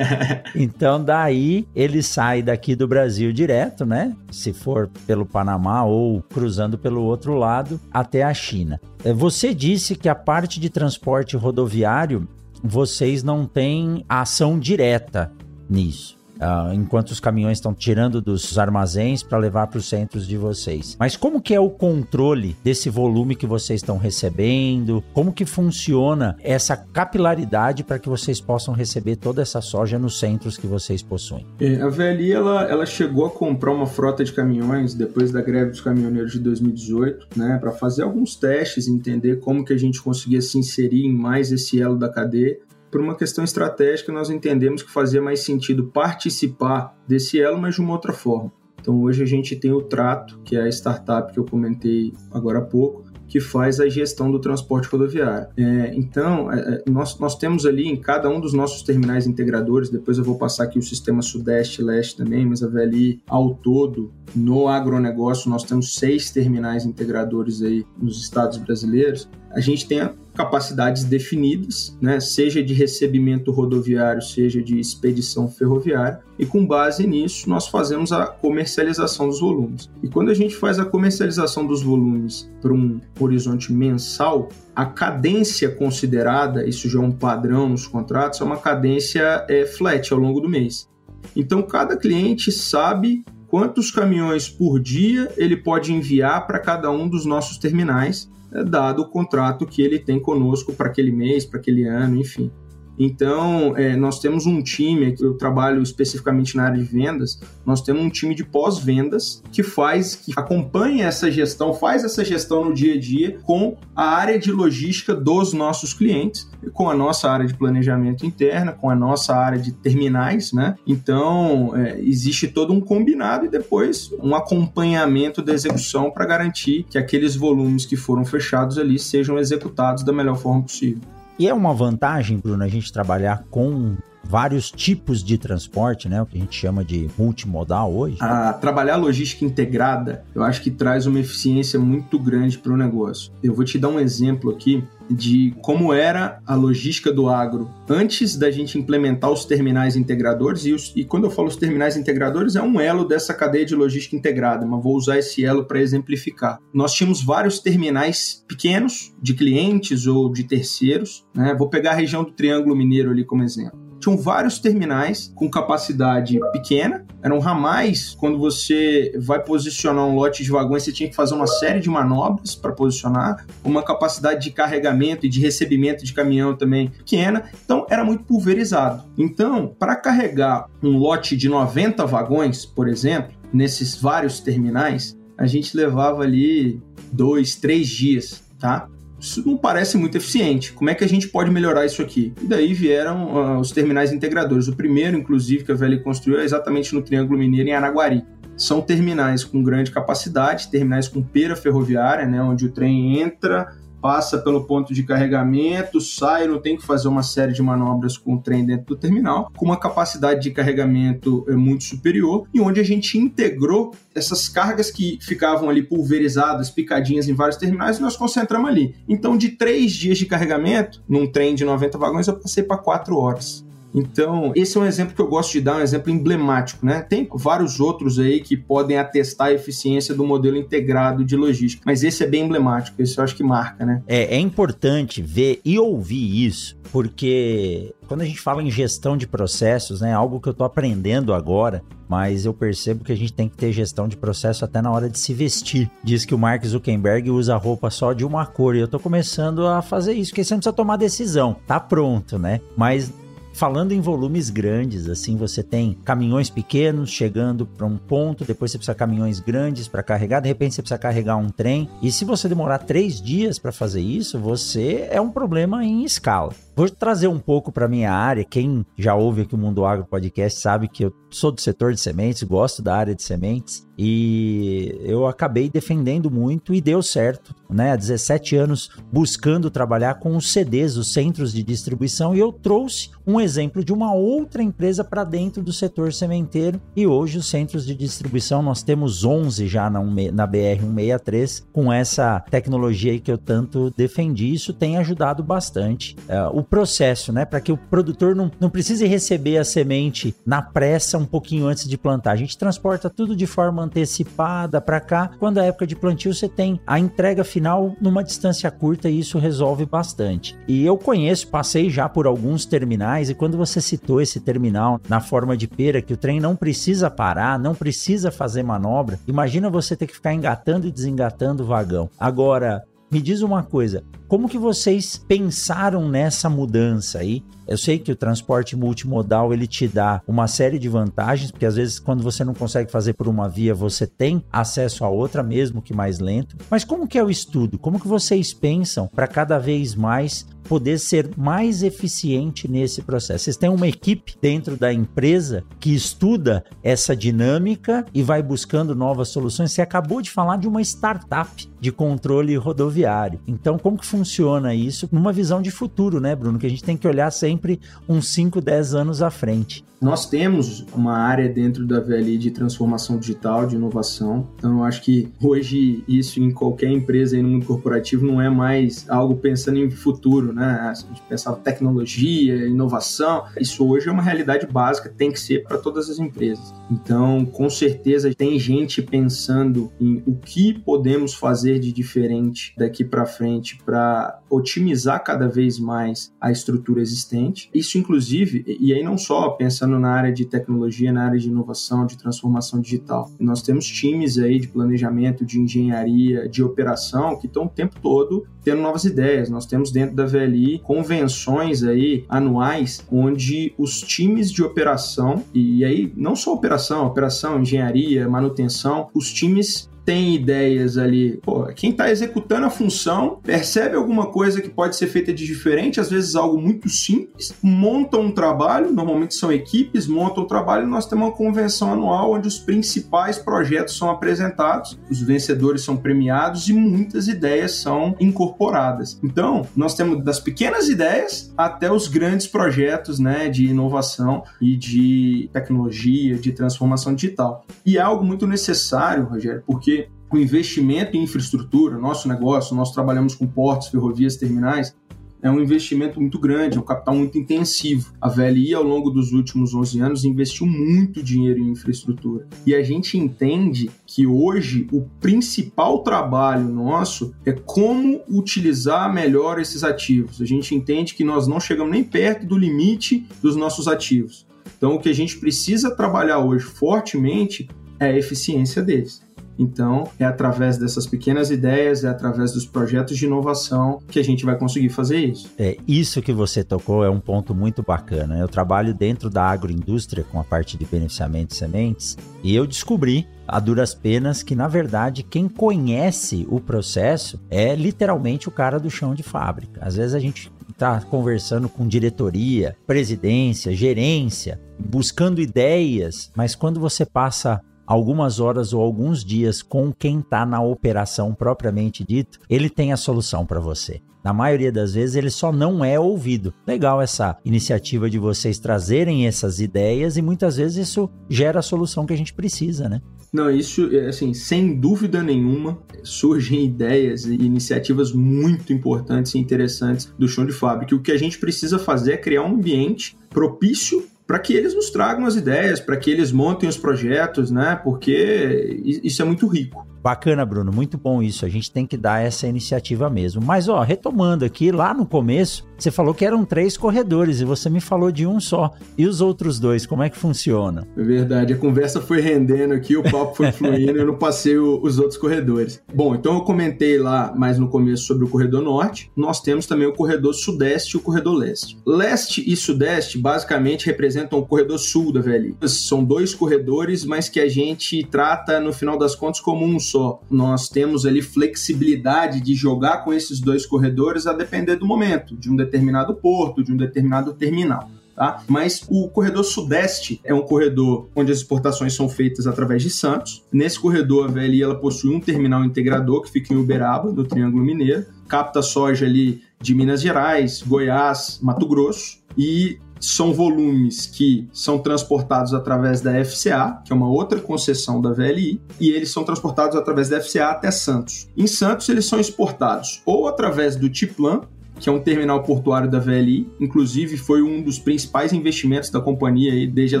então 0.54 1.02
daí 1.02 1.66
ele 1.74 2.02
sai 2.02 2.42
daqui 2.42 2.76
do 2.76 2.86
Brasil 2.86 3.32
direto, 3.32 3.86
né? 3.86 4.14
Se 4.30 4.52
for 4.52 4.90
pelo 5.06 5.24
Panamá 5.24 5.82
ou 5.84 6.20
cruzando 6.20 6.76
pelo 6.76 7.02
outro 7.02 7.32
lado 7.32 7.80
até 7.90 8.24
a 8.24 8.34
China. 8.34 8.78
É, 9.02 9.10
você 9.10 9.54
disse 9.54 9.94
que 9.94 10.10
a 10.10 10.14
parte 10.14 10.60
de 10.60 10.68
transporte 10.68 11.34
rodoviário 11.34 12.28
vocês 12.62 13.22
não 13.22 13.46
têm 13.46 14.04
ação 14.06 14.58
direta 14.58 15.32
nisso. 15.68 16.18
Uh, 16.38 16.72
enquanto 16.72 17.10
os 17.10 17.18
caminhões 17.18 17.58
estão 17.58 17.74
tirando 17.74 18.20
dos 18.20 18.56
armazéns 18.58 19.24
para 19.24 19.38
levar 19.38 19.66
para 19.66 19.78
os 19.78 19.88
centros 19.88 20.26
de 20.26 20.36
vocês. 20.36 20.96
Mas 20.98 21.16
como 21.16 21.42
que 21.42 21.52
é 21.52 21.58
o 21.58 21.68
controle 21.68 22.56
desse 22.62 22.88
volume 22.88 23.34
que 23.34 23.46
vocês 23.46 23.80
estão 23.80 23.98
recebendo? 23.98 25.02
Como 25.12 25.32
que 25.32 25.44
funciona 25.44 26.36
essa 26.40 26.76
capilaridade 26.76 27.82
para 27.82 27.98
que 27.98 28.08
vocês 28.08 28.40
possam 28.40 28.72
receber 28.72 29.16
toda 29.16 29.42
essa 29.42 29.60
soja 29.60 29.98
nos 29.98 30.20
centros 30.20 30.56
que 30.56 30.66
vocês 30.66 31.02
possuem? 31.02 31.44
É, 31.60 31.80
a 31.80 31.88
VLI 31.88 32.30
ela, 32.30 32.62
ela 32.64 32.86
chegou 32.86 33.26
a 33.26 33.30
comprar 33.30 33.72
uma 33.72 33.86
frota 33.86 34.22
de 34.22 34.32
caminhões 34.32 34.94
depois 34.94 35.32
da 35.32 35.42
greve 35.42 35.70
dos 35.70 35.80
caminhoneiros 35.80 36.32
de 36.32 36.38
2018, 36.38 37.26
né, 37.34 37.58
para 37.60 37.72
fazer 37.72 38.04
alguns 38.04 38.36
testes, 38.36 38.86
entender 38.86 39.40
como 39.40 39.64
que 39.64 39.72
a 39.72 39.78
gente 39.78 40.00
conseguia 40.00 40.40
se 40.40 40.56
inserir 40.56 41.04
em 41.04 41.12
mais 41.12 41.50
esse 41.50 41.80
elo 41.80 41.98
da 41.98 42.08
cadeia 42.08 42.58
por 42.90 43.00
uma 43.00 43.14
questão 43.14 43.44
estratégica, 43.44 44.12
nós 44.12 44.30
entendemos 44.30 44.82
que 44.82 44.90
fazia 44.90 45.20
mais 45.20 45.40
sentido 45.40 45.86
participar 45.86 46.96
desse 47.06 47.40
elo, 47.40 47.58
mas 47.58 47.74
de 47.74 47.80
uma 47.80 47.92
outra 47.92 48.12
forma. 48.12 48.52
Então, 48.80 49.02
hoje 49.02 49.22
a 49.22 49.26
gente 49.26 49.56
tem 49.56 49.72
o 49.72 49.82
Trato, 49.82 50.40
que 50.44 50.56
é 50.56 50.62
a 50.62 50.68
startup 50.68 51.32
que 51.32 51.38
eu 51.38 51.44
comentei 51.44 52.12
agora 52.32 52.58
há 52.58 52.62
pouco, 52.62 53.04
que 53.28 53.40
faz 53.40 53.78
a 53.78 53.88
gestão 53.88 54.30
do 54.30 54.40
transporte 54.40 54.88
rodoviário. 54.88 55.48
É, 55.56 55.92
então, 55.94 56.50
é, 56.50 56.58
é, 56.86 56.90
nós, 56.90 57.18
nós 57.18 57.36
temos 57.36 57.66
ali 57.66 57.86
em 57.86 57.96
cada 57.96 58.28
um 58.30 58.40
dos 58.40 58.54
nossos 58.54 58.82
terminais 58.82 59.26
integradores, 59.26 59.90
depois 59.90 60.16
eu 60.16 60.24
vou 60.24 60.38
passar 60.38 60.64
aqui 60.64 60.78
o 60.78 60.82
sistema 60.82 61.20
Sudeste 61.20 61.82
Leste 61.82 62.16
também, 62.16 62.46
mas 62.46 62.62
a 62.62 62.66
VLI 62.66 63.22
ao 63.28 63.54
todo, 63.54 64.10
no 64.34 64.66
agronegócio, 64.66 65.50
nós 65.50 65.62
temos 65.62 65.94
seis 65.94 66.30
terminais 66.30 66.86
integradores 66.86 67.60
aí 67.60 67.84
nos 68.00 68.22
estados 68.22 68.56
brasileiros. 68.56 69.28
A 69.50 69.60
gente 69.60 69.86
tem 69.86 70.00
capacidades 70.38 71.02
definidas, 71.02 71.98
né, 72.00 72.20
seja 72.20 72.62
de 72.62 72.72
recebimento 72.72 73.50
rodoviário, 73.50 74.22
seja 74.22 74.62
de 74.62 74.78
expedição 74.78 75.48
ferroviária, 75.48 76.20
e 76.38 76.46
com 76.46 76.64
base 76.64 77.04
nisso 77.08 77.50
nós 77.50 77.66
fazemos 77.66 78.12
a 78.12 78.24
comercialização 78.24 79.26
dos 79.26 79.40
volumes. 79.40 79.90
E 80.00 80.08
quando 80.08 80.30
a 80.30 80.34
gente 80.34 80.54
faz 80.54 80.78
a 80.78 80.84
comercialização 80.84 81.66
dos 81.66 81.82
volumes 81.82 82.48
para 82.62 82.72
um 82.72 83.00
horizonte 83.18 83.72
mensal, 83.72 84.48
a 84.76 84.86
cadência 84.86 85.70
considerada, 85.70 86.64
isso 86.64 86.88
já 86.88 87.00
é 87.00 87.02
um 87.02 87.10
padrão 87.10 87.68
nos 87.68 87.88
contratos, 87.88 88.40
é 88.40 88.44
uma 88.44 88.58
cadência 88.58 89.44
é, 89.48 89.66
flat 89.66 90.12
ao 90.12 90.20
longo 90.20 90.40
do 90.40 90.48
mês. 90.48 90.88
Então 91.34 91.62
cada 91.62 91.96
cliente 91.96 92.52
sabe 92.52 93.24
quantos 93.48 93.90
caminhões 93.90 94.48
por 94.48 94.78
dia 94.78 95.32
ele 95.36 95.56
pode 95.56 95.92
enviar 95.92 96.46
para 96.46 96.60
cada 96.60 96.92
um 96.92 97.08
dos 97.08 97.26
nossos 97.26 97.58
terminais 97.58 98.30
dado 98.50 99.02
o 99.02 99.08
contrato 99.08 99.66
que 99.66 99.82
ele 99.82 99.98
tem 99.98 100.20
conosco 100.20 100.72
para 100.72 100.88
aquele 100.88 101.12
mês, 101.12 101.44
para 101.44 101.60
aquele 101.60 101.84
ano, 101.84 102.16
enfim. 102.16 102.50
Então, 102.98 103.76
é, 103.76 103.96
nós 103.96 104.18
temos 104.18 104.44
um 104.46 104.60
time, 104.60 105.14
eu 105.20 105.34
trabalho 105.34 105.80
especificamente 105.82 106.56
na 106.56 106.64
área 106.64 106.78
de 106.78 106.84
vendas, 106.84 107.40
nós 107.64 107.80
temos 107.80 108.02
um 108.02 108.10
time 108.10 108.34
de 108.34 108.44
pós-vendas 108.44 109.42
que 109.52 109.62
faz, 109.62 110.16
que 110.16 110.32
acompanha 110.36 111.06
essa 111.06 111.30
gestão, 111.30 111.72
faz 111.72 112.02
essa 112.02 112.24
gestão 112.24 112.64
no 112.64 112.74
dia 112.74 112.94
a 112.94 112.98
dia 112.98 113.38
com 113.44 113.76
a 113.94 114.04
área 114.04 114.38
de 114.38 114.50
logística 114.50 115.14
dos 115.14 115.52
nossos 115.52 115.94
clientes, 115.94 116.48
com 116.72 116.90
a 116.90 116.94
nossa 116.94 117.30
área 117.30 117.46
de 117.46 117.54
planejamento 117.54 118.26
interna, 118.26 118.72
com 118.72 118.90
a 118.90 118.96
nossa 118.96 119.34
área 119.34 119.58
de 119.58 119.72
terminais, 119.72 120.52
né? 120.52 120.76
Então, 120.86 121.76
é, 121.76 122.00
existe 122.00 122.48
todo 122.48 122.72
um 122.72 122.80
combinado 122.80 123.46
e 123.46 123.48
depois 123.48 124.10
um 124.22 124.34
acompanhamento 124.34 125.40
da 125.40 125.52
execução 125.52 126.10
para 126.10 126.26
garantir 126.26 126.84
que 126.90 126.98
aqueles 126.98 127.36
volumes 127.36 127.86
que 127.86 127.96
foram 127.96 128.24
fechados 128.24 128.78
ali 128.78 128.98
sejam 128.98 129.38
executados 129.38 130.02
da 130.02 130.12
melhor 130.12 130.36
forma 130.36 130.62
possível. 130.62 131.02
E 131.38 131.48
é 131.48 131.54
uma 131.54 131.72
vantagem, 131.72 132.36
Bruno, 132.36 132.64
a 132.64 132.68
gente 132.68 132.92
trabalhar 132.92 133.44
com 133.50 133.96
vários 134.28 134.70
tipos 134.70 135.24
de 135.24 135.38
transporte, 135.38 136.08
né? 136.08 136.20
O 136.20 136.26
que 136.26 136.36
a 136.36 136.40
gente 136.40 136.54
chama 136.54 136.84
de 136.84 137.08
multimodal 137.18 137.92
hoje. 137.92 138.18
A 138.20 138.52
trabalhar 138.52 138.96
logística 138.96 139.44
integrada, 139.44 140.22
eu 140.34 140.42
acho 140.42 140.62
que 140.62 140.70
traz 140.70 141.06
uma 141.06 141.18
eficiência 141.18 141.80
muito 141.80 142.18
grande 142.18 142.58
para 142.58 142.72
o 142.72 142.76
negócio. 142.76 143.32
Eu 143.42 143.54
vou 143.54 143.64
te 143.64 143.78
dar 143.78 143.88
um 143.88 143.98
exemplo 143.98 144.50
aqui 144.50 144.84
de 145.10 145.54
como 145.62 145.92
era 145.92 146.38
a 146.46 146.54
logística 146.54 147.10
do 147.10 147.30
agro 147.30 147.70
antes 147.88 148.36
da 148.36 148.50
gente 148.50 148.78
implementar 148.78 149.30
os 149.30 149.46
terminais 149.46 149.96
integradores. 149.96 150.66
E, 150.66 150.72
os, 150.74 150.92
e 150.94 151.04
quando 151.04 151.24
eu 151.24 151.30
falo 151.30 151.48
os 151.48 151.56
terminais 151.56 151.96
integradores, 151.96 152.56
é 152.56 152.62
um 152.62 152.78
elo 152.78 153.04
dessa 153.04 153.32
cadeia 153.32 153.64
de 153.64 153.74
logística 153.74 154.14
integrada, 154.14 154.66
mas 154.66 154.82
vou 154.82 154.94
usar 154.94 155.18
esse 155.18 155.44
elo 155.44 155.64
para 155.64 155.80
exemplificar. 155.80 156.58
Nós 156.74 156.92
tínhamos 156.92 157.22
vários 157.22 157.58
terminais 157.60 158.44
pequenos 158.46 159.14
de 159.22 159.32
clientes 159.32 160.06
ou 160.06 160.30
de 160.30 160.44
terceiros. 160.44 161.24
Né? 161.34 161.54
Vou 161.58 161.70
pegar 161.70 161.92
a 161.92 161.94
região 161.94 162.22
do 162.22 162.32
Triângulo 162.32 162.76
Mineiro 162.76 163.10
ali 163.10 163.24
como 163.24 163.42
exemplo 163.42 163.87
tinham 164.08 164.16
vários 164.16 164.58
terminais 164.58 165.30
com 165.34 165.50
capacidade 165.50 166.40
pequena, 166.52 167.04
eram 167.22 167.38
ramais. 167.38 168.16
Quando 168.18 168.38
você 168.38 169.12
vai 169.18 169.42
posicionar 169.42 170.06
um 170.06 170.14
lote 170.14 170.42
de 170.42 170.50
vagões, 170.50 170.84
você 170.84 170.92
tinha 170.92 171.08
que 171.08 171.14
fazer 171.14 171.34
uma 171.34 171.46
série 171.46 171.80
de 171.80 171.90
manobras 171.90 172.54
para 172.54 172.72
posicionar, 172.72 173.46
uma 173.62 173.82
capacidade 173.82 174.42
de 174.42 174.50
carregamento 174.50 175.26
e 175.26 175.28
de 175.28 175.40
recebimento 175.40 176.04
de 176.04 176.14
caminhão 176.14 176.56
também 176.56 176.88
pequena, 176.88 177.44
então 177.64 177.86
era 177.90 178.02
muito 178.02 178.24
pulverizado. 178.24 179.04
Então, 179.18 179.74
para 179.78 179.94
carregar 179.96 180.66
um 180.82 180.96
lote 180.96 181.36
de 181.36 181.48
90 181.48 182.06
vagões, 182.06 182.64
por 182.64 182.88
exemplo, 182.88 183.32
nesses 183.52 184.00
vários 184.00 184.40
terminais, 184.40 185.16
a 185.36 185.46
gente 185.46 185.76
levava 185.76 186.22
ali 186.22 186.80
dois, 187.12 187.54
três 187.56 187.88
dias, 187.88 188.42
tá? 188.58 188.88
Isso 189.20 189.46
não 189.46 189.56
parece 189.56 189.96
muito 189.96 190.16
eficiente. 190.16 190.72
Como 190.72 190.88
é 190.90 190.94
que 190.94 191.04
a 191.04 191.08
gente 191.08 191.28
pode 191.28 191.50
melhorar 191.50 191.84
isso 191.84 192.00
aqui? 192.00 192.32
E 192.40 192.46
daí 192.46 192.72
vieram 192.72 193.34
uh, 193.34 193.58
os 193.58 193.72
terminais 193.72 194.12
integradores. 194.12 194.68
O 194.68 194.76
primeiro, 194.76 195.16
inclusive, 195.16 195.64
que 195.64 195.72
a 195.72 195.74
VL 195.74 195.98
construiu 196.02 196.40
é 196.40 196.44
exatamente 196.44 196.94
no 196.94 197.02
Triângulo 197.02 197.38
Mineiro, 197.38 197.68
em 197.68 197.72
Araguari. 197.72 198.24
São 198.56 198.80
terminais 198.80 199.44
com 199.44 199.62
grande 199.62 199.90
capacidade, 199.90 200.70
terminais 200.70 201.06
com 201.08 201.22
pera 201.22 201.54
ferroviária, 201.54 202.26
né, 202.26 202.42
onde 202.42 202.66
o 202.66 202.70
trem 202.70 203.20
entra, 203.20 203.72
passa 204.00 204.38
pelo 204.38 204.64
ponto 204.64 204.92
de 204.94 205.02
carregamento, 205.02 206.00
sai, 206.00 206.46
não 206.46 206.60
tem 206.60 206.76
que 206.76 206.84
fazer 206.84 207.08
uma 207.08 207.22
série 207.22 207.52
de 207.52 207.62
manobras 207.62 208.16
com 208.16 208.34
o 208.34 208.38
trem 208.40 208.64
dentro 208.64 208.86
do 208.86 208.96
terminal, 208.96 209.50
com 209.56 209.64
uma 209.64 209.76
capacidade 209.76 210.40
de 210.40 210.50
carregamento 210.50 211.44
é, 211.48 211.52
muito 211.52 211.84
superior 211.84 212.46
e 212.52 212.60
onde 212.60 212.80
a 212.80 212.84
gente 212.84 213.18
integrou 213.18 213.94
essas 214.14 214.48
cargas 214.48 214.90
que 214.90 215.18
ficavam 215.22 215.68
ali 215.68 215.82
pulverizadas, 215.82 216.70
picadinhas 216.70 217.28
em 217.28 217.34
vários 217.34 217.56
terminais 217.56 217.98
e 217.98 218.02
nós 218.02 218.16
concentramos 218.16 218.68
ali. 218.68 218.94
Então, 219.08 219.36
de 219.36 219.50
três 219.50 219.92
dias 219.92 220.18
de 220.18 220.26
carregamento, 220.26 221.02
num 221.08 221.30
trem 221.30 221.54
de 221.54 221.64
90 221.64 221.98
vagões, 221.98 222.26
eu 222.26 222.38
passei 222.38 222.62
para 222.62 222.78
quatro 222.78 223.16
horas. 223.16 223.67
Então, 223.94 224.52
esse 224.54 224.76
é 224.76 224.80
um 224.80 224.84
exemplo 224.84 225.14
que 225.14 225.20
eu 225.20 225.28
gosto 225.28 225.52
de 225.52 225.60
dar, 225.60 225.76
um 225.76 225.80
exemplo 225.80 226.10
emblemático, 226.12 226.84
né? 226.84 227.00
Tem 227.00 227.28
vários 227.34 227.80
outros 227.80 228.18
aí 228.18 228.40
que 228.40 228.56
podem 228.56 228.98
atestar 228.98 229.48
a 229.48 229.52
eficiência 229.52 230.14
do 230.14 230.24
modelo 230.24 230.56
integrado 230.56 231.24
de 231.24 231.36
logística, 231.36 231.82
mas 231.86 232.02
esse 232.02 232.22
é 232.22 232.26
bem 232.26 232.44
emblemático, 232.44 233.00
esse 233.00 233.18
eu 233.18 233.24
acho 233.24 233.34
que 233.34 233.42
marca, 233.42 233.84
né? 233.84 234.02
É, 234.06 234.36
é 234.36 234.38
importante 234.38 235.22
ver 235.22 235.60
e 235.64 235.78
ouvir 235.78 236.46
isso, 236.46 236.76
porque 236.92 237.94
quando 238.06 238.22
a 238.22 238.24
gente 238.24 238.40
fala 238.40 238.62
em 238.62 238.70
gestão 238.70 239.16
de 239.16 239.26
processos, 239.26 240.00
né, 240.00 240.12
algo 240.12 240.40
que 240.40 240.48
eu 240.48 240.52
estou 240.52 240.66
aprendendo 240.66 241.34
agora, 241.34 241.82
mas 242.08 242.46
eu 242.46 242.54
percebo 242.54 243.04
que 243.04 243.12
a 243.12 243.16
gente 243.16 243.32
tem 243.32 243.48
que 243.48 243.56
ter 243.56 243.70
gestão 243.70 244.08
de 244.08 244.16
processo 244.16 244.64
até 244.64 244.80
na 244.80 244.90
hora 244.90 245.10
de 245.10 245.18
se 245.18 245.34
vestir. 245.34 245.90
Diz 246.02 246.24
que 246.24 246.34
o 246.34 246.38
Mark 246.38 246.64
Zuckerberg 246.64 247.30
usa 247.30 247.54
roupa 247.56 247.90
só 247.90 248.14
de 248.14 248.24
uma 248.24 248.46
cor 248.46 248.74
e 248.74 248.78
eu 248.78 248.86
estou 248.86 248.98
começando 248.98 249.66
a 249.66 249.82
fazer 249.82 250.14
isso, 250.14 250.30
porque 250.30 250.42
você 250.42 250.54
não 250.54 250.60
precisa 250.60 250.72
tomar 250.72 250.96
decisão, 250.96 251.54
tá 251.66 251.78
pronto, 251.78 252.38
né? 252.38 252.60
Mas 252.74 253.12
falando 253.58 253.90
em 253.90 254.00
volumes 254.00 254.50
grandes, 254.50 255.08
assim, 255.08 255.36
você 255.36 255.64
tem 255.64 255.98
caminhões 256.04 256.48
pequenos 256.48 257.10
chegando 257.10 257.66
para 257.66 257.84
um 257.84 257.96
ponto, 257.96 258.44
depois 258.44 258.70
você 258.70 258.78
precisa 258.78 258.94
de 258.94 258.98
caminhões 258.98 259.40
grandes 259.40 259.88
para 259.88 260.00
carregar, 260.00 260.38
de 260.38 260.46
repente 260.46 260.76
você 260.76 260.82
precisa 260.82 260.96
carregar 260.96 261.36
um 261.36 261.48
trem. 261.48 261.90
E 262.00 262.12
se 262.12 262.24
você 262.24 262.48
demorar 262.48 262.78
três 262.78 263.20
dias 263.20 263.58
para 263.58 263.72
fazer 263.72 264.00
isso, 264.00 264.38
você 264.38 265.08
é 265.10 265.20
um 265.20 265.30
problema 265.30 265.84
em 265.84 266.04
escala. 266.04 266.54
Vou 266.78 266.88
trazer 266.88 267.26
um 267.26 267.40
pouco 267.40 267.72
para 267.72 267.88
minha 267.88 268.12
área. 268.12 268.44
Quem 268.44 268.86
já 268.96 269.12
ouve 269.12 269.42
aqui 269.42 269.52
o 269.52 269.58
Mundo 269.58 269.84
Agro 269.84 270.06
Podcast 270.06 270.60
sabe 270.60 270.86
que 270.86 271.06
eu 271.06 271.12
sou 271.28 271.50
do 271.50 271.60
setor 271.60 271.92
de 271.92 272.00
sementes, 272.00 272.44
gosto 272.44 272.80
da 272.80 272.94
área 272.94 273.16
de 273.16 273.22
sementes 273.24 273.84
e 274.00 274.96
eu 275.00 275.26
acabei 275.26 275.68
defendendo 275.68 276.30
muito 276.30 276.72
e 276.72 276.80
deu 276.80 277.02
certo, 277.02 277.52
né? 277.68 277.90
Há 277.90 277.96
17 277.96 278.54
anos 278.54 278.90
buscando 279.12 279.72
trabalhar 279.72 280.20
com 280.20 280.36
os 280.36 280.52
CDs, 280.52 280.96
os 280.96 281.12
centros 281.12 281.52
de 281.52 281.64
distribuição, 281.64 282.32
e 282.32 282.38
eu 282.38 282.52
trouxe 282.52 283.10
um 283.26 283.40
exemplo 283.40 283.84
de 283.84 283.92
uma 283.92 284.14
outra 284.14 284.62
empresa 284.62 285.02
para 285.02 285.24
dentro 285.24 285.64
do 285.64 285.72
setor 285.72 286.12
sementeiro. 286.12 286.80
E 286.94 287.08
hoje 287.08 287.38
os 287.38 287.50
centros 287.50 287.84
de 287.84 287.92
distribuição 287.92 288.62
nós 288.62 288.84
temos 288.84 289.24
11 289.24 289.66
já 289.66 289.90
na, 289.90 290.00
na 290.00 290.46
BR 290.46 290.80
163 290.80 291.66
com 291.72 291.92
essa 291.92 292.38
tecnologia 292.48 293.10
aí 293.10 293.18
que 293.18 293.32
eu 293.32 293.38
tanto 293.38 293.92
defendi. 293.96 294.54
Isso 294.54 294.72
tem 294.72 294.96
ajudado 294.96 295.42
bastante 295.42 296.16
uh, 296.28 296.56
o 296.56 296.62
processo, 296.68 297.32
né? 297.32 297.44
Para 297.44 297.60
que 297.60 297.72
o 297.72 297.76
produtor 297.76 298.34
não, 298.34 298.50
não 298.60 298.70
precise 298.70 299.06
receber 299.06 299.58
a 299.58 299.64
semente 299.64 300.34
na 300.46 300.62
pressa 300.62 301.18
um 301.18 301.24
pouquinho 301.24 301.66
antes 301.66 301.88
de 301.88 301.98
plantar. 301.98 302.32
A 302.32 302.36
gente 302.36 302.56
transporta 302.56 303.10
tudo 303.10 303.34
de 303.34 303.46
forma 303.46 303.82
antecipada 303.82 304.80
para 304.80 305.00
cá. 305.00 305.30
Quando 305.38 305.58
é 305.58 305.68
época 305.68 305.86
de 305.86 305.96
plantio, 305.96 306.34
você 306.34 306.48
tem 306.48 306.80
a 306.86 306.98
entrega 306.98 307.44
final 307.44 307.96
numa 308.00 308.22
distância 308.22 308.70
curta 308.70 309.08
e 309.08 309.18
isso 309.18 309.38
resolve 309.38 309.86
bastante. 309.86 310.56
E 310.66 310.84
eu 310.84 310.96
conheço, 310.96 311.48
passei 311.48 311.90
já 311.90 312.08
por 312.08 312.26
alguns 312.26 312.64
terminais 312.66 313.30
e 313.30 313.34
quando 313.34 313.56
você 313.56 313.80
citou 313.80 314.20
esse 314.20 314.40
terminal 314.40 315.00
na 315.08 315.20
forma 315.20 315.56
de 315.56 315.66
pera, 315.66 316.02
que 316.02 316.12
o 316.12 316.16
trem 316.16 316.40
não 316.40 316.54
precisa 316.54 317.10
parar, 317.10 317.58
não 317.58 317.74
precisa 317.74 318.30
fazer 318.30 318.62
manobra, 318.62 319.18
imagina 319.26 319.70
você 319.70 319.96
ter 319.96 320.06
que 320.06 320.14
ficar 320.14 320.34
engatando 320.34 320.86
e 320.86 320.92
desengatando 320.92 321.62
o 321.62 321.66
vagão. 321.66 322.10
Agora, 322.18 322.84
me 323.10 323.20
diz 323.20 323.40
uma 323.42 323.62
coisa, 323.62 324.04
como 324.26 324.48
que 324.48 324.58
vocês 324.58 325.16
pensaram 325.16 326.08
nessa 326.08 326.50
mudança 326.50 327.20
aí? 327.20 327.42
Eu 327.66 327.78
sei 327.78 327.98
que 327.98 328.12
o 328.12 328.16
transporte 328.16 328.76
multimodal 328.76 329.52
ele 329.52 329.66
te 329.66 329.88
dá 329.88 330.22
uma 330.26 330.46
série 330.46 330.78
de 330.78 330.88
vantagens, 330.88 331.50
porque 331.50 331.66
às 331.66 331.76
vezes 331.76 331.98
quando 331.98 332.22
você 332.22 332.44
não 332.44 332.54
consegue 332.54 332.90
fazer 332.90 333.14
por 333.14 333.28
uma 333.28 333.48
via, 333.48 333.74
você 333.74 334.06
tem 334.06 334.42
acesso 334.52 335.04
a 335.04 335.08
outra, 335.08 335.42
mesmo 335.42 335.82
que 335.82 335.94
mais 335.94 336.18
lento. 336.18 336.56
Mas 336.70 336.84
como 336.84 337.06
que 337.06 337.18
é 337.18 337.24
o 337.24 337.30
estudo? 337.30 337.78
Como 337.78 338.00
que 338.00 338.08
vocês 338.08 338.52
pensam 338.52 339.06
para 339.06 339.26
cada 339.26 339.58
vez 339.58 339.94
mais 339.94 340.46
poder 340.68 340.98
ser 340.98 341.30
mais 341.36 341.82
eficiente 341.82 342.68
nesse 342.68 343.02
processo. 343.02 343.44
Vocês 343.44 343.56
têm 343.56 343.70
uma 343.70 343.88
equipe 343.88 344.36
dentro 344.40 344.76
da 344.76 344.92
empresa 344.92 345.64
que 345.80 345.94
estuda 345.94 346.64
essa 346.82 347.16
dinâmica 347.16 348.04
e 348.12 348.22
vai 348.22 348.42
buscando 348.42 348.94
novas 348.94 349.28
soluções. 349.28 349.72
Você 349.72 349.80
acabou 349.80 350.20
de 350.20 350.30
falar 350.30 350.58
de 350.58 350.68
uma 350.68 350.82
startup 350.82 351.68
de 351.80 351.90
controle 351.90 352.56
rodoviário. 352.56 353.40
Então, 353.46 353.78
como 353.78 353.98
que 353.98 354.06
funciona 354.06 354.74
isso 354.74 355.08
numa 355.10 355.32
visão 355.32 355.62
de 355.62 355.70
futuro, 355.70 356.20
né, 356.20 356.36
Bruno? 356.36 356.58
Que 356.58 356.66
a 356.66 356.70
gente 356.70 356.84
tem 356.84 356.96
que 356.96 357.08
olhar 357.08 357.30
sempre 357.30 357.80
uns 358.08 358.28
5, 358.28 358.60
10 358.60 358.94
anos 358.94 359.22
à 359.22 359.30
frente. 359.30 359.84
Nós 360.00 360.26
temos 360.26 360.86
uma 360.94 361.16
área 361.16 361.48
dentro 361.48 361.84
da 361.84 361.98
VLI 361.98 362.38
de 362.38 362.50
transformação 362.52 363.18
digital, 363.18 363.66
de 363.66 363.74
inovação. 363.74 364.48
Então, 364.56 364.78
eu 364.78 364.84
acho 364.84 365.02
que 365.02 365.28
hoje 365.42 366.04
isso 366.06 366.40
em 366.40 366.52
qualquer 366.52 366.90
empresa 366.90 367.36
aí 367.36 367.42
no 367.42 367.48
mundo 367.48 367.66
corporativo 367.66 368.24
não 368.24 368.40
é 368.40 368.48
mais 368.48 369.08
algo 369.08 369.36
pensando 369.36 369.78
em 369.78 369.90
futuro, 369.90 370.52
né? 370.52 370.64
A 370.64 370.94
gente 370.94 371.20
pensava 371.28 371.56
tecnologia, 371.56 372.66
inovação. 372.66 373.44
Isso 373.60 373.84
hoje 373.88 374.08
é 374.08 374.12
uma 374.12 374.22
realidade 374.22 374.66
básica, 374.66 375.08
tem 375.08 375.32
que 375.32 375.40
ser 375.40 375.64
para 375.64 375.78
todas 375.78 376.08
as 376.08 376.20
empresas. 376.20 376.72
Então, 376.90 377.44
com 377.44 377.68
certeza, 377.68 378.32
tem 378.34 378.58
gente 378.58 379.02
pensando 379.02 379.90
em 380.00 380.22
o 380.24 380.36
que 380.36 380.78
podemos 380.78 381.34
fazer 381.34 381.80
de 381.80 381.92
diferente 381.92 382.72
daqui 382.78 383.04
para 383.04 383.26
frente 383.26 383.78
para 383.84 384.40
otimizar 384.48 385.22
cada 385.24 385.48
vez 385.48 385.78
mais 385.78 386.32
a 386.40 386.52
estrutura 386.52 387.00
existente. 387.00 387.68
Isso, 387.74 387.98
inclusive, 387.98 388.64
e 388.80 388.94
aí 388.94 389.02
não 389.02 389.18
só 389.18 389.50
pensando 389.50 389.87
pensando 389.88 389.98
na 389.98 390.10
área 390.10 390.32
de 390.32 390.44
tecnologia, 390.44 391.12
na 391.12 391.24
área 391.24 391.38
de 391.38 391.48
inovação, 391.48 392.06
de 392.06 392.18
transformação 392.18 392.80
digital. 392.80 393.30
Nós 393.40 393.62
temos 393.62 393.86
times 393.86 394.38
aí 394.38 394.58
de 394.58 394.68
planejamento, 394.68 395.44
de 395.44 395.58
engenharia, 395.58 396.48
de 396.48 396.62
operação 396.62 397.36
que 397.36 397.46
estão 397.46 397.64
o 397.64 397.68
tempo 397.68 397.96
todo 398.00 398.46
tendo 398.62 398.82
novas 398.82 399.04
ideias. 399.04 399.48
Nós 399.48 399.64
temos 399.64 399.90
dentro 399.90 400.14
da 400.14 400.26
VLI 400.26 400.80
convenções 400.80 401.82
aí 401.82 402.24
anuais 402.28 403.02
onde 403.10 403.72
os 403.78 404.02
times 404.02 404.52
de 404.52 404.62
operação 404.62 405.42
e 405.54 405.84
aí 405.84 406.12
não 406.14 406.36
só 406.36 406.52
operação, 406.52 407.06
operação, 407.06 407.60
engenharia, 407.60 408.28
manutenção, 408.28 409.08
os 409.14 409.32
times 409.32 409.88
tem 410.08 410.34
ideias 410.34 410.96
ali. 410.96 411.36
Pô, 411.42 411.66
quem 411.66 411.90
está 411.90 412.10
executando 412.10 412.64
a 412.64 412.70
função 412.70 413.40
percebe 413.42 413.94
alguma 413.94 414.28
coisa 414.28 414.62
que 414.62 414.70
pode 414.70 414.96
ser 414.96 415.06
feita 415.06 415.34
de 415.34 415.44
diferente, 415.44 416.00
às 416.00 416.08
vezes 416.08 416.34
algo 416.34 416.58
muito 416.58 416.88
simples, 416.88 417.54
monta 417.62 418.16
um 418.16 418.30
trabalho, 418.30 418.90
normalmente 418.90 419.34
são 419.34 419.52
equipes, 419.52 420.06
montam 420.06 420.44
um 420.44 420.46
trabalho 420.46 420.86
e 420.86 420.90
nós 420.90 421.04
temos 421.04 421.26
uma 421.26 421.36
convenção 421.36 421.92
anual 421.92 422.32
onde 422.32 422.48
os 422.48 422.58
principais 422.58 423.36
projetos 423.38 423.98
são 423.98 424.08
apresentados, 424.08 424.98
os 425.10 425.20
vencedores 425.20 425.82
são 425.82 425.94
premiados 425.94 426.70
e 426.70 426.72
muitas 426.72 427.28
ideias 427.28 427.72
são 427.72 428.16
incorporadas. 428.18 429.20
Então, 429.22 429.66
nós 429.76 429.94
temos 429.94 430.24
das 430.24 430.40
pequenas 430.40 430.88
ideias 430.88 431.52
até 431.54 431.92
os 431.92 432.08
grandes 432.08 432.46
projetos 432.46 433.18
né, 433.18 433.50
de 433.50 433.66
inovação 433.66 434.42
e 434.58 434.74
de 434.74 435.50
tecnologia, 435.52 436.36
de 436.36 436.50
transformação 436.52 437.14
digital. 437.14 437.66
E 437.84 437.98
é 437.98 438.00
algo 438.00 438.24
muito 438.24 438.46
necessário, 438.46 439.24
Rogério, 439.24 439.62
porque 439.66 439.97
o 440.30 440.38
investimento 440.38 441.16
em 441.16 441.22
infraestrutura, 441.22 441.98
nosso 441.98 442.28
negócio, 442.28 442.76
nós 442.76 442.92
trabalhamos 442.92 443.34
com 443.34 443.46
portos, 443.46 443.88
ferrovias, 443.88 444.36
terminais, 444.36 444.94
é 445.40 445.48
um 445.50 445.60
investimento 445.60 446.20
muito 446.20 446.38
grande, 446.38 446.76
é 446.76 446.80
um 446.80 446.84
capital 446.84 447.14
muito 447.14 447.38
intensivo. 447.38 448.12
A 448.20 448.28
VLI, 448.28 448.74
ao 448.74 448.82
longo 448.82 449.08
dos 449.08 449.32
últimos 449.32 449.72
11 449.72 450.00
anos, 450.00 450.24
investiu 450.24 450.66
muito 450.66 451.22
dinheiro 451.22 451.60
em 451.60 451.70
infraestrutura. 451.70 452.48
E 452.66 452.74
a 452.74 452.82
gente 452.82 453.16
entende 453.16 453.88
que 454.04 454.26
hoje 454.26 454.88
o 454.92 455.02
principal 455.20 456.02
trabalho 456.02 456.68
nosso 456.68 457.34
é 457.44 457.52
como 457.52 458.20
utilizar 458.28 459.12
melhor 459.12 459.60
esses 459.60 459.84
ativos. 459.84 460.42
A 460.42 460.44
gente 460.44 460.74
entende 460.74 461.14
que 461.14 461.22
nós 461.22 461.46
não 461.46 461.60
chegamos 461.60 461.92
nem 461.92 462.02
perto 462.02 462.44
do 462.44 462.58
limite 462.58 463.24
dos 463.40 463.54
nossos 463.54 463.86
ativos. 463.86 464.46
Então, 464.76 464.94
o 464.94 465.00
que 465.00 465.08
a 465.08 465.14
gente 465.14 465.38
precisa 465.38 465.94
trabalhar 465.94 466.40
hoje 466.40 466.64
fortemente 466.64 467.68
é 467.98 468.06
a 468.06 468.18
eficiência 468.18 468.82
deles. 468.82 469.22
Então, 469.58 470.08
é 470.18 470.24
através 470.24 470.78
dessas 470.78 471.06
pequenas 471.06 471.50
ideias, 471.50 472.04
é 472.04 472.08
através 472.08 472.52
dos 472.52 472.64
projetos 472.64 473.16
de 473.16 473.26
inovação 473.26 474.00
que 474.08 474.18
a 474.18 474.24
gente 474.24 474.44
vai 474.44 474.56
conseguir 474.56 474.90
fazer 474.90 475.18
isso. 475.18 475.50
É, 475.58 475.76
isso 475.86 476.22
que 476.22 476.32
você 476.32 476.62
tocou 476.62 477.04
é 477.04 477.10
um 477.10 477.20
ponto 477.20 477.54
muito 477.54 477.82
bacana. 477.82 478.38
Eu 478.38 478.48
trabalho 478.48 478.94
dentro 478.94 479.28
da 479.28 479.44
agroindústria 479.44 480.24
com 480.24 480.38
a 480.38 480.44
parte 480.44 480.76
de 480.76 480.84
beneficiamento 480.84 481.48
de 481.48 481.56
sementes 481.56 482.16
e 482.42 482.54
eu 482.54 482.66
descobri 482.66 483.26
a 483.46 483.58
duras 483.58 483.94
penas 483.94 484.42
que, 484.42 484.54
na 484.54 484.68
verdade, 484.68 485.22
quem 485.22 485.48
conhece 485.48 486.46
o 486.50 486.60
processo 486.60 487.40
é 487.50 487.74
literalmente 487.74 488.46
o 488.46 488.52
cara 488.52 488.78
do 488.78 488.90
chão 488.90 489.14
de 489.14 489.22
fábrica. 489.22 489.80
Às 489.82 489.96
vezes 489.96 490.14
a 490.14 490.18
gente 490.18 490.52
está 490.68 491.00
conversando 491.00 491.68
com 491.68 491.88
diretoria, 491.88 492.76
presidência, 492.86 493.74
gerência, 493.74 494.60
buscando 494.78 495.40
ideias, 495.40 496.30
mas 496.36 496.54
quando 496.54 496.78
você 496.78 497.04
passa 497.04 497.60
algumas 497.88 498.38
horas 498.38 498.74
ou 498.74 498.82
alguns 498.82 499.24
dias 499.24 499.62
com 499.62 499.90
quem 499.90 500.18
está 500.18 500.44
na 500.44 500.60
operação 500.60 501.34
propriamente 501.34 502.04
dito, 502.04 502.38
ele 502.48 502.68
tem 502.68 502.92
a 502.92 502.98
solução 502.98 503.46
para 503.46 503.58
você. 503.58 504.02
Na 504.22 504.32
maioria 504.34 504.70
das 504.70 504.92
vezes 504.92 505.16
ele 505.16 505.30
só 505.30 505.50
não 505.50 505.82
é 505.82 505.98
ouvido. 505.98 506.52
Legal 506.66 507.00
essa 507.00 507.38
iniciativa 507.46 508.10
de 508.10 508.18
vocês 508.18 508.58
trazerem 508.58 509.26
essas 509.26 509.58
ideias 509.58 510.18
e 510.18 510.22
muitas 510.22 510.58
vezes 510.58 510.88
isso 510.88 511.08
gera 511.30 511.60
a 511.60 511.62
solução 511.62 512.04
que 512.04 512.12
a 512.12 512.16
gente 512.16 512.34
precisa, 512.34 512.90
né? 512.90 513.00
Não, 513.32 513.50
isso, 513.50 513.88
é, 513.94 514.08
assim, 514.08 514.34
sem 514.34 514.74
dúvida 514.74 515.22
nenhuma, 515.22 515.78
surgem 516.02 516.64
ideias 516.64 517.24
e 517.24 517.34
iniciativas 517.34 518.12
muito 518.12 518.72
importantes 518.72 519.34
e 519.34 519.38
interessantes 519.38 520.12
do 520.18 520.28
chão 520.28 520.44
de 520.44 520.52
fábrica. 520.52 520.94
O 520.94 521.00
que 521.00 521.12
a 521.12 521.18
gente 521.18 521.38
precisa 521.38 521.78
fazer 521.78 522.12
é 522.12 522.16
criar 522.16 522.42
um 522.42 522.54
ambiente 522.54 523.16
propício 523.30 524.06
para 524.28 524.38
que 524.38 524.52
eles 524.52 524.74
nos 524.74 524.90
tragam 524.90 525.24
as 525.24 525.36
ideias, 525.36 525.80
para 525.80 525.96
que 525.96 526.10
eles 526.10 526.30
montem 526.30 526.68
os 526.68 526.76
projetos, 526.76 527.50
né? 527.50 527.80
Porque 527.82 528.78
isso 528.84 529.22
é 529.22 529.24
muito 529.24 529.46
rico. 529.46 529.86
Bacana, 530.02 530.44
Bruno, 530.44 530.70
muito 530.70 530.98
bom 530.98 531.22
isso. 531.22 531.46
A 531.46 531.48
gente 531.48 531.72
tem 531.72 531.86
que 531.86 531.96
dar 531.96 532.22
essa 532.22 532.46
iniciativa 532.46 533.08
mesmo. 533.08 533.42
Mas, 533.42 533.68
ó, 533.68 533.80
retomando 533.80 534.44
aqui, 534.44 534.70
lá 534.70 534.92
no 534.92 535.06
começo, 535.06 535.66
você 535.78 535.92
falou 535.92 536.12
que 536.12 536.24
eram 536.24 536.44
três 536.44 536.76
corredores 536.76 537.40
e 537.40 537.44
você 537.44 537.70
me 537.70 537.80
falou 537.80 538.10
de 538.10 538.26
um 538.26 538.40
só. 538.40 538.74
E 538.96 539.06
os 539.06 539.20
outros 539.20 539.60
dois, 539.60 539.86
como 539.86 540.02
é 540.02 540.10
que 540.10 540.18
funciona? 540.18 540.86
É 540.96 541.02
verdade, 541.02 541.54
a 541.54 541.56
conversa 541.56 542.00
foi 542.00 542.20
rendendo 542.20 542.74
aqui, 542.74 542.96
o 542.96 543.02
papo 543.02 543.36
foi 543.36 543.52
fluindo, 543.52 543.96
eu 543.96 544.06
não 544.06 544.16
passei 544.16 544.58
o, 544.58 544.80
os 544.82 544.98
outros 544.98 545.16
corredores. 545.16 545.80
Bom, 545.94 546.16
então 546.16 546.34
eu 546.34 546.40
comentei 546.40 546.98
lá 546.98 547.32
mais 547.36 547.58
no 547.58 547.68
começo 547.68 548.04
sobre 548.04 548.24
o 548.24 548.28
corredor 548.28 548.60
norte. 548.60 549.10
Nós 549.16 549.40
temos 549.40 549.66
também 549.66 549.86
o 549.86 549.92
corredor 549.92 550.34
sudeste 550.34 550.96
e 550.96 550.98
o 550.98 551.00
corredor 551.00 551.34
leste. 551.34 551.78
Leste 551.86 552.42
e 552.44 552.56
sudeste 552.56 553.16
basicamente 553.16 553.86
representam 553.86 554.40
o 554.40 554.46
corredor 554.46 554.78
sul 554.78 555.12
da 555.12 555.20
VLI. 555.20 555.56
São 555.68 556.02
dois 556.02 556.34
corredores, 556.34 557.04
mas 557.04 557.28
que 557.28 557.38
a 557.38 557.48
gente 557.48 558.04
trata 558.04 558.58
no 558.58 558.72
final 558.72 558.98
das 558.98 559.14
contas 559.14 559.40
como 559.40 559.64
um 559.64 559.78
só. 559.78 560.20
Nós 560.28 560.68
temos 560.68 561.06
ali 561.06 561.22
flexibilidade 561.22 562.40
de 562.40 562.54
jogar 562.54 563.04
com 563.04 563.12
esses 563.12 563.38
dois 563.38 563.64
corredores 563.64 564.26
a 564.26 564.32
depender 564.32 564.76
do 564.76 564.86
momento, 564.86 565.36
de 565.36 565.48
um 565.48 565.54
determinado 565.54 565.67
porto, 566.14 566.62
de 566.62 566.72
um 566.72 566.76
determinado 566.76 567.32
terminal. 567.32 567.90
Tá? 568.18 568.42
Mas 568.48 568.84
o 568.90 569.08
corredor 569.08 569.44
sudeste 569.44 570.20
é 570.24 570.34
um 570.34 570.42
corredor 570.42 571.08
onde 571.14 571.30
as 571.30 571.38
exportações 571.38 571.94
são 571.94 572.08
feitas 572.08 572.48
através 572.48 572.82
de 572.82 572.90
Santos. 572.90 573.44
Nesse 573.52 573.78
corredor, 573.78 574.24
a 574.24 574.28
VLI 574.28 574.60
ela 574.60 574.74
possui 574.74 575.14
um 575.14 575.20
terminal 575.20 575.64
integrador 575.64 576.22
que 576.22 576.32
fica 576.32 576.52
em 576.52 576.56
Uberaba, 576.56 577.12
no 577.12 577.22
Triângulo 577.22 577.64
Mineiro, 577.64 578.06
capta 578.26 578.60
soja 578.60 579.06
ali 579.06 579.40
de 579.60 579.72
Minas 579.72 580.00
Gerais, 580.00 580.62
Goiás, 580.62 581.38
Mato 581.40 581.66
Grosso 581.68 582.18
e 582.36 582.78
são 583.00 583.32
volumes 583.32 584.06
que 584.06 584.48
são 584.52 584.78
transportados 584.78 585.54
através 585.54 586.00
da 586.00 586.12
FCA, 586.24 586.82
que 586.84 586.92
é 586.92 586.96
uma 586.96 587.08
outra 587.08 587.40
concessão 587.40 588.00
da 588.00 588.12
VLI, 588.12 588.60
e 588.80 588.90
eles 588.90 589.12
são 589.12 589.24
transportados 589.24 589.76
através 589.76 590.08
da 590.08 590.20
FCA 590.20 590.50
até 590.50 590.70
Santos. 590.70 591.28
Em 591.36 591.46
Santos, 591.46 591.88
eles 591.88 592.06
são 592.06 592.18
exportados 592.18 593.00
ou 593.06 593.28
através 593.28 593.76
do 593.76 593.88
Tiplan, 593.88 594.40
que 594.78 594.88
é 594.88 594.92
um 594.92 595.00
terminal 595.00 595.42
portuário 595.42 595.90
da 595.90 595.98
VLI, 595.98 596.48
inclusive 596.60 597.16
foi 597.16 597.42
um 597.42 597.62
dos 597.62 597.78
principais 597.78 598.32
investimentos 598.32 598.90
da 598.90 599.00
companhia 599.00 599.52
aí 599.52 599.66
desde 599.66 599.96
a 599.96 600.00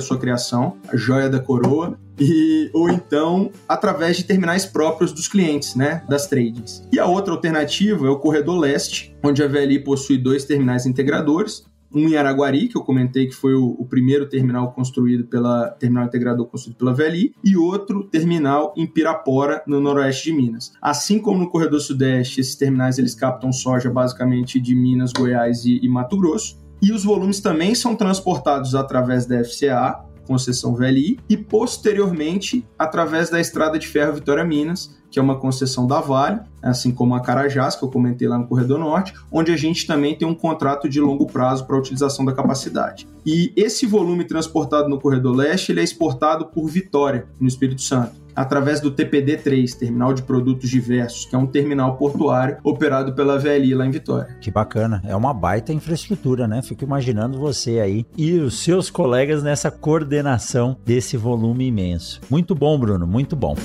sua 0.00 0.18
criação, 0.18 0.76
a 0.88 0.96
joia 0.96 1.28
da 1.28 1.40
coroa, 1.40 1.98
e, 2.20 2.70
ou 2.72 2.88
então 2.90 3.50
através 3.68 4.16
de 4.16 4.24
terminais 4.24 4.66
próprios 4.66 5.12
dos 5.12 5.28
clientes, 5.28 5.74
né, 5.74 6.02
das 6.08 6.26
tradings. 6.26 6.82
E 6.92 6.98
a 6.98 7.06
outra 7.06 7.32
alternativa 7.32 8.06
é 8.06 8.10
o 8.10 8.18
corredor 8.18 8.58
leste, 8.58 9.16
onde 9.22 9.42
a 9.42 9.46
VLI 9.46 9.80
possui 9.80 10.18
dois 10.18 10.44
terminais 10.44 10.86
integradores, 10.86 11.64
um 11.92 12.08
em 12.08 12.16
Araguari, 12.16 12.68
que 12.68 12.76
eu 12.76 12.82
comentei 12.82 13.26
que 13.26 13.34
foi 13.34 13.54
o, 13.54 13.76
o, 13.78 13.86
primeiro 13.86 14.28
terminal 14.28 14.72
construído 14.72 15.24
pela 15.24 15.70
terminal 15.70 16.04
integrador 16.04 16.46
construído 16.46 16.76
pela 16.76 16.94
VLI, 16.94 17.34
e 17.42 17.56
outro 17.56 18.04
terminal 18.04 18.74
em 18.76 18.86
Pirapora, 18.86 19.62
no 19.66 19.80
noroeste 19.80 20.30
de 20.30 20.36
Minas. 20.36 20.72
Assim 20.80 21.18
como 21.18 21.38
no 21.38 21.50
corredor 21.50 21.80
sudeste, 21.80 22.40
esses 22.40 22.56
terminais 22.56 22.98
eles 22.98 23.14
captam 23.14 23.52
soja 23.52 23.90
basicamente 23.90 24.60
de 24.60 24.74
Minas, 24.74 25.12
Goiás 25.12 25.64
e, 25.64 25.80
e 25.82 25.88
Mato 25.88 26.18
Grosso. 26.18 26.58
E 26.80 26.92
os 26.92 27.02
volumes 27.02 27.40
também 27.40 27.74
são 27.74 27.96
transportados 27.96 28.74
através 28.74 29.26
da 29.26 29.42
FCA, 29.42 30.04
concessão 30.28 30.74
VLI, 30.74 31.18
e 31.28 31.36
posteriormente 31.36 32.64
através 32.78 33.30
da 33.30 33.40
estrada 33.40 33.78
de 33.78 33.88
ferro 33.88 34.12
Vitória 34.12 34.44
Minas, 34.44 34.96
que 35.10 35.18
é 35.18 35.22
uma 35.22 35.38
concessão 35.38 35.86
da 35.86 36.00
Vale, 36.00 36.40
assim 36.62 36.92
como 36.92 37.14
a 37.14 37.20
Carajás, 37.20 37.74
que 37.74 37.82
eu 37.82 37.88
comentei 37.88 38.28
lá 38.28 38.38
no 38.38 38.46
Corredor 38.46 38.78
Norte, 38.78 39.14
onde 39.32 39.50
a 39.50 39.56
gente 39.56 39.86
também 39.86 40.14
tem 40.14 40.28
um 40.28 40.34
contrato 40.34 40.88
de 40.88 41.00
longo 41.00 41.26
prazo 41.26 41.66
para 41.66 41.78
utilização 41.78 42.24
da 42.24 42.32
capacidade. 42.32 43.08
E 43.24 43.52
esse 43.56 43.86
volume 43.86 44.24
transportado 44.24 44.88
no 44.88 45.00
Corredor 45.00 45.34
Leste 45.34 45.72
ele 45.72 45.80
é 45.80 45.84
exportado 45.84 46.46
por 46.46 46.68
Vitória, 46.68 47.26
no 47.40 47.48
Espírito 47.48 47.80
Santo, 47.80 48.12
através 48.38 48.80
do 48.80 48.92
TPD3, 48.92 49.76
Terminal 49.76 50.14
de 50.14 50.22
Produtos 50.22 50.70
Diversos, 50.70 51.24
que 51.24 51.34
é 51.34 51.38
um 51.38 51.46
terminal 51.46 51.96
portuário 51.96 52.58
operado 52.62 53.12
pela 53.12 53.36
VLI 53.36 53.74
lá 53.74 53.84
em 53.84 53.90
Vitória. 53.90 54.36
Que 54.40 54.48
bacana, 54.50 55.02
é 55.04 55.16
uma 55.16 55.34
baita 55.34 55.72
infraestrutura, 55.72 56.46
né? 56.46 56.62
Fico 56.62 56.84
imaginando 56.84 57.38
você 57.38 57.80
aí 57.80 58.06
e 58.16 58.38
os 58.38 58.60
seus 58.60 58.90
colegas 58.90 59.42
nessa 59.42 59.72
coordenação 59.72 60.76
desse 60.86 61.16
volume 61.16 61.66
imenso. 61.66 62.20
Muito 62.30 62.54
bom, 62.54 62.78
Bruno, 62.78 63.06
muito 63.06 63.34
bom. 63.34 63.56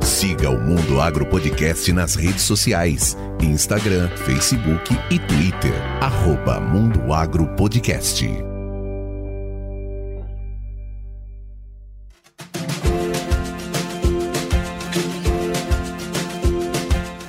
Siga 0.00 0.48
o 0.48 0.58
Mundo 0.58 1.00
Agro 1.02 1.26
Podcast 1.26 1.92
nas 1.92 2.14
redes 2.14 2.42
sociais: 2.42 3.16
Instagram, 3.42 4.08
Facebook 4.08 4.96
e 5.10 5.18
Twitter. 5.18 5.74
Arroba 6.00 6.58
Mundo 6.58 7.12
Agro 7.12 7.46
Podcast. 7.56 8.55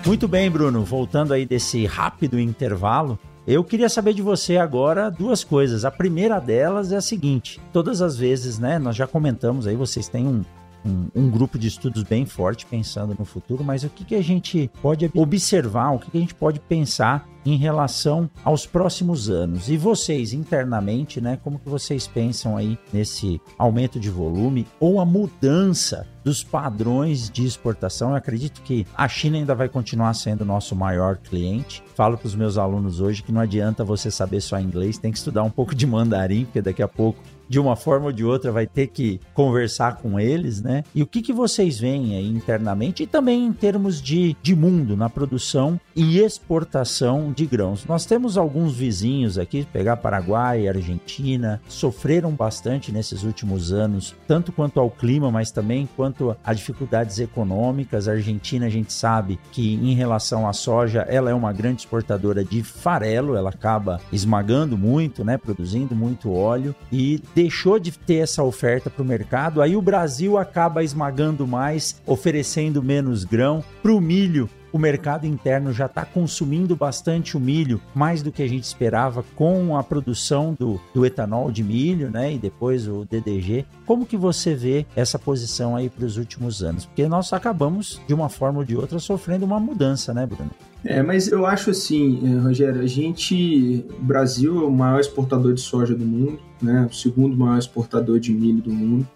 Muito 0.08 0.26
bem, 0.26 0.50
Bruno. 0.50 0.86
Voltando 0.86 1.34
aí 1.34 1.46
desse 1.46 1.86
rápido 1.86 2.40
intervalo, 2.40 3.20
eu 3.46 3.62
queria 3.62 3.90
saber 3.90 4.14
de 4.14 4.22
você 4.22 4.56
agora 4.56 5.12
duas 5.12 5.44
coisas. 5.44 5.84
A 5.84 5.92
primeira 5.92 6.40
delas 6.40 6.94
é 6.94 6.96
a 6.96 7.02
seguinte: 7.02 7.60
todas 7.74 8.02
as 8.02 8.16
vezes, 8.16 8.58
né, 8.58 8.80
nós 8.80 8.96
já 8.96 9.06
comentamos 9.06 9.68
aí, 9.68 9.76
vocês 9.76 10.08
têm 10.08 10.26
um, 10.26 10.46
um, 10.88 11.10
um, 11.16 11.30
grupo 11.30 11.58
de 11.60 11.68
estudos 11.68 12.04
bem 12.04 12.26
forte 12.26 12.66
pensando 12.66 13.16
no 13.18 13.26
futuro, 13.26 13.64
mas 13.64 13.84
o 13.84 13.90
que, 13.90 14.06
que 14.06 14.16
a 14.16 14.24
gente 14.24 14.70
pode 14.82 15.10
observar, 15.14 15.92
o 15.92 16.00
que, 16.00 16.12
que 16.12 16.18
a 16.18 16.22
gente 16.22 16.36
pode 16.36 16.60
pensar 16.60 17.28
em 17.46 17.56
relação 17.56 18.30
aos 18.44 18.66
próximos 18.66 19.30
anos. 19.30 19.70
E 19.70 19.78
vocês 19.78 20.34
internamente, 20.34 21.22
né, 21.22 21.40
como 21.42 21.60
que 21.60 21.70
vocês 21.70 22.06
pensam 22.06 22.58
aí 22.58 22.78
nesse 22.92 23.42
aumento 23.58 24.00
de 24.00 24.10
volume 24.10 24.68
ou 24.80 25.00
a 25.00 25.06
mudança 25.06 26.06
dos 26.26 26.44
padrões 26.44 27.30
de 27.30 27.46
exportação? 27.46 28.10
Eu 28.10 28.16
acredito 28.18 28.62
que 28.64 28.86
a 28.96 29.08
China 29.08 29.38
ainda 29.38 29.56
vai 29.56 29.70
continuar 29.70 30.14
sendo 30.14 30.44
nosso 30.44 30.76
maior 30.76 31.18
cliente. 31.18 31.82
Falo 31.96 32.18
para 32.18 32.28
os 32.28 32.36
meus 32.36 32.58
alunos 32.58 33.00
hoje 33.00 33.24
que 33.24 33.32
não 33.32 33.40
adianta 33.40 33.84
você 33.84 34.12
saber 34.12 34.42
só 34.42 34.60
inglês, 34.60 34.98
tem 34.98 35.12
que 35.12 35.18
estudar 35.18 35.44
um 35.44 35.50
pouco 35.50 35.74
de 35.74 35.88
mandarim, 35.88 36.44
porque 36.44 36.62
daqui 36.62 36.84
a 36.84 36.88
pouco 36.88 37.22
de 37.48 37.60
uma 37.60 37.76
forma 37.76 38.08
ou 38.08 38.12
de 38.12 38.24
outra 38.24 38.52
vai 38.52 38.68
ter 38.68 38.88
que 38.88 39.20
conversar 39.34 39.98
com 39.98 40.20
eles, 40.20 40.62
né? 40.62 40.84
E 40.94 41.02
o 41.02 41.08
que, 41.08 41.22
que 41.22 41.34
vocês 41.34 41.80
veem 41.80 42.16
aí 42.16 42.28
internamente 42.28 43.04
e 43.04 43.08
também 43.08 43.46
em 43.46 43.54
termos 43.54 44.02
de, 44.02 44.36
de 44.42 44.56
mundo 44.56 44.96
na 44.96 45.10
produção 45.10 45.80
e 45.96 46.20
exportação 46.20 47.32
de 47.32 47.46
grãos. 47.46 47.86
Nós 47.86 48.06
temos 48.06 48.38
alguns 48.38 48.76
vizinhos 48.76 49.38
aqui, 49.38 49.66
pegar 49.72 49.98
Paraguai, 49.98 50.68
Argentina, 50.68 51.62
sofreram 51.68 52.32
bastante 52.32 52.92
nesses 52.92 53.24
últimos 53.24 53.72
anos, 53.72 54.16
tanto 54.28 54.52
quanto 54.52 54.80
ao 54.80 54.90
clima, 54.90 55.32
mas 55.32 55.52
também 55.52 55.88
quanto 55.96 56.36
a 56.44 56.54
dificuldades 56.54 57.20
econômicas. 57.20 58.08
A 58.08 58.12
Argentina, 58.12 58.66
a 58.66 58.70
gente 58.70 58.94
sabe 58.94 59.40
que 59.52 59.76
em 59.76 59.94
relação 59.94 60.48
à 60.48 60.54
soja, 60.54 61.02
ela 61.10 61.30
é 61.30 61.34
uma 61.34 61.54
grande 61.54 61.82
exportadora 61.82 62.44
de 62.44 62.64
farelo, 62.64 63.36
ela 63.36 63.50
acaba 63.50 64.00
esmagando 64.12 64.78
muito, 64.78 65.24
né, 65.24 65.38
produzindo 65.38 65.96
muito 65.96 66.32
óleo 66.32 66.76
e 66.92 67.20
deixou 67.38 67.78
de 67.78 67.92
ter 67.92 68.16
essa 68.16 68.42
oferta 68.42 68.90
para 68.90 69.04
o 69.04 69.06
mercado. 69.06 69.62
Aí 69.62 69.76
o 69.76 69.82
Brasil 69.82 70.40
acaba 70.40 70.84
esmagando 70.84 71.46
mais, 71.46 72.02
oferecendo 72.04 72.82
menos 72.82 73.24
grão. 73.24 73.64
Para 73.84 73.94
o 73.94 74.02
milho, 74.02 74.50
o 74.78 74.80
mercado 74.80 75.26
interno 75.26 75.74
já 75.74 75.88
está 75.88 76.06
consumindo 76.06 76.76
bastante 76.76 77.36
o 77.36 77.40
milho, 77.40 77.82
mais 77.96 78.22
do 78.22 78.32
que 78.32 78.44
a 78.44 78.48
gente 78.48 78.64
esperava 78.64 79.26
com 79.36 79.76
a 79.76 79.84
produção 79.84 80.56
do, 80.58 80.80
do 80.94 81.04
etanol 81.04 81.52
de 81.52 81.64
milho, 81.64 82.12
né? 82.12 82.34
E 82.34 82.38
depois 82.38 82.88
o 82.88 83.04
DDG. 83.10 83.66
Como 83.88 84.06
que 84.06 84.16
você 84.16 84.54
vê 84.54 84.86
essa 84.96 85.18
posição 85.18 85.76
aí 85.76 85.90
para 85.90 86.06
os 86.06 86.18
últimos 86.18 86.62
anos? 86.64 86.86
Porque 86.86 87.08
nós 87.08 87.34
acabamos, 87.34 88.00
de 88.08 88.14
uma 88.14 88.30
forma 88.30 88.60
ou 88.60 88.66
de 88.66 88.78
outra, 88.78 89.00
sofrendo 89.00 89.46
uma 89.46 89.60
mudança, 89.60 90.14
né, 90.14 90.28
Bruno? 90.28 90.52
É, 90.86 91.02
mas 91.02 91.28
eu 91.28 91.46
acho 91.46 91.72
assim, 91.72 92.22
eh, 92.24 92.40
Rogério, 92.40 92.80
a 92.82 92.86
gente, 92.86 93.84
o 94.00 94.04
Brasil 94.04 94.62
é 94.62 94.66
o 94.66 94.72
maior 94.72 95.00
exportador 95.00 95.54
de 95.54 95.62
soja 95.62 95.96
do 95.96 96.06
mundo, 96.06 96.40
né? 96.62 96.88
O 96.90 96.94
segundo 96.94 97.36
maior 97.36 97.58
exportador 97.58 98.20
de 98.20 98.32
milho 98.32 98.62
do 98.62 98.72
mundo. 98.72 99.08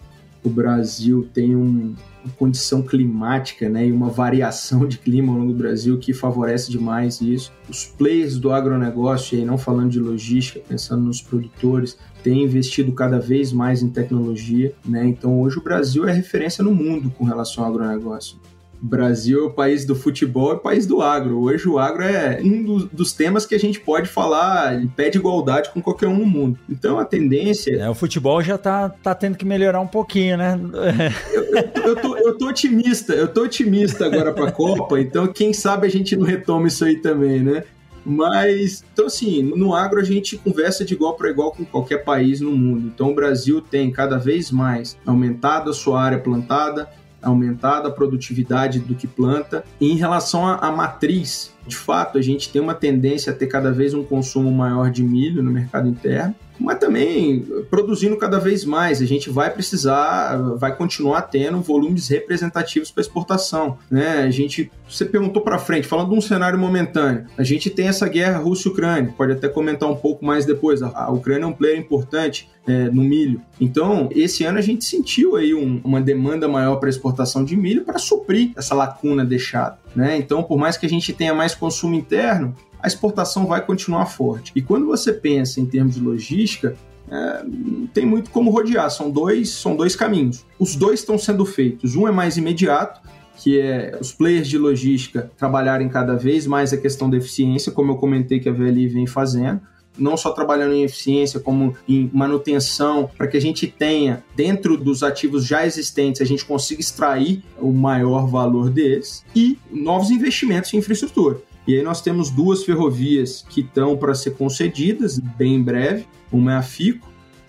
O 0.44 0.50
Brasil 0.50 1.28
tem 1.34 1.56
um, 1.56 1.96
uma 2.24 2.34
condição 2.38 2.82
climática 2.82 3.70
né, 3.70 3.88
e 3.88 3.92
uma 3.92 4.10
variação 4.10 4.88
de 4.88 4.98
clima 4.98 5.32
ao 5.32 5.40
longo 5.40 5.54
do 5.54 5.58
Brasil 5.58 5.98
que 5.98 6.14
favorece 6.14 6.72
demais 6.72 7.22
isso. 7.22 7.52
Os 7.70 7.86
players 7.86 8.38
do 8.38 8.52
agronegócio, 8.52 9.38
aí 9.38 9.46
não 9.46 9.58
falando 9.58 9.92
de 9.92 10.00
logística, 10.00 10.60
pensando 10.68 11.04
nos 11.04 11.22
produtores, 11.22 11.98
têm 12.24 12.44
investido 12.44 12.92
cada 12.92 13.20
vez 13.20 13.52
mais 13.52 13.82
em 13.82 13.90
tecnologia. 13.90 14.74
Né? 14.86 15.06
Então 15.06 15.40
hoje 15.42 15.58
o 15.58 15.64
Brasil 15.64 16.08
é 16.08 16.12
referência 16.12 16.64
no 16.64 16.74
mundo 16.74 17.12
com 17.18 17.24
relação 17.24 17.64
ao 17.64 17.70
agronegócio. 17.70 18.38
Brasil 18.82 19.44
é 19.44 19.48
o 19.48 19.52
país 19.52 19.86
do 19.86 19.96
futebol, 19.96 20.52
é 20.52 20.56
o 20.56 20.60
país 20.60 20.88
do 20.88 21.02
agro. 21.02 21.40
Hoje 21.40 21.70
o 21.70 21.78
agro 21.78 22.04
é 22.04 22.40
um 22.44 22.64
dos, 22.64 22.86
dos 22.86 23.14
temas 23.14 23.46
que 23.46 23.54
a 23.54 23.60
gente 23.60 23.80
pode 23.80 24.10
falar 24.10 24.82
em 24.82 24.88
pé 24.88 25.10
de 25.10 25.20
igualdade 25.20 25.70
com 25.70 25.82
qualquer 25.82 26.08
um 26.08 26.18
no 26.18 26.26
mundo. 26.26 26.58
Então 26.68 26.98
a 26.98 27.06
tendência. 27.06 27.76
É, 27.76 27.90
o 27.90 27.94
futebol 27.94 28.42
já 28.42 28.58
tá, 28.58 28.90
tá 28.90 29.14
tendo 29.14 29.38
que 29.38 29.46
melhorar 29.46 29.80
um 29.80 29.88
pouquinho, 29.88 30.36
né? 30.36 30.60
eu, 31.32 31.44
eu, 31.44 31.72
eu, 31.84 31.96
tô, 31.96 32.18
eu 32.18 32.38
tô 32.38 32.48
otimista, 32.48 33.14
eu 33.14 33.28
tô 33.28 33.44
otimista 33.44 34.06
agora 34.06 34.34
pra 34.34 34.52
Copa, 34.52 35.00
então 35.00 35.28
quem 35.28 35.54
sabe 35.54 35.86
a 35.86 35.90
gente 35.90 36.16
não 36.16 36.26
retoma 36.26 36.68
isso 36.68 36.84
aí 36.84 36.98
também, 36.98 37.40
né? 37.40 37.64
Mas, 38.04 38.84
então 38.92 39.06
assim, 39.06 39.44
no 39.44 39.76
agro 39.76 40.00
a 40.00 40.04
gente 40.04 40.38
conversa 40.38 40.84
de 40.84 40.94
igual 40.94 41.16
para 41.16 41.30
igual 41.30 41.52
com 41.52 41.64
qualquer 41.64 42.04
país 42.04 42.42
no 42.42 42.52
mundo. 42.52 42.88
Então 42.88 43.12
o 43.12 43.16
Brasil 43.16 43.62
tem 43.62 43.92
cada 43.92 44.18
vez 44.18 44.52
mais 44.52 44.98
aumentado 45.06 45.70
a 45.70 45.74
sua 45.74 46.02
área 46.02 46.18
plantada, 46.18 46.90
aumentado 47.22 47.88
a 47.88 47.92
produtividade 47.92 48.80
do 48.80 48.96
que 48.96 49.08
planta. 49.08 49.64
E 49.80 49.92
em 49.92 49.96
relação 49.96 50.48
à 50.48 50.72
matriz, 50.72 51.54
de 51.66 51.76
fato, 51.76 52.18
a 52.18 52.22
gente 52.22 52.50
tem 52.50 52.62
uma 52.62 52.74
tendência 52.74 53.32
a 53.32 53.36
ter 53.36 53.48
cada 53.48 53.72
vez 53.72 53.94
um 53.94 54.04
consumo 54.04 54.52
maior 54.52 54.90
de 54.90 55.04
milho 55.04 55.44
no 55.44 55.52
mercado 55.52 55.88
interno 55.88 56.36
mas 56.62 56.78
também 56.78 57.46
produzindo 57.70 58.16
cada 58.16 58.40
vez 58.40 58.64
mais. 58.64 59.02
A 59.02 59.06
gente 59.06 59.30
vai 59.30 59.50
precisar, 59.50 60.38
vai 60.58 60.76
continuar 60.76 61.24
tendo 61.24 61.60
volumes 61.60 62.08
representativos 62.08 62.92
para 62.92 63.02
exportação. 63.02 63.78
Né? 63.90 64.20
A 64.20 64.30
gente, 64.30 64.72
você 64.88 65.04
perguntou 65.04 65.42
para 65.42 65.58
frente, 65.58 65.88
falando 65.88 66.12
de 66.12 66.16
um 66.16 66.22
cenário 66.22 66.60
momentâneo, 66.60 67.26
a 67.38 67.44
gente 67.44 67.70
tem 67.70 67.88
essa 67.88 68.08
guerra 68.08 68.38
Rússia-Ucrânia, 68.38 69.14
pode 69.18 69.34
até 69.34 69.50
comentar 69.50 69.90
um 69.90 69.96
pouco 69.96 70.24
mais 70.24 70.46
depois. 70.46 70.82
A 70.82 71.10
Ucrânia 71.12 71.46
é 71.46 71.48
um 71.48 71.54
player 71.54 71.80
importante 71.80 72.48
é, 72.68 72.86
no 72.90 73.04
milho. 73.04 73.42
Então, 73.60 74.10
esse 74.12 74.44
ano 74.44 74.60
a 74.60 74.62
gente 74.62 74.86
sentiu 74.86 75.36
aí 75.36 75.54
um, 75.54 75.82
uma 75.84 76.00
demanda 76.00 76.48
maior 76.48 76.76
para 76.76 76.90
exportação 76.90 77.44
de 77.44 77.56
milho 77.58 77.84
para 77.84 77.98
suprir 77.98 78.52
essa 78.56 78.76
lacuna 78.76 79.26
deixada. 79.26 79.80
Né? 79.96 80.18
Então, 80.18 80.44
por 80.44 80.58
mais 80.58 80.78
que 80.78 80.86
a 80.86 80.90
gente 80.90 81.14
tenha 81.14 81.34
mais 81.34 81.54
consumo 81.54 81.96
interno, 81.96 82.56
a 82.82 82.88
exportação 82.88 83.46
vai 83.46 83.64
continuar 83.64 84.06
forte. 84.06 84.52
E 84.56 84.62
quando 84.62 84.86
você 84.86 85.14
pensa 85.14 85.60
em 85.60 85.66
termos 85.66 85.96
de 85.96 86.02
logística, 86.02 86.76
é, 87.10 87.46
tem 87.94 88.06
muito 88.06 88.30
como 88.30 88.50
rodear, 88.50 88.90
são 88.90 89.12
dois, 89.12 89.50
são 89.50 89.76
dois 89.76 89.96
caminhos. 89.96 90.46
Os 90.58 90.76
dois 90.76 91.02
estão 91.02 91.18
sendo 91.18 91.46
feitos. 91.46 91.96
Um 91.96 92.08
é 92.08 92.12
mais 92.12 92.38
imediato, 92.38 93.02
que 93.38 93.60
é 93.60 93.98
os 94.00 94.12
players 94.12 94.48
de 94.48 94.58
logística 94.58 95.32
trabalharem 95.38 95.90
cada 95.90 96.16
vez 96.16 96.48
mais 96.48 96.72
a 96.74 96.78
questão 96.78 97.10
da 97.10 97.18
eficiência, 97.18 97.72
como 97.72 97.92
eu 97.92 97.96
comentei 97.98 98.40
que 98.40 98.48
a 98.48 98.54
VLI 98.54 98.88
vem 98.88 99.08
fazendo 99.08 99.62
não 99.98 100.16
só 100.16 100.32
trabalhando 100.32 100.74
em 100.74 100.84
eficiência, 100.84 101.40
como 101.40 101.76
em 101.88 102.10
manutenção, 102.14 103.10
para 103.18 103.28
que 103.28 103.38
a 103.38 103.42
gente 103.42 103.68
tenha, 103.68 104.24
dentro 104.36 104.78
dos 104.78 105.04
ativos 105.04 105.46
já 105.46 105.66
existentes, 105.66 106.22
a 106.22 106.26
gente 106.26 106.46
consiga 106.46 106.82
extrair 106.82 107.44
o 107.60 107.72
maior 107.72 108.28
valor 108.28 108.70
deles, 108.70 109.24
e 109.36 109.58
novos 109.72 110.10
investimentos 110.12 110.74
em 110.74 110.78
infraestrutura. 110.78 111.42
E 111.68 111.76
aí 111.76 111.84
nós 111.84 112.02
temos 112.02 112.30
duas 112.30 112.64
ferrovias 112.64 113.46
que 113.48 113.62
estão 113.62 113.96
para 113.96 114.16
ser 114.16 114.32
concedidas 114.32 115.20
bem 115.20 115.56
em 115.56 115.64
breve. 115.64 116.08
Uma 116.32 116.54
é 116.54 116.56
a 116.58 116.62
FICO, 116.62 117.08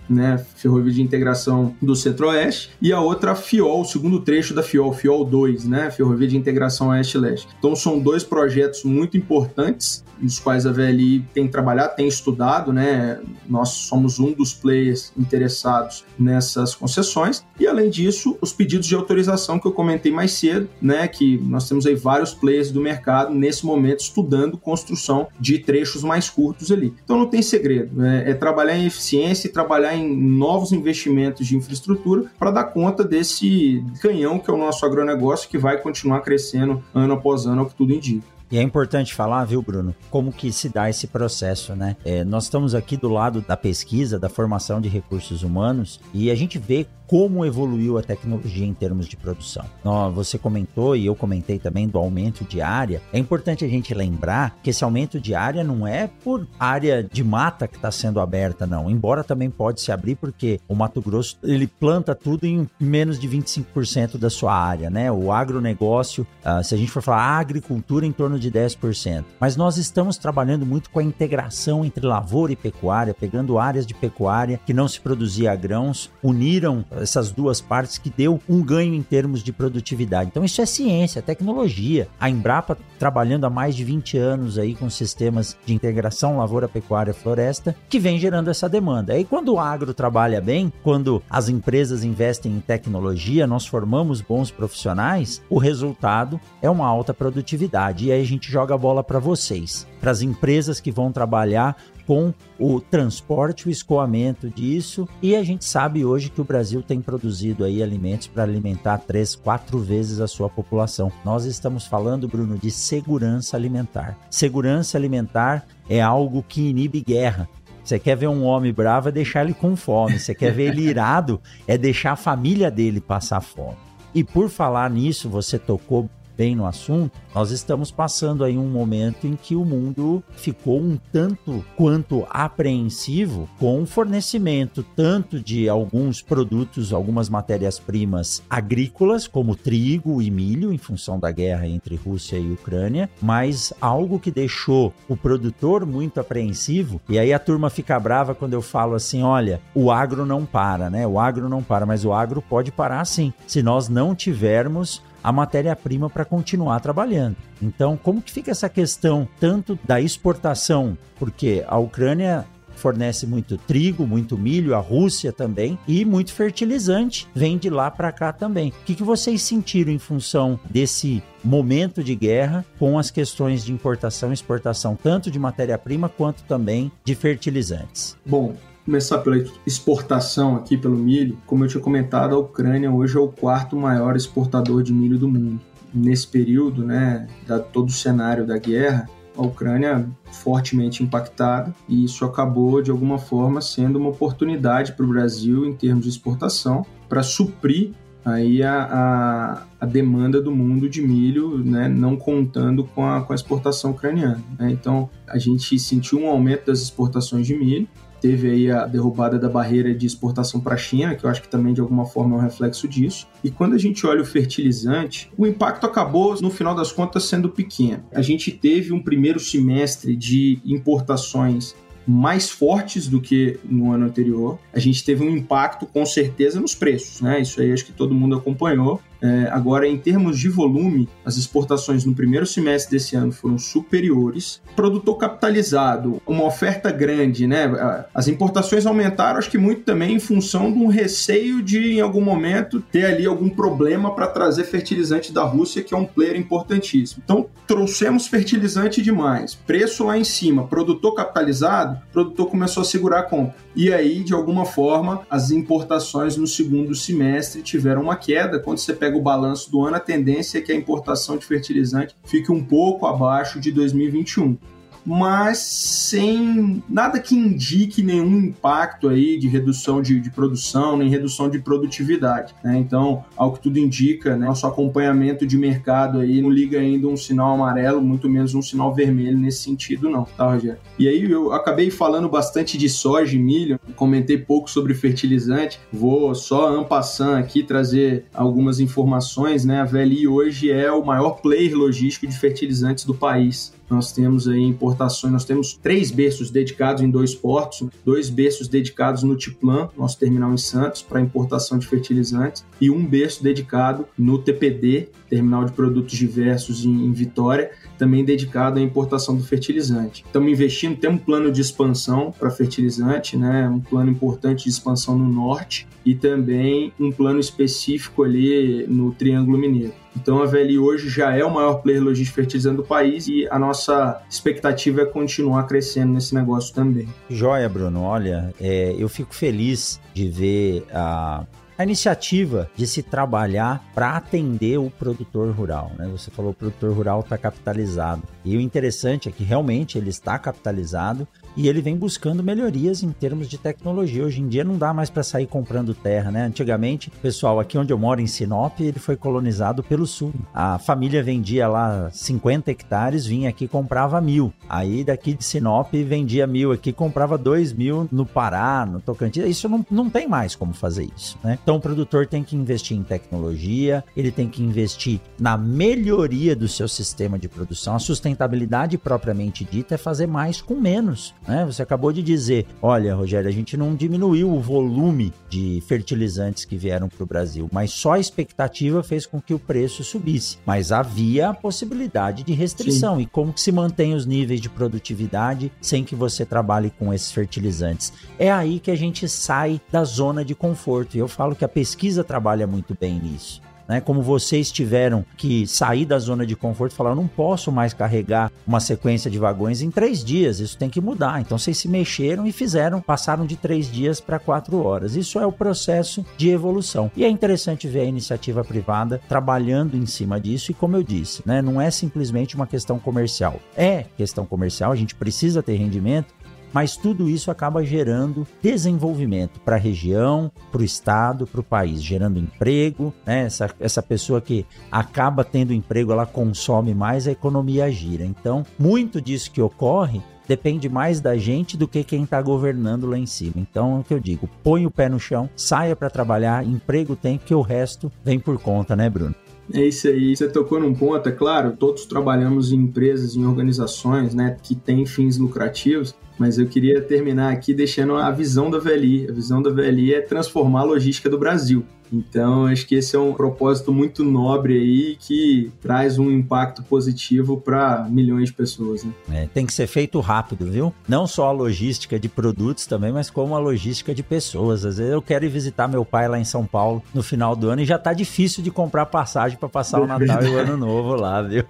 né, 0.09 0.44
Ferrovia 0.57 0.92
de 0.92 1.03
Integração 1.03 1.74
do 1.80 1.94
Centro-Oeste, 1.94 2.70
e 2.80 2.92
a 2.92 3.00
outra 3.00 3.32
a 3.32 3.34
FIOL, 3.34 3.80
o 3.80 3.84
segundo 3.84 4.20
trecho 4.20 4.55
da 4.55 4.62
FIOL, 4.62 4.92
FIOL 4.92 5.24
2, 5.24 5.64
né, 5.64 5.90
Ferrovia 5.90 6.28
de 6.28 6.36
Integração 6.36 6.88
Oeste-Leste. 6.88 7.48
Então 7.59 7.74
são 7.74 7.98
dois 7.98 8.22
projetos 8.22 8.84
muito 8.84 9.16
importantes 9.16 10.05
nos 10.22 10.38
quais 10.38 10.66
a 10.66 10.72
VLI 10.72 11.24
tem 11.34 11.48
trabalhado, 11.48 11.96
tem 11.96 12.07
estudado, 12.07 12.72
né? 12.72 13.18
Nós 13.48 13.70
somos 13.70 14.20
um 14.20 14.32
dos 14.32 14.55
players 14.55 15.12
interessados 15.18 16.05
nessas 16.18 16.74
concessões. 16.74 17.44
E 17.59 17.66
além 17.66 17.90
disso, 17.90 18.38
os 18.40 18.53
pedidos 18.53 18.86
de 18.86 18.94
autorização 18.94 19.59
que 19.59 19.66
eu 19.66 19.72
comentei 19.72 20.12
mais 20.12 20.32
cedo, 20.32 20.68
né? 20.80 21.09
Que 21.09 21.38
nós 21.38 21.68
temos 21.68 21.86
aí 21.86 21.96
vários 21.96 22.32
players 22.32 22.70
do 22.70 22.80
mercado 22.80 23.34
nesse 23.34 23.66
momento 23.66 24.00
estudando 24.00 24.57
construção 24.57 25.26
de 25.40 25.59
trechos 25.59 26.05
mais 26.05 26.30
curtos 26.30 26.70
ali. 26.70 26.94
Então 27.05 27.18
não 27.18 27.26
tem 27.26 27.42
segredo, 27.42 27.96
né? 27.96 28.22
é 28.26 28.34
trabalhar 28.34 28.76
em 28.76 28.86
eficiência 28.86 29.48
e 29.48 29.50
trabalhar 29.50 29.91
em 29.97 30.16
novos 30.16 30.72
investimentos 30.72 31.47
de 31.47 31.57
infraestrutura 31.57 32.24
para 32.38 32.51
dar 32.51 32.64
conta 32.64 33.05
desse 33.05 33.84
canhão 34.01 34.38
que 34.38 34.51
é 34.51 34.55
o 34.55 34.57
nosso 34.57 34.84
agronegócio 34.84 35.49
que 35.49 35.59
vai 35.59 35.78
continuar 35.78 36.20
crescendo 36.20 36.82
ano 36.95 37.14
após 37.14 37.47
ano, 37.47 37.61
ao 37.62 37.66
que 37.66 37.74
tudo 37.74 37.93
indica. 37.93 38.32
E 38.53 38.59
é 38.59 38.62
importante 38.62 39.14
falar, 39.14 39.47
viu, 39.47 39.62
Bruno, 39.62 39.95
como 40.11 40.30
que 40.30 40.53
se 40.53 40.68
dá 40.68 40.90
esse 40.90 41.07
processo, 41.07 41.74
né? 41.74 41.97
É, 42.05 42.22
nós 42.22 42.45
estamos 42.45 42.74
aqui 42.74 42.99
do 42.99 43.09
lado 43.09 43.40
da 43.40 43.57
pesquisa, 43.57 44.18
da 44.18 44.28
formação 44.28 44.78
de 44.78 44.90
recursos 44.90 45.43
humanos, 45.43 45.99
e 46.12 46.30
a 46.30 46.34
gente 46.34 46.59
vê 46.59 46.86
como 47.12 47.44
evoluiu 47.44 47.98
a 47.98 48.02
tecnologia 48.02 48.64
em 48.64 48.72
termos 48.72 49.06
de 49.06 49.18
produção. 49.18 49.66
Você 50.14 50.38
comentou 50.38 50.96
e 50.96 51.04
eu 51.04 51.14
comentei 51.14 51.58
também 51.58 51.86
do 51.86 51.98
aumento 51.98 52.42
de 52.42 52.62
área. 52.62 53.02
É 53.12 53.18
importante 53.18 53.66
a 53.66 53.68
gente 53.68 53.92
lembrar 53.92 54.58
que 54.62 54.70
esse 54.70 54.82
aumento 54.82 55.20
de 55.20 55.34
área 55.34 55.62
não 55.62 55.86
é 55.86 56.06
por 56.06 56.48
área 56.58 57.04
de 57.04 57.22
mata 57.22 57.68
que 57.68 57.76
está 57.76 57.90
sendo 57.90 58.18
aberta, 58.18 58.66
não. 58.66 58.90
Embora 58.90 59.22
também 59.22 59.50
pode 59.50 59.82
se 59.82 59.92
abrir 59.92 60.14
porque 60.14 60.58
o 60.66 60.74
Mato 60.74 61.02
Grosso 61.02 61.36
ele 61.42 61.66
planta 61.66 62.14
tudo 62.14 62.46
em 62.46 62.66
menos 62.80 63.18
de 63.18 63.28
25% 63.28 64.16
da 64.16 64.30
sua 64.30 64.54
área, 64.54 64.88
né? 64.88 65.12
O 65.12 65.30
agronegócio, 65.30 66.26
uh, 66.46 66.64
se 66.64 66.74
a 66.74 66.78
gente 66.78 66.90
for 66.90 67.02
falar 67.02 67.38
agricultura, 67.38 68.06
em 68.06 68.12
torno 68.12 68.38
de 68.38 68.50
10%. 68.50 69.22
Mas 69.38 69.54
nós 69.54 69.76
estamos 69.76 70.16
trabalhando 70.16 70.64
muito 70.64 70.88
com 70.88 70.98
a 70.98 71.02
integração 71.02 71.84
entre 71.84 72.06
lavoura 72.06 72.54
e 72.54 72.56
pecuária, 72.56 73.12
pegando 73.12 73.58
áreas 73.58 73.86
de 73.86 73.92
pecuária 73.92 74.58
que 74.64 74.72
não 74.72 74.88
se 74.88 74.98
produzia 74.98 75.54
grãos, 75.54 76.10
uniram 76.22 76.86
essas 77.03 77.30
duas 77.30 77.61
partes 77.61 77.98
que 77.98 78.11
deu 78.11 78.40
um 78.48 78.62
ganho 78.62 78.94
em 78.94 79.03
termos 79.03 79.42
de 79.42 79.53
produtividade. 79.53 80.30
Então 80.30 80.44
isso 80.44 80.61
é 80.61 80.66
ciência, 80.66 81.18
é 81.18 81.22
tecnologia. 81.22 82.09
A 82.18 82.30
Embrapa 82.30 82.76
trabalhando 82.98 83.44
há 83.44 83.50
mais 83.50 83.74
de 83.74 83.84
20 83.84 84.16
anos 84.16 84.59
aí 84.59 84.74
com 84.74 84.88
sistemas 84.88 85.57
de 85.66 85.74
integração 85.74 86.38
lavoura, 86.38 86.68
pecuária, 86.68 87.12
floresta, 87.12 87.74
que 87.88 87.98
vem 87.98 88.18
gerando 88.18 88.50
essa 88.50 88.68
demanda. 88.68 89.12
Aí 89.12 89.24
quando 89.24 89.55
o 89.55 89.61
agro 89.61 89.92
trabalha 89.92 90.40
bem, 90.40 90.72
quando 90.82 91.22
as 91.28 91.48
empresas 91.48 92.05
investem 92.05 92.53
em 92.53 92.61
tecnologia, 92.61 93.46
nós 93.46 93.66
formamos 93.66 94.20
bons 94.20 94.50
profissionais, 94.50 95.42
o 95.50 95.59
resultado 95.59 96.40
é 96.61 96.70
uma 96.70 96.86
alta 96.86 97.12
produtividade. 97.12 98.07
E 98.07 98.12
aí 98.12 98.20
a 98.20 98.26
gente 98.26 98.50
joga 98.50 98.74
a 98.74 98.78
bola 98.78 99.03
para 99.03 99.18
vocês, 99.18 99.86
para 100.03 100.11
as 100.11 100.20
empresas 100.20 100.80
que 100.80 100.90
vão 100.90 101.12
trabalhar 101.12 101.76
com 102.09 102.34
o 102.59 102.80
transporte, 102.80 103.68
o 103.68 103.70
escoamento 103.70 104.50
disso. 104.50 105.09
E 105.22 105.36
a 105.36 105.44
gente 105.44 105.64
sabe 105.64 106.05
hoje 106.05 106.28
que 106.28 106.40
o 106.40 106.44
Brasil 106.44 106.82
tem 106.82 107.00
produzido 107.00 107.64
aí 107.64 107.80
alimentos 107.80 108.26
para 108.26 108.42
alimentar 108.42 108.98
três, 108.98 109.36
quatro 109.36 109.78
vezes 109.78 110.20
a 110.20 110.26
sua 110.26 110.50
população. 110.50 111.11
Nós 111.24 111.44
estamos 111.44 111.86
falando, 111.86 112.26
Bruno, 112.26 112.59
de 112.59 112.72
segurança 112.72 113.57
alimentar. 113.57 114.18
Segurança 114.28 114.98
alimentar 114.98 115.64
é 115.88 116.00
algo 116.00 116.44
que 116.46 116.68
inibe 116.68 117.00
guerra. 117.00 117.48
Você 117.84 117.96
quer 117.96 118.16
ver 118.16 118.28
um 118.28 118.42
homem 118.42 118.72
bravo 118.72 119.09
é 119.09 119.12
deixar 119.12 119.44
ele 119.44 119.55
com 119.55 119.76
fome. 119.76 120.18
Você 120.18 120.34
quer 120.34 120.53
ver 120.53 120.72
ele 120.72 120.82
irado 120.82 121.40
é 121.64 121.78
deixar 121.78 122.12
a 122.12 122.16
família 122.16 122.72
dele 122.72 123.00
passar 123.00 123.40
fome. 123.40 123.76
E 124.12 124.24
por 124.24 124.50
falar 124.50 124.90
nisso, 124.90 125.28
você 125.28 125.61
tocou 125.61 126.11
bem 126.36 126.54
no 126.56 126.66
assunto, 126.66 127.18
nós 127.34 127.50
estamos 127.50 127.90
passando 127.90 128.44
aí 128.44 128.58
um 128.58 128.68
momento 128.68 129.26
em 129.26 129.36
que 129.36 129.54
o 129.54 129.64
mundo 129.64 130.22
ficou 130.36 130.80
um 130.80 130.98
tanto 131.12 131.64
quanto 131.76 132.26
apreensivo 132.30 133.48
com 133.58 133.82
o 133.82 133.86
fornecimento 133.86 134.84
tanto 134.94 135.40
de 135.40 135.68
alguns 135.68 136.20
produtos, 136.20 136.92
algumas 136.92 137.28
matérias-primas 137.28 138.42
agrícolas, 138.48 139.26
como 139.26 139.56
trigo 139.56 140.20
e 140.20 140.30
milho, 140.30 140.72
em 140.72 140.78
função 140.78 141.18
da 141.18 141.30
guerra 141.30 141.66
entre 141.66 141.96
Rússia 141.96 142.36
e 142.36 142.52
Ucrânia, 142.52 143.08
mas 143.20 143.72
algo 143.80 144.18
que 144.18 144.30
deixou 144.30 144.92
o 145.08 145.16
produtor 145.16 145.86
muito 145.86 146.20
apreensivo, 146.20 147.00
e 147.08 147.18
aí 147.18 147.32
a 147.32 147.38
turma 147.38 147.70
fica 147.70 147.98
brava 147.98 148.34
quando 148.34 148.54
eu 148.54 148.62
falo 148.62 148.94
assim: 148.94 149.22
olha, 149.22 149.60
o 149.74 149.90
agro 149.90 150.26
não 150.26 150.44
para, 150.44 150.90
né? 150.90 151.06
O 151.06 151.18
agro 151.18 151.48
não 151.48 151.62
para, 151.62 151.86
mas 151.86 152.04
o 152.04 152.12
agro 152.12 152.42
pode 152.42 152.70
parar 152.70 153.04
sim, 153.04 153.32
se 153.46 153.62
nós 153.62 153.88
não 153.88 154.14
tivermos 154.14 155.02
a 155.22 155.32
matéria-prima 155.32 156.10
para 156.10 156.24
continuar 156.24 156.80
trabalhando. 156.80 157.36
Então, 157.60 157.96
como 157.96 158.22
que 158.22 158.32
fica 158.32 158.50
essa 158.50 158.68
questão 158.68 159.28
tanto 159.38 159.78
da 159.84 160.00
exportação, 160.00 160.96
porque 161.18 161.64
a 161.66 161.78
Ucrânia 161.78 162.46
fornece 162.82 163.26
muito 163.26 163.56
trigo, 163.56 164.06
muito 164.06 164.36
milho, 164.36 164.74
a 164.74 164.78
Rússia 164.78 165.32
também, 165.32 165.78
e 165.86 166.04
muito 166.04 166.32
fertilizante 166.32 167.28
vem 167.32 167.56
de 167.56 167.70
lá 167.70 167.90
para 167.90 168.10
cá 168.10 168.32
também. 168.32 168.70
O 168.70 168.84
que, 168.84 168.96
que 168.96 169.04
vocês 169.04 169.40
sentiram 169.42 169.92
em 169.92 169.98
função 169.98 170.58
desse 170.68 171.22
momento 171.44 172.02
de 172.02 172.14
guerra 172.16 172.64
com 172.78 172.98
as 172.98 173.10
questões 173.10 173.64
de 173.64 173.72
importação 173.72 174.30
e 174.30 174.34
exportação, 174.34 174.98
tanto 175.00 175.30
de 175.30 175.38
matéria-prima 175.38 176.08
quanto 176.08 176.42
também 176.42 176.90
de 177.04 177.14
fertilizantes? 177.14 178.16
Bom, 178.26 178.56
começar 178.84 179.18
pela 179.18 179.36
exportação 179.66 180.56
aqui 180.56 180.76
pelo 180.76 180.96
milho. 180.96 181.38
Como 181.46 181.64
eu 181.64 181.68
tinha 181.68 181.82
comentado, 181.82 182.34
a 182.34 182.38
Ucrânia 182.38 182.90
hoje 182.90 183.16
é 183.16 183.20
o 183.20 183.28
quarto 183.28 183.76
maior 183.76 184.16
exportador 184.16 184.82
de 184.82 184.92
milho 184.92 185.18
do 185.18 185.28
mundo. 185.28 185.60
Nesse 185.94 186.26
período, 186.26 186.84
né, 186.84 187.28
da 187.46 187.58
todo 187.58 187.88
o 187.88 187.92
cenário 187.92 188.46
da 188.46 188.58
guerra, 188.58 189.08
a 189.36 189.42
Ucrânia 189.42 190.06
fortemente 190.30 191.02
impactada 191.02 191.74
e 191.88 192.04
isso 192.04 192.24
acabou 192.24 192.82
de 192.82 192.90
alguma 192.90 193.18
forma 193.18 193.60
sendo 193.60 193.98
uma 193.98 194.10
oportunidade 194.10 194.92
para 194.92 195.04
o 195.04 195.08
Brasil 195.08 195.64
em 195.64 195.74
termos 195.74 196.04
de 196.04 196.10
exportação 196.10 196.84
para 197.08 197.22
suprir 197.22 197.92
aí 198.24 198.62
a, 198.62 198.84
a, 198.84 199.62
a, 199.80 199.86
demanda 199.86 200.40
do 200.40 200.52
mundo 200.52 200.88
de 200.88 201.02
milho, 201.02 201.58
né, 201.58 201.88
não 201.88 202.16
contando 202.16 202.84
com 202.84 203.04
a, 203.04 203.20
com 203.20 203.32
a 203.32 203.36
exportação 203.36 203.90
ucraniana. 203.90 204.40
Né? 204.58 204.70
Então, 204.70 205.10
a 205.26 205.38
gente 205.38 205.76
sentiu 205.78 206.20
um 206.20 206.28
aumento 206.28 206.66
das 206.66 206.80
exportações 206.80 207.46
de 207.46 207.54
milho, 207.56 207.88
teve 208.22 208.48
aí 208.48 208.70
a 208.70 208.86
derrubada 208.86 209.36
da 209.36 209.48
barreira 209.48 209.92
de 209.92 210.06
exportação 210.06 210.60
para 210.60 210.74
a 210.74 210.78
China, 210.78 211.16
que 211.16 211.24
eu 211.24 211.28
acho 211.28 211.42
que 211.42 211.48
também 211.48 211.74
de 211.74 211.80
alguma 211.80 212.06
forma 212.06 212.36
é 212.36 212.38
um 212.38 212.42
reflexo 212.42 212.86
disso. 212.86 213.26
E 213.42 213.50
quando 213.50 213.74
a 213.74 213.78
gente 213.78 214.06
olha 214.06 214.22
o 214.22 214.24
fertilizante, 214.24 215.28
o 215.36 215.44
impacto 215.44 215.84
acabou, 215.84 216.40
no 216.40 216.48
final 216.48 216.72
das 216.72 216.92
contas, 216.92 217.24
sendo 217.24 217.48
pequeno. 217.48 218.04
A 218.14 218.22
gente 218.22 218.52
teve 218.52 218.92
um 218.92 219.02
primeiro 219.02 219.40
semestre 219.40 220.14
de 220.14 220.60
importações 220.64 221.74
mais 222.06 222.48
fortes 222.48 223.08
do 223.08 223.20
que 223.20 223.58
no 223.64 223.92
ano 223.92 224.06
anterior. 224.06 224.58
A 224.72 224.78
gente 224.78 225.04
teve 225.04 225.24
um 225.24 225.30
impacto, 225.30 225.86
com 225.86 226.06
certeza, 226.06 226.60
nos 226.60 226.74
preços, 226.74 227.20
né? 227.20 227.40
Isso 227.40 227.60
aí 227.60 227.72
acho 227.72 227.84
que 227.84 227.92
todo 227.92 228.14
mundo 228.14 228.36
acompanhou. 228.36 229.00
É, 229.22 229.48
agora, 229.52 229.86
em 229.86 229.96
termos 229.96 230.36
de 230.38 230.48
volume, 230.48 231.08
as 231.24 231.36
exportações 231.36 232.04
no 232.04 232.12
primeiro 232.12 232.44
semestre 232.44 232.98
desse 232.98 233.14
ano 233.14 233.30
foram 233.30 233.56
superiores. 233.56 234.60
Produtor 234.74 235.16
capitalizado, 235.16 236.20
uma 236.26 236.44
oferta 236.44 236.90
grande, 236.90 237.46
né? 237.46 237.70
As 238.12 238.26
importações 238.26 238.84
aumentaram, 238.84 239.38
acho 239.38 239.50
que 239.50 239.58
muito 239.58 239.82
também 239.82 240.16
em 240.16 240.18
função 240.18 240.72
de 240.72 240.78
um 240.78 240.88
receio 240.88 241.62
de, 241.62 241.94
em 241.94 242.00
algum 242.00 242.20
momento, 242.20 242.80
ter 242.80 243.04
ali 243.04 243.24
algum 243.24 243.48
problema 243.48 244.12
para 244.14 244.26
trazer 244.26 244.64
fertilizante 244.64 245.32
da 245.32 245.44
Rússia, 245.44 245.82
que 245.82 245.94
é 245.94 245.96
um 245.96 246.04
player 246.04 246.36
importantíssimo. 246.36 247.22
Então, 247.24 247.46
trouxemos 247.66 248.26
fertilizante 248.26 249.00
demais, 249.00 249.54
preço 249.54 250.04
lá 250.04 250.18
em 250.18 250.24
cima, 250.24 250.66
produtor 250.66 251.14
capitalizado, 251.14 252.00
produtor 252.12 252.48
começou 252.48 252.80
a 252.80 252.84
segurar 252.84 253.20
a 253.20 253.22
compra. 253.22 253.54
E 253.74 253.92
aí, 253.92 254.22
de 254.22 254.34
alguma 254.34 254.66
forma, 254.66 255.22
as 255.30 255.50
importações 255.50 256.36
no 256.36 256.46
segundo 256.46 256.94
semestre 256.94 257.62
tiveram 257.62 258.02
uma 258.02 258.16
queda. 258.16 258.58
Quando 258.58 258.78
você 258.78 258.92
pega 258.92 259.11
pega 259.12 259.16
o 259.16 259.22
balanço 259.22 259.70
do 259.70 259.84
ano, 259.84 259.96
a 259.96 260.00
tendência 260.00 260.58
é 260.58 260.60
que 260.60 260.72
a 260.72 260.74
importação 260.74 261.36
de 261.36 261.44
fertilizante 261.44 262.16
fique 262.24 262.50
um 262.50 262.64
pouco 262.64 263.06
abaixo 263.06 263.60
de 263.60 263.70
2021 263.70 264.56
mas 265.05 265.59
sem 265.59 266.82
nada 266.88 267.18
que 267.18 267.34
indique 267.34 268.03
nenhum 268.03 268.38
impacto 268.38 269.09
aí 269.09 269.38
de 269.38 269.48
redução 269.48 270.00
de, 270.00 270.20
de 270.20 270.30
produção, 270.30 270.96
nem 270.96 271.09
redução 271.09 271.48
de 271.48 271.59
produtividade. 271.59 272.55
Né? 272.62 272.78
Então, 272.78 273.24
ao 273.36 273.53
que 273.53 273.61
tudo 273.61 273.78
indica, 273.78 274.36
né, 274.36 274.46
nosso 274.46 274.66
acompanhamento 274.66 275.46
de 275.46 275.57
mercado 275.57 276.20
aí 276.20 276.40
não 276.40 276.50
liga 276.50 276.78
ainda 276.78 277.09
um 277.09 277.16
sinal 277.16 277.55
amarelo, 277.55 278.00
muito 278.00 278.28
menos 278.28 278.55
um 278.55 278.62
sinal 278.62 278.94
vermelho 278.94 279.38
nesse 279.38 279.62
sentido, 279.62 280.09
não, 280.09 280.24
tá, 280.24 280.53
Rogério? 280.53 280.78
E 280.98 281.09
aí 281.09 281.30
eu 281.30 281.53
acabei 281.53 281.90
falando 281.90 282.28
bastante 282.28 282.76
de 282.78 282.88
soja 282.88 283.36
e 283.36 283.38
milho, 283.38 283.78
comentei 283.96 284.38
pouco 284.38 284.70
sobre 284.70 284.94
fertilizante, 284.94 285.80
vou 285.92 286.34
só 286.34 286.76
ampassando 286.76 287.36
aqui 287.36 287.62
trazer 287.62 288.26
algumas 288.34 288.80
informações, 288.80 289.64
né? 289.64 289.80
A 289.80 289.84
VLI 289.84 290.26
hoje 290.28 290.70
é 290.70 290.90
o 290.90 291.05
maior 291.05 291.40
player 291.40 291.76
logístico 291.76 292.26
de 292.26 292.38
fertilizantes 292.38 293.05
do 293.05 293.14
país. 293.14 293.72
Nós 293.93 294.11
temos 294.11 294.49
aí 294.49 294.62
importações, 294.62 295.30
nós 295.30 295.45
temos 295.45 295.74
três 295.74 296.11
berços 296.11 296.51
dedicados 296.51 297.03
em 297.03 297.11
dois 297.11 297.34
portos, 297.34 297.86
dois 298.03 298.30
berços 298.30 298.66
dedicados 298.66 299.22
no 299.22 299.36
Tiplan, 299.36 299.90
nosso 299.99 300.18
terminal 300.18 300.51
em 300.55 300.57
Santos, 300.57 301.03
para 301.03 301.20
importação 301.20 301.78
de 301.78 301.86
fertilizantes, 301.86 302.64
e 302.80 302.88
um 302.88 303.05
berço 303.05 303.43
dedicado 303.43 304.07
no 304.16 304.38
TPD, 304.38 305.11
terminal 305.28 305.66
de 305.66 305.72
produtos 305.72 306.16
diversos 306.16 306.86
em, 306.86 307.12
Vitória, 307.12 307.70
também 307.99 308.24
dedicado 308.24 308.78
à 308.78 308.82
importação 308.82 309.36
do 309.36 309.43
fertilizante. 309.43 310.24
Estamos 310.26 310.51
investindo, 310.51 310.97
temos 310.97 311.20
um 311.20 311.24
plano 311.24 311.53
de 311.53 311.61
expansão 311.61 312.32
para 312.32 312.51
fertilizante, 312.51 313.36
né? 313.36 313.68
um 313.68 313.80
plano 313.80 314.11
importante 314.11 314.64
de 314.64 314.70
expansão 314.70 315.18
no 315.18 315.30
norte 315.30 315.86
e 316.05 316.14
também 316.14 316.93
um 316.99 317.12
plano 317.12 317.38
específico 317.38 318.22
ali 318.22 318.86
no 318.88 319.12
Triângulo 319.12 319.59
Mineiro. 319.59 320.01
Então 320.16 320.42
a 320.42 320.46
VLI 320.46 320.78
hoje 320.78 321.08
já 321.08 321.34
é 321.34 321.44
o 321.44 321.50
maior 321.50 321.82
player 321.82 322.02
logístico 322.02 322.36
fertilizante 322.36 322.76
do 322.76 322.84
país 322.84 323.26
e 323.28 323.46
a 323.50 323.58
nossa 323.58 324.20
expectativa 324.28 325.02
é 325.02 325.06
continuar 325.06 325.64
crescendo 325.64 326.12
nesse 326.12 326.34
negócio 326.34 326.74
também. 326.74 327.08
Joia, 327.28 327.68
Bruno. 327.68 328.02
Olha, 328.02 328.52
é, 328.60 328.94
eu 328.98 329.08
fico 329.08 329.34
feliz 329.34 330.00
de 330.14 330.28
ver 330.28 330.86
a 330.92 331.44
a 331.76 331.84
iniciativa 331.84 332.70
de 332.76 332.86
se 332.86 333.02
trabalhar 333.02 333.84
para 333.94 334.16
atender 334.16 334.78
o 334.78 334.90
produtor 334.90 335.52
rural. 335.52 335.90
Né? 335.98 336.08
Você 336.12 336.30
falou 336.30 336.52
o 336.52 336.54
produtor 336.54 336.92
rural 336.92 337.20
está 337.20 337.36
capitalizado. 337.36 338.22
E 338.44 338.56
o 338.56 338.60
interessante 338.60 339.28
é 339.28 339.32
que 339.32 339.42
realmente 339.42 339.98
ele 339.98 340.10
está 340.10 340.38
capitalizado 340.38 341.26
e 341.57 341.68
ele 341.68 341.80
vem 341.80 341.96
buscando 341.96 342.42
melhorias 342.42 343.03
em 343.03 343.11
termos 343.11 343.48
de 343.48 343.59
tecnologia. 343.59 344.24
Hoje 344.24 344.40
em 344.40 344.48
dia 344.48 344.64
não 344.64 344.76
dá 344.76 344.92
mais 344.92 345.11
para 345.11 345.22
sair 345.22 345.46
comprando 345.46 345.94
terra, 345.94 346.30
né? 346.30 346.44
Antigamente, 346.44 347.11
pessoal, 347.22 347.61
aqui 347.61 347.76
onde 347.78 347.92
eu 347.92 347.98
moro 347.98 348.20
em 348.20 348.26
Sinop, 348.26 348.80
ele 348.80 348.98
foi 348.98 349.16
colonizado 349.16 349.82
pelo 349.82 350.07
sul. 350.07 350.32
A 350.55 350.78
família 350.78 351.22
vendia 351.22 351.68
lá 351.68 352.11
50 352.11 352.70
hectares, 352.70 353.26
vinha 353.26 353.48
aqui 353.48 353.68
comprava 353.68 354.20
mil. 354.20 354.53
Aí 354.68 355.05
daqui 355.05 355.34
de 355.34 355.44
Sinop 355.44 355.92
vendia 355.92 356.46
mil 356.46 356.72
aqui, 356.72 356.92
comprava 356.92 357.36
dois 357.36 357.72
mil 357.72 358.09
no 358.11 358.24
Pará, 358.24 358.86
no 358.86 359.00
Tocantins. 359.00 359.46
Isso 359.46 359.68
não, 359.68 359.84
não 359.90 360.11
tem 360.11 360.28
mais 360.28 360.55
como 360.55 360.72
fazer 360.72 361.09
isso, 361.16 361.38
né? 361.42 361.59
Então 361.62 361.76
o 361.76 361.80
produtor 361.80 362.26
tem 362.26 362.42
que 362.42 362.57
investir 362.57 362.96
em 362.96 363.03
tecnologia, 363.03 364.05
ele 364.16 364.30
tem 364.30 364.48
que 364.48 364.62
investir 364.62 365.20
na 365.38 365.57
melhoria 365.57 366.55
do 366.55 366.68
seu 366.68 366.88
sistema 366.88 367.38
de 367.38 367.48
produção. 367.48 367.94
A 367.94 367.98
sustentabilidade 367.98 368.96
propriamente 368.98 369.64
dita 369.64 369.94
é 369.94 369.98
fazer 369.98 370.26
mais 370.26 370.61
com 370.61 370.74
menos. 370.74 371.34
Né? 371.47 371.64
Você 371.64 371.82
acabou 371.82 372.12
de 372.12 372.22
dizer, 372.22 372.66
olha, 372.80 373.14
Rogério, 373.14 373.49
a 373.49 373.53
gente 373.53 373.76
não 373.76 373.95
diminuiu 373.95 374.53
o 374.53 374.61
volume 374.61 375.32
de 375.49 375.82
fertilizantes 375.86 376.64
que 376.64 376.76
vieram 376.76 377.09
para 377.09 377.22
o 377.22 377.26
Brasil, 377.26 377.68
mas 377.72 377.90
só 377.90 378.12
a 378.12 378.18
expectativa 378.18 379.03
fez 379.03 379.26
com 379.26 379.40
que 379.40 379.55
o 379.55 379.59
preço 379.59 380.05
subisse. 380.05 380.59
Mas 380.66 380.93
havia 380.93 381.51
a 381.51 381.55
possibilidade 381.55 382.43
de 382.43 382.53
restrição. 382.53 383.16
Sim. 383.16 383.22
E 383.22 383.26
como 383.26 383.53
que 383.53 383.61
se 383.61 383.72
mantém 383.72 384.14
os 384.14 384.26
níveis 384.26 384.61
de 384.61 384.68
produtividade 384.68 385.72
sem 385.80 386.05
que 386.05 386.14
você 386.14 386.45
trabalhe 386.45 386.90
com 386.99 387.12
esses 387.12 387.32
fertilizantes? 387.32 388.12
É 388.38 388.51
aí 388.51 388.78
que 388.78 388.90
a 388.90 388.97
gente 388.97 389.28
sai 389.28 389.80
da 389.90 390.05
zona 390.05 390.45
de 390.45 390.55
conforto. 390.55 391.16
E 391.16 391.20
eu 391.20 391.28
falo 391.28 391.57
que 391.57 391.64
a 391.64 391.68
pesquisa 391.68 392.24
trabalha 392.24 392.66
muito 392.66 392.97
bem 392.99 393.18
nisso 393.18 393.61
né? 393.88 394.00
Como 394.00 394.22
vocês 394.22 394.70
tiveram 394.70 395.24
que 395.36 395.66
sair 395.66 396.04
da 396.04 396.18
zona 396.18 396.46
de 396.46 396.56
conforto 396.56 396.92
e 396.92 396.96
falar, 396.96 397.10
eu 397.10 397.16
não 397.16 397.26
posso 397.26 397.70
mais 397.70 397.92
carregar 397.92 398.50
uma 398.66 398.80
sequência 398.80 399.30
de 399.30 399.38
vagões 399.38 399.82
em 399.82 399.90
três 399.90 400.24
dias, 400.24 400.60
isso 400.60 400.78
tem 400.78 400.90
que 400.90 401.00
mudar. 401.00 401.40
Então 401.40 401.58
vocês 401.58 401.78
se 401.78 401.88
mexeram 401.88 402.46
e 402.46 402.52
fizeram, 402.52 403.00
passaram 403.00 403.46
de 403.46 403.56
três 403.56 403.90
dias 403.90 404.20
para 404.20 404.38
quatro 404.38 404.84
horas. 404.84 405.16
Isso 405.16 405.38
é 405.38 405.46
o 405.46 405.52
processo 405.52 406.24
de 406.36 406.50
evolução. 406.50 407.10
E 407.16 407.24
é 407.24 407.28
interessante 407.28 407.88
ver 407.88 408.00
a 408.00 408.04
iniciativa 408.04 408.64
privada 408.64 409.20
trabalhando 409.28 409.96
em 409.96 410.06
cima 410.06 410.40
disso 410.40 410.70
e 410.70 410.74
como 410.74 410.96
eu 410.96 411.02
disse, 411.02 411.42
né? 411.44 411.62
Não 411.62 411.80
é 411.80 411.90
simplesmente 411.90 412.54
uma 412.54 412.66
questão 412.66 412.98
comercial. 412.98 413.60
É 413.76 414.06
questão 414.16 414.44
comercial, 414.44 414.92
a 414.92 414.96
gente 414.96 415.14
precisa 415.14 415.62
ter 415.62 415.76
rendimento, 415.76 416.34
mas 416.72 416.96
tudo 416.96 417.28
isso 417.28 417.50
acaba 417.50 417.84
gerando 417.84 418.46
desenvolvimento 418.62 419.60
para 419.60 419.76
a 419.76 419.78
região, 419.78 420.50
para 420.70 420.80
o 420.80 420.84
estado, 420.84 421.46
para 421.46 421.60
o 421.60 421.64
país, 421.64 422.02
gerando 422.02 422.38
emprego. 422.38 423.12
Né? 423.26 423.44
Essa, 423.44 423.70
essa 423.78 424.02
pessoa 424.02 424.40
que 424.40 424.66
acaba 424.90 425.44
tendo 425.44 425.72
emprego, 425.72 426.12
ela 426.12 426.26
consome 426.26 426.94
mais, 426.94 427.26
a 427.26 427.32
economia 427.32 427.90
gira. 427.90 428.24
Então, 428.24 428.64
muito 428.78 429.20
disso 429.20 429.50
que 429.50 429.60
ocorre 429.60 430.20
depende 430.46 430.88
mais 430.88 431.20
da 431.20 431.36
gente 431.36 431.76
do 431.76 431.88
que 431.88 432.04
quem 432.04 432.24
está 432.24 432.40
governando 432.42 433.06
lá 433.06 433.16
em 433.16 433.26
cima. 433.26 433.54
Então, 433.56 433.96
é 433.96 434.00
o 434.00 434.04
que 434.04 434.14
eu 434.14 434.20
digo: 434.20 434.48
põe 434.62 434.86
o 434.86 434.90
pé 434.90 435.08
no 435.08 435.18
chão, 435.18 435.48
saia 435.56 435.96
para 435.96 436.10
trabalhar, 436.10 436.64
emprego 436.64 437.16
tem, 437.16 437.38
que 437.38 437.54
o 437.54 437.62
resto 437.62 438.10
vem 438.24 438.38
por 438.38 438.58
conta, 438.58 438.96
né, 438.96 439.08
Bruno? 439.08 439.34
É 439.74 439.86
isso 439.86 440.06
aí. 440.06 440.36
Você 440.36 440.48
tocou 440.48 440.78
num 440.78 440.94
ponto, 440.94 441.28
é 441.28 441.32
claro, 441.32 441.74
todos 441.78 442.04
trabalhamos 442.04 442.72
em 442.72 442.76
empresas, 442.76 443.34
em 443.34 443.46
organizações, 443.46 444.34
né, 444.34 444.56
que 444.62 444.74
têm 444.74 445.06
fins 445.06 445.38
lucrativos, 445.38 446.14
mas 446.38 446.58
eu 446.58 446.66
queria 446.66 447.00
terminar 447.00 447.52
aqui 447.52 447.72
deixando 447.72 448.16
a 448.16 448.30
visão 448.30 448.70
da 448.70 448.78
VLI. 448.78 449.28
A 449.30 449.32
visão 449.32 449.62
da 449.62 449.70
VLI 449.70 450.14
é 450.14 450.20
transformar 450.20 450.80
a 450.80 450.84
logística 450.84 451.30
do 451.30 451.38
Brasil. 451.38 451.84
Então, 452.12 452.66
acho 452.66 452.86
que 452.86 452.94
esse 452.94 453.16
é 453.16 453.18
um 453.18 453.32
propósito 453.32 453.92
muito 453.92 454.22
nobre 454.22 454.74
aí 454.74 455.16
que 455.18 455.72
traz 455.80 456.18
um 456.18 456.30
impacto 456.30 456.82
positivo 456.82 457.60
para 457.60 458.06
milhões 458.08 458.50
de 458.50 458.52
pessoas. 458.52 459.04
Né? 459.04 459.12
É, 459.32 459.48
tem 459.52 459.64
que 459.64 459.72
ser 459.72 459.86
feito 459.86 460.20
rápido, 460.20 460.70
viu? 460.70 460.92
Não 461.08 461.26
só 461.26 461.48
a 461.48 461.52
logística 461.52 462.18
de 462.18 462.28
produtos 462.28 462.86
também, 462.86 463.12
mas 463.12 463.30
como 463.30 463.54
a 463.54 463.58
logística 463.58 464.14
de 464.14 464.22
pessoas. 464.22 464.84
Às 464.84 464.98
vezes 464.98 465.12
eu 465.12 465.22
quero 465.22 465.44
ir 465.44 465.48
visitar 465.48 465.88
meu 465.88 466.04
pai 466.04 466.28
lá 466.28 466.38
em 466.38 466.44
São 466.44 466.66
Paulo 466.66 467.02
no 467.14 467.22
final 467.22 467.56
do 467.56 467.70
ano 467.70 467.82
e 467.82 467.84
já 467.84 467.98
tá 467.98 468.12
difícil 468.12 468.62
de 468.62 468.70
comprar 468.70 469.06
passagem 469.06 469.56
para 469.56 469.68
passar 469.68 469.98
é 469.98 470.04
o 470.04 470.06
Natal 470.06 470.42
e 470.42 470.48
o 470.48 470.58
Ano 470.58 470.76
Novo 470.82 471.14
lá, 471.14 471.40
viu? 471.42 471.64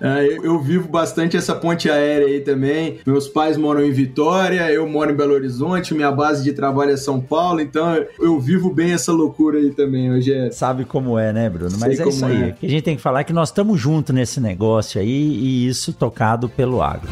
É, 0.00 0.26
eu, 0.26 0.44
eu 0.44 0.58
vivo 0.60 0.88
bastante 0.88 1.36
essa 1.36 1.54
ponte 1.54 1.90
aérea 1.90 2.26
aí 2.26 2.40
também. 2.40 2.98
Meus 3.06 3.26
pais 3.26 3.56
moram 3.56 3.82
em 3.84 3.90
Vitória, 3.90 4.70
eu 4.70 4.88
moro 4.88 5.10
em 5.10 5.16
Belo 5.16 5.34
Horizonte, 5.34 5.94
minha 5.94 6.12
base 6.12 6.44
de 6.44 6.52
trabalho 6.52 6.92
é 6.92 6.96
São 6.96 7.20
Paulo, 7.20 7.60
então 7.60 8.04
eu 8.18 8.38
vivo 8.38 8.72
bem 8.72 8.92
essa 8.92 9.12
loucura 9.12 9.63
aí 9.64 9.72
também, 9.72 10.10
Rogério. 10.10 10.52
Sabe 10.52 10.84
como 10.84 11.18
é, 11.18 11.32
né, 11.32 11.48
Bruno? 11.48 11.76
Mas 11.78 11.96
Sei 11.96 12.06
é 12.06 12.08
isso 12.08 12.24
aí. 12.24 12.42
É. 12.42 12.46
O 12.48 12.54
que 12.54 12.66
a 12.66 12.70
gente 12.70 12.82
tem 12.82 12.96
que 12.96 13.02
falar 13.02 13.20
é 13.20 13.24
que 13.24 13.32
nós 13.32 13.48
estamos 13.48 13.80
juntos 13.80 14.14
nesse 14.14 14.40
negócio 14.40 15.00
aí 15.00 15.08
e 15.08 15.66
isso 15.66 15.92
tocado 15.92 16.48
pelo 16.48 16.82
agro. 16.82 17.08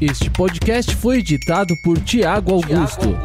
Este 0.00 0.28
podcast 0.28 0.94
foi 0.96 1.18
editado 1.18 1.76
por 1.76 1.98
Tiago 2.00 2.52
Augusto. 2.52 3.16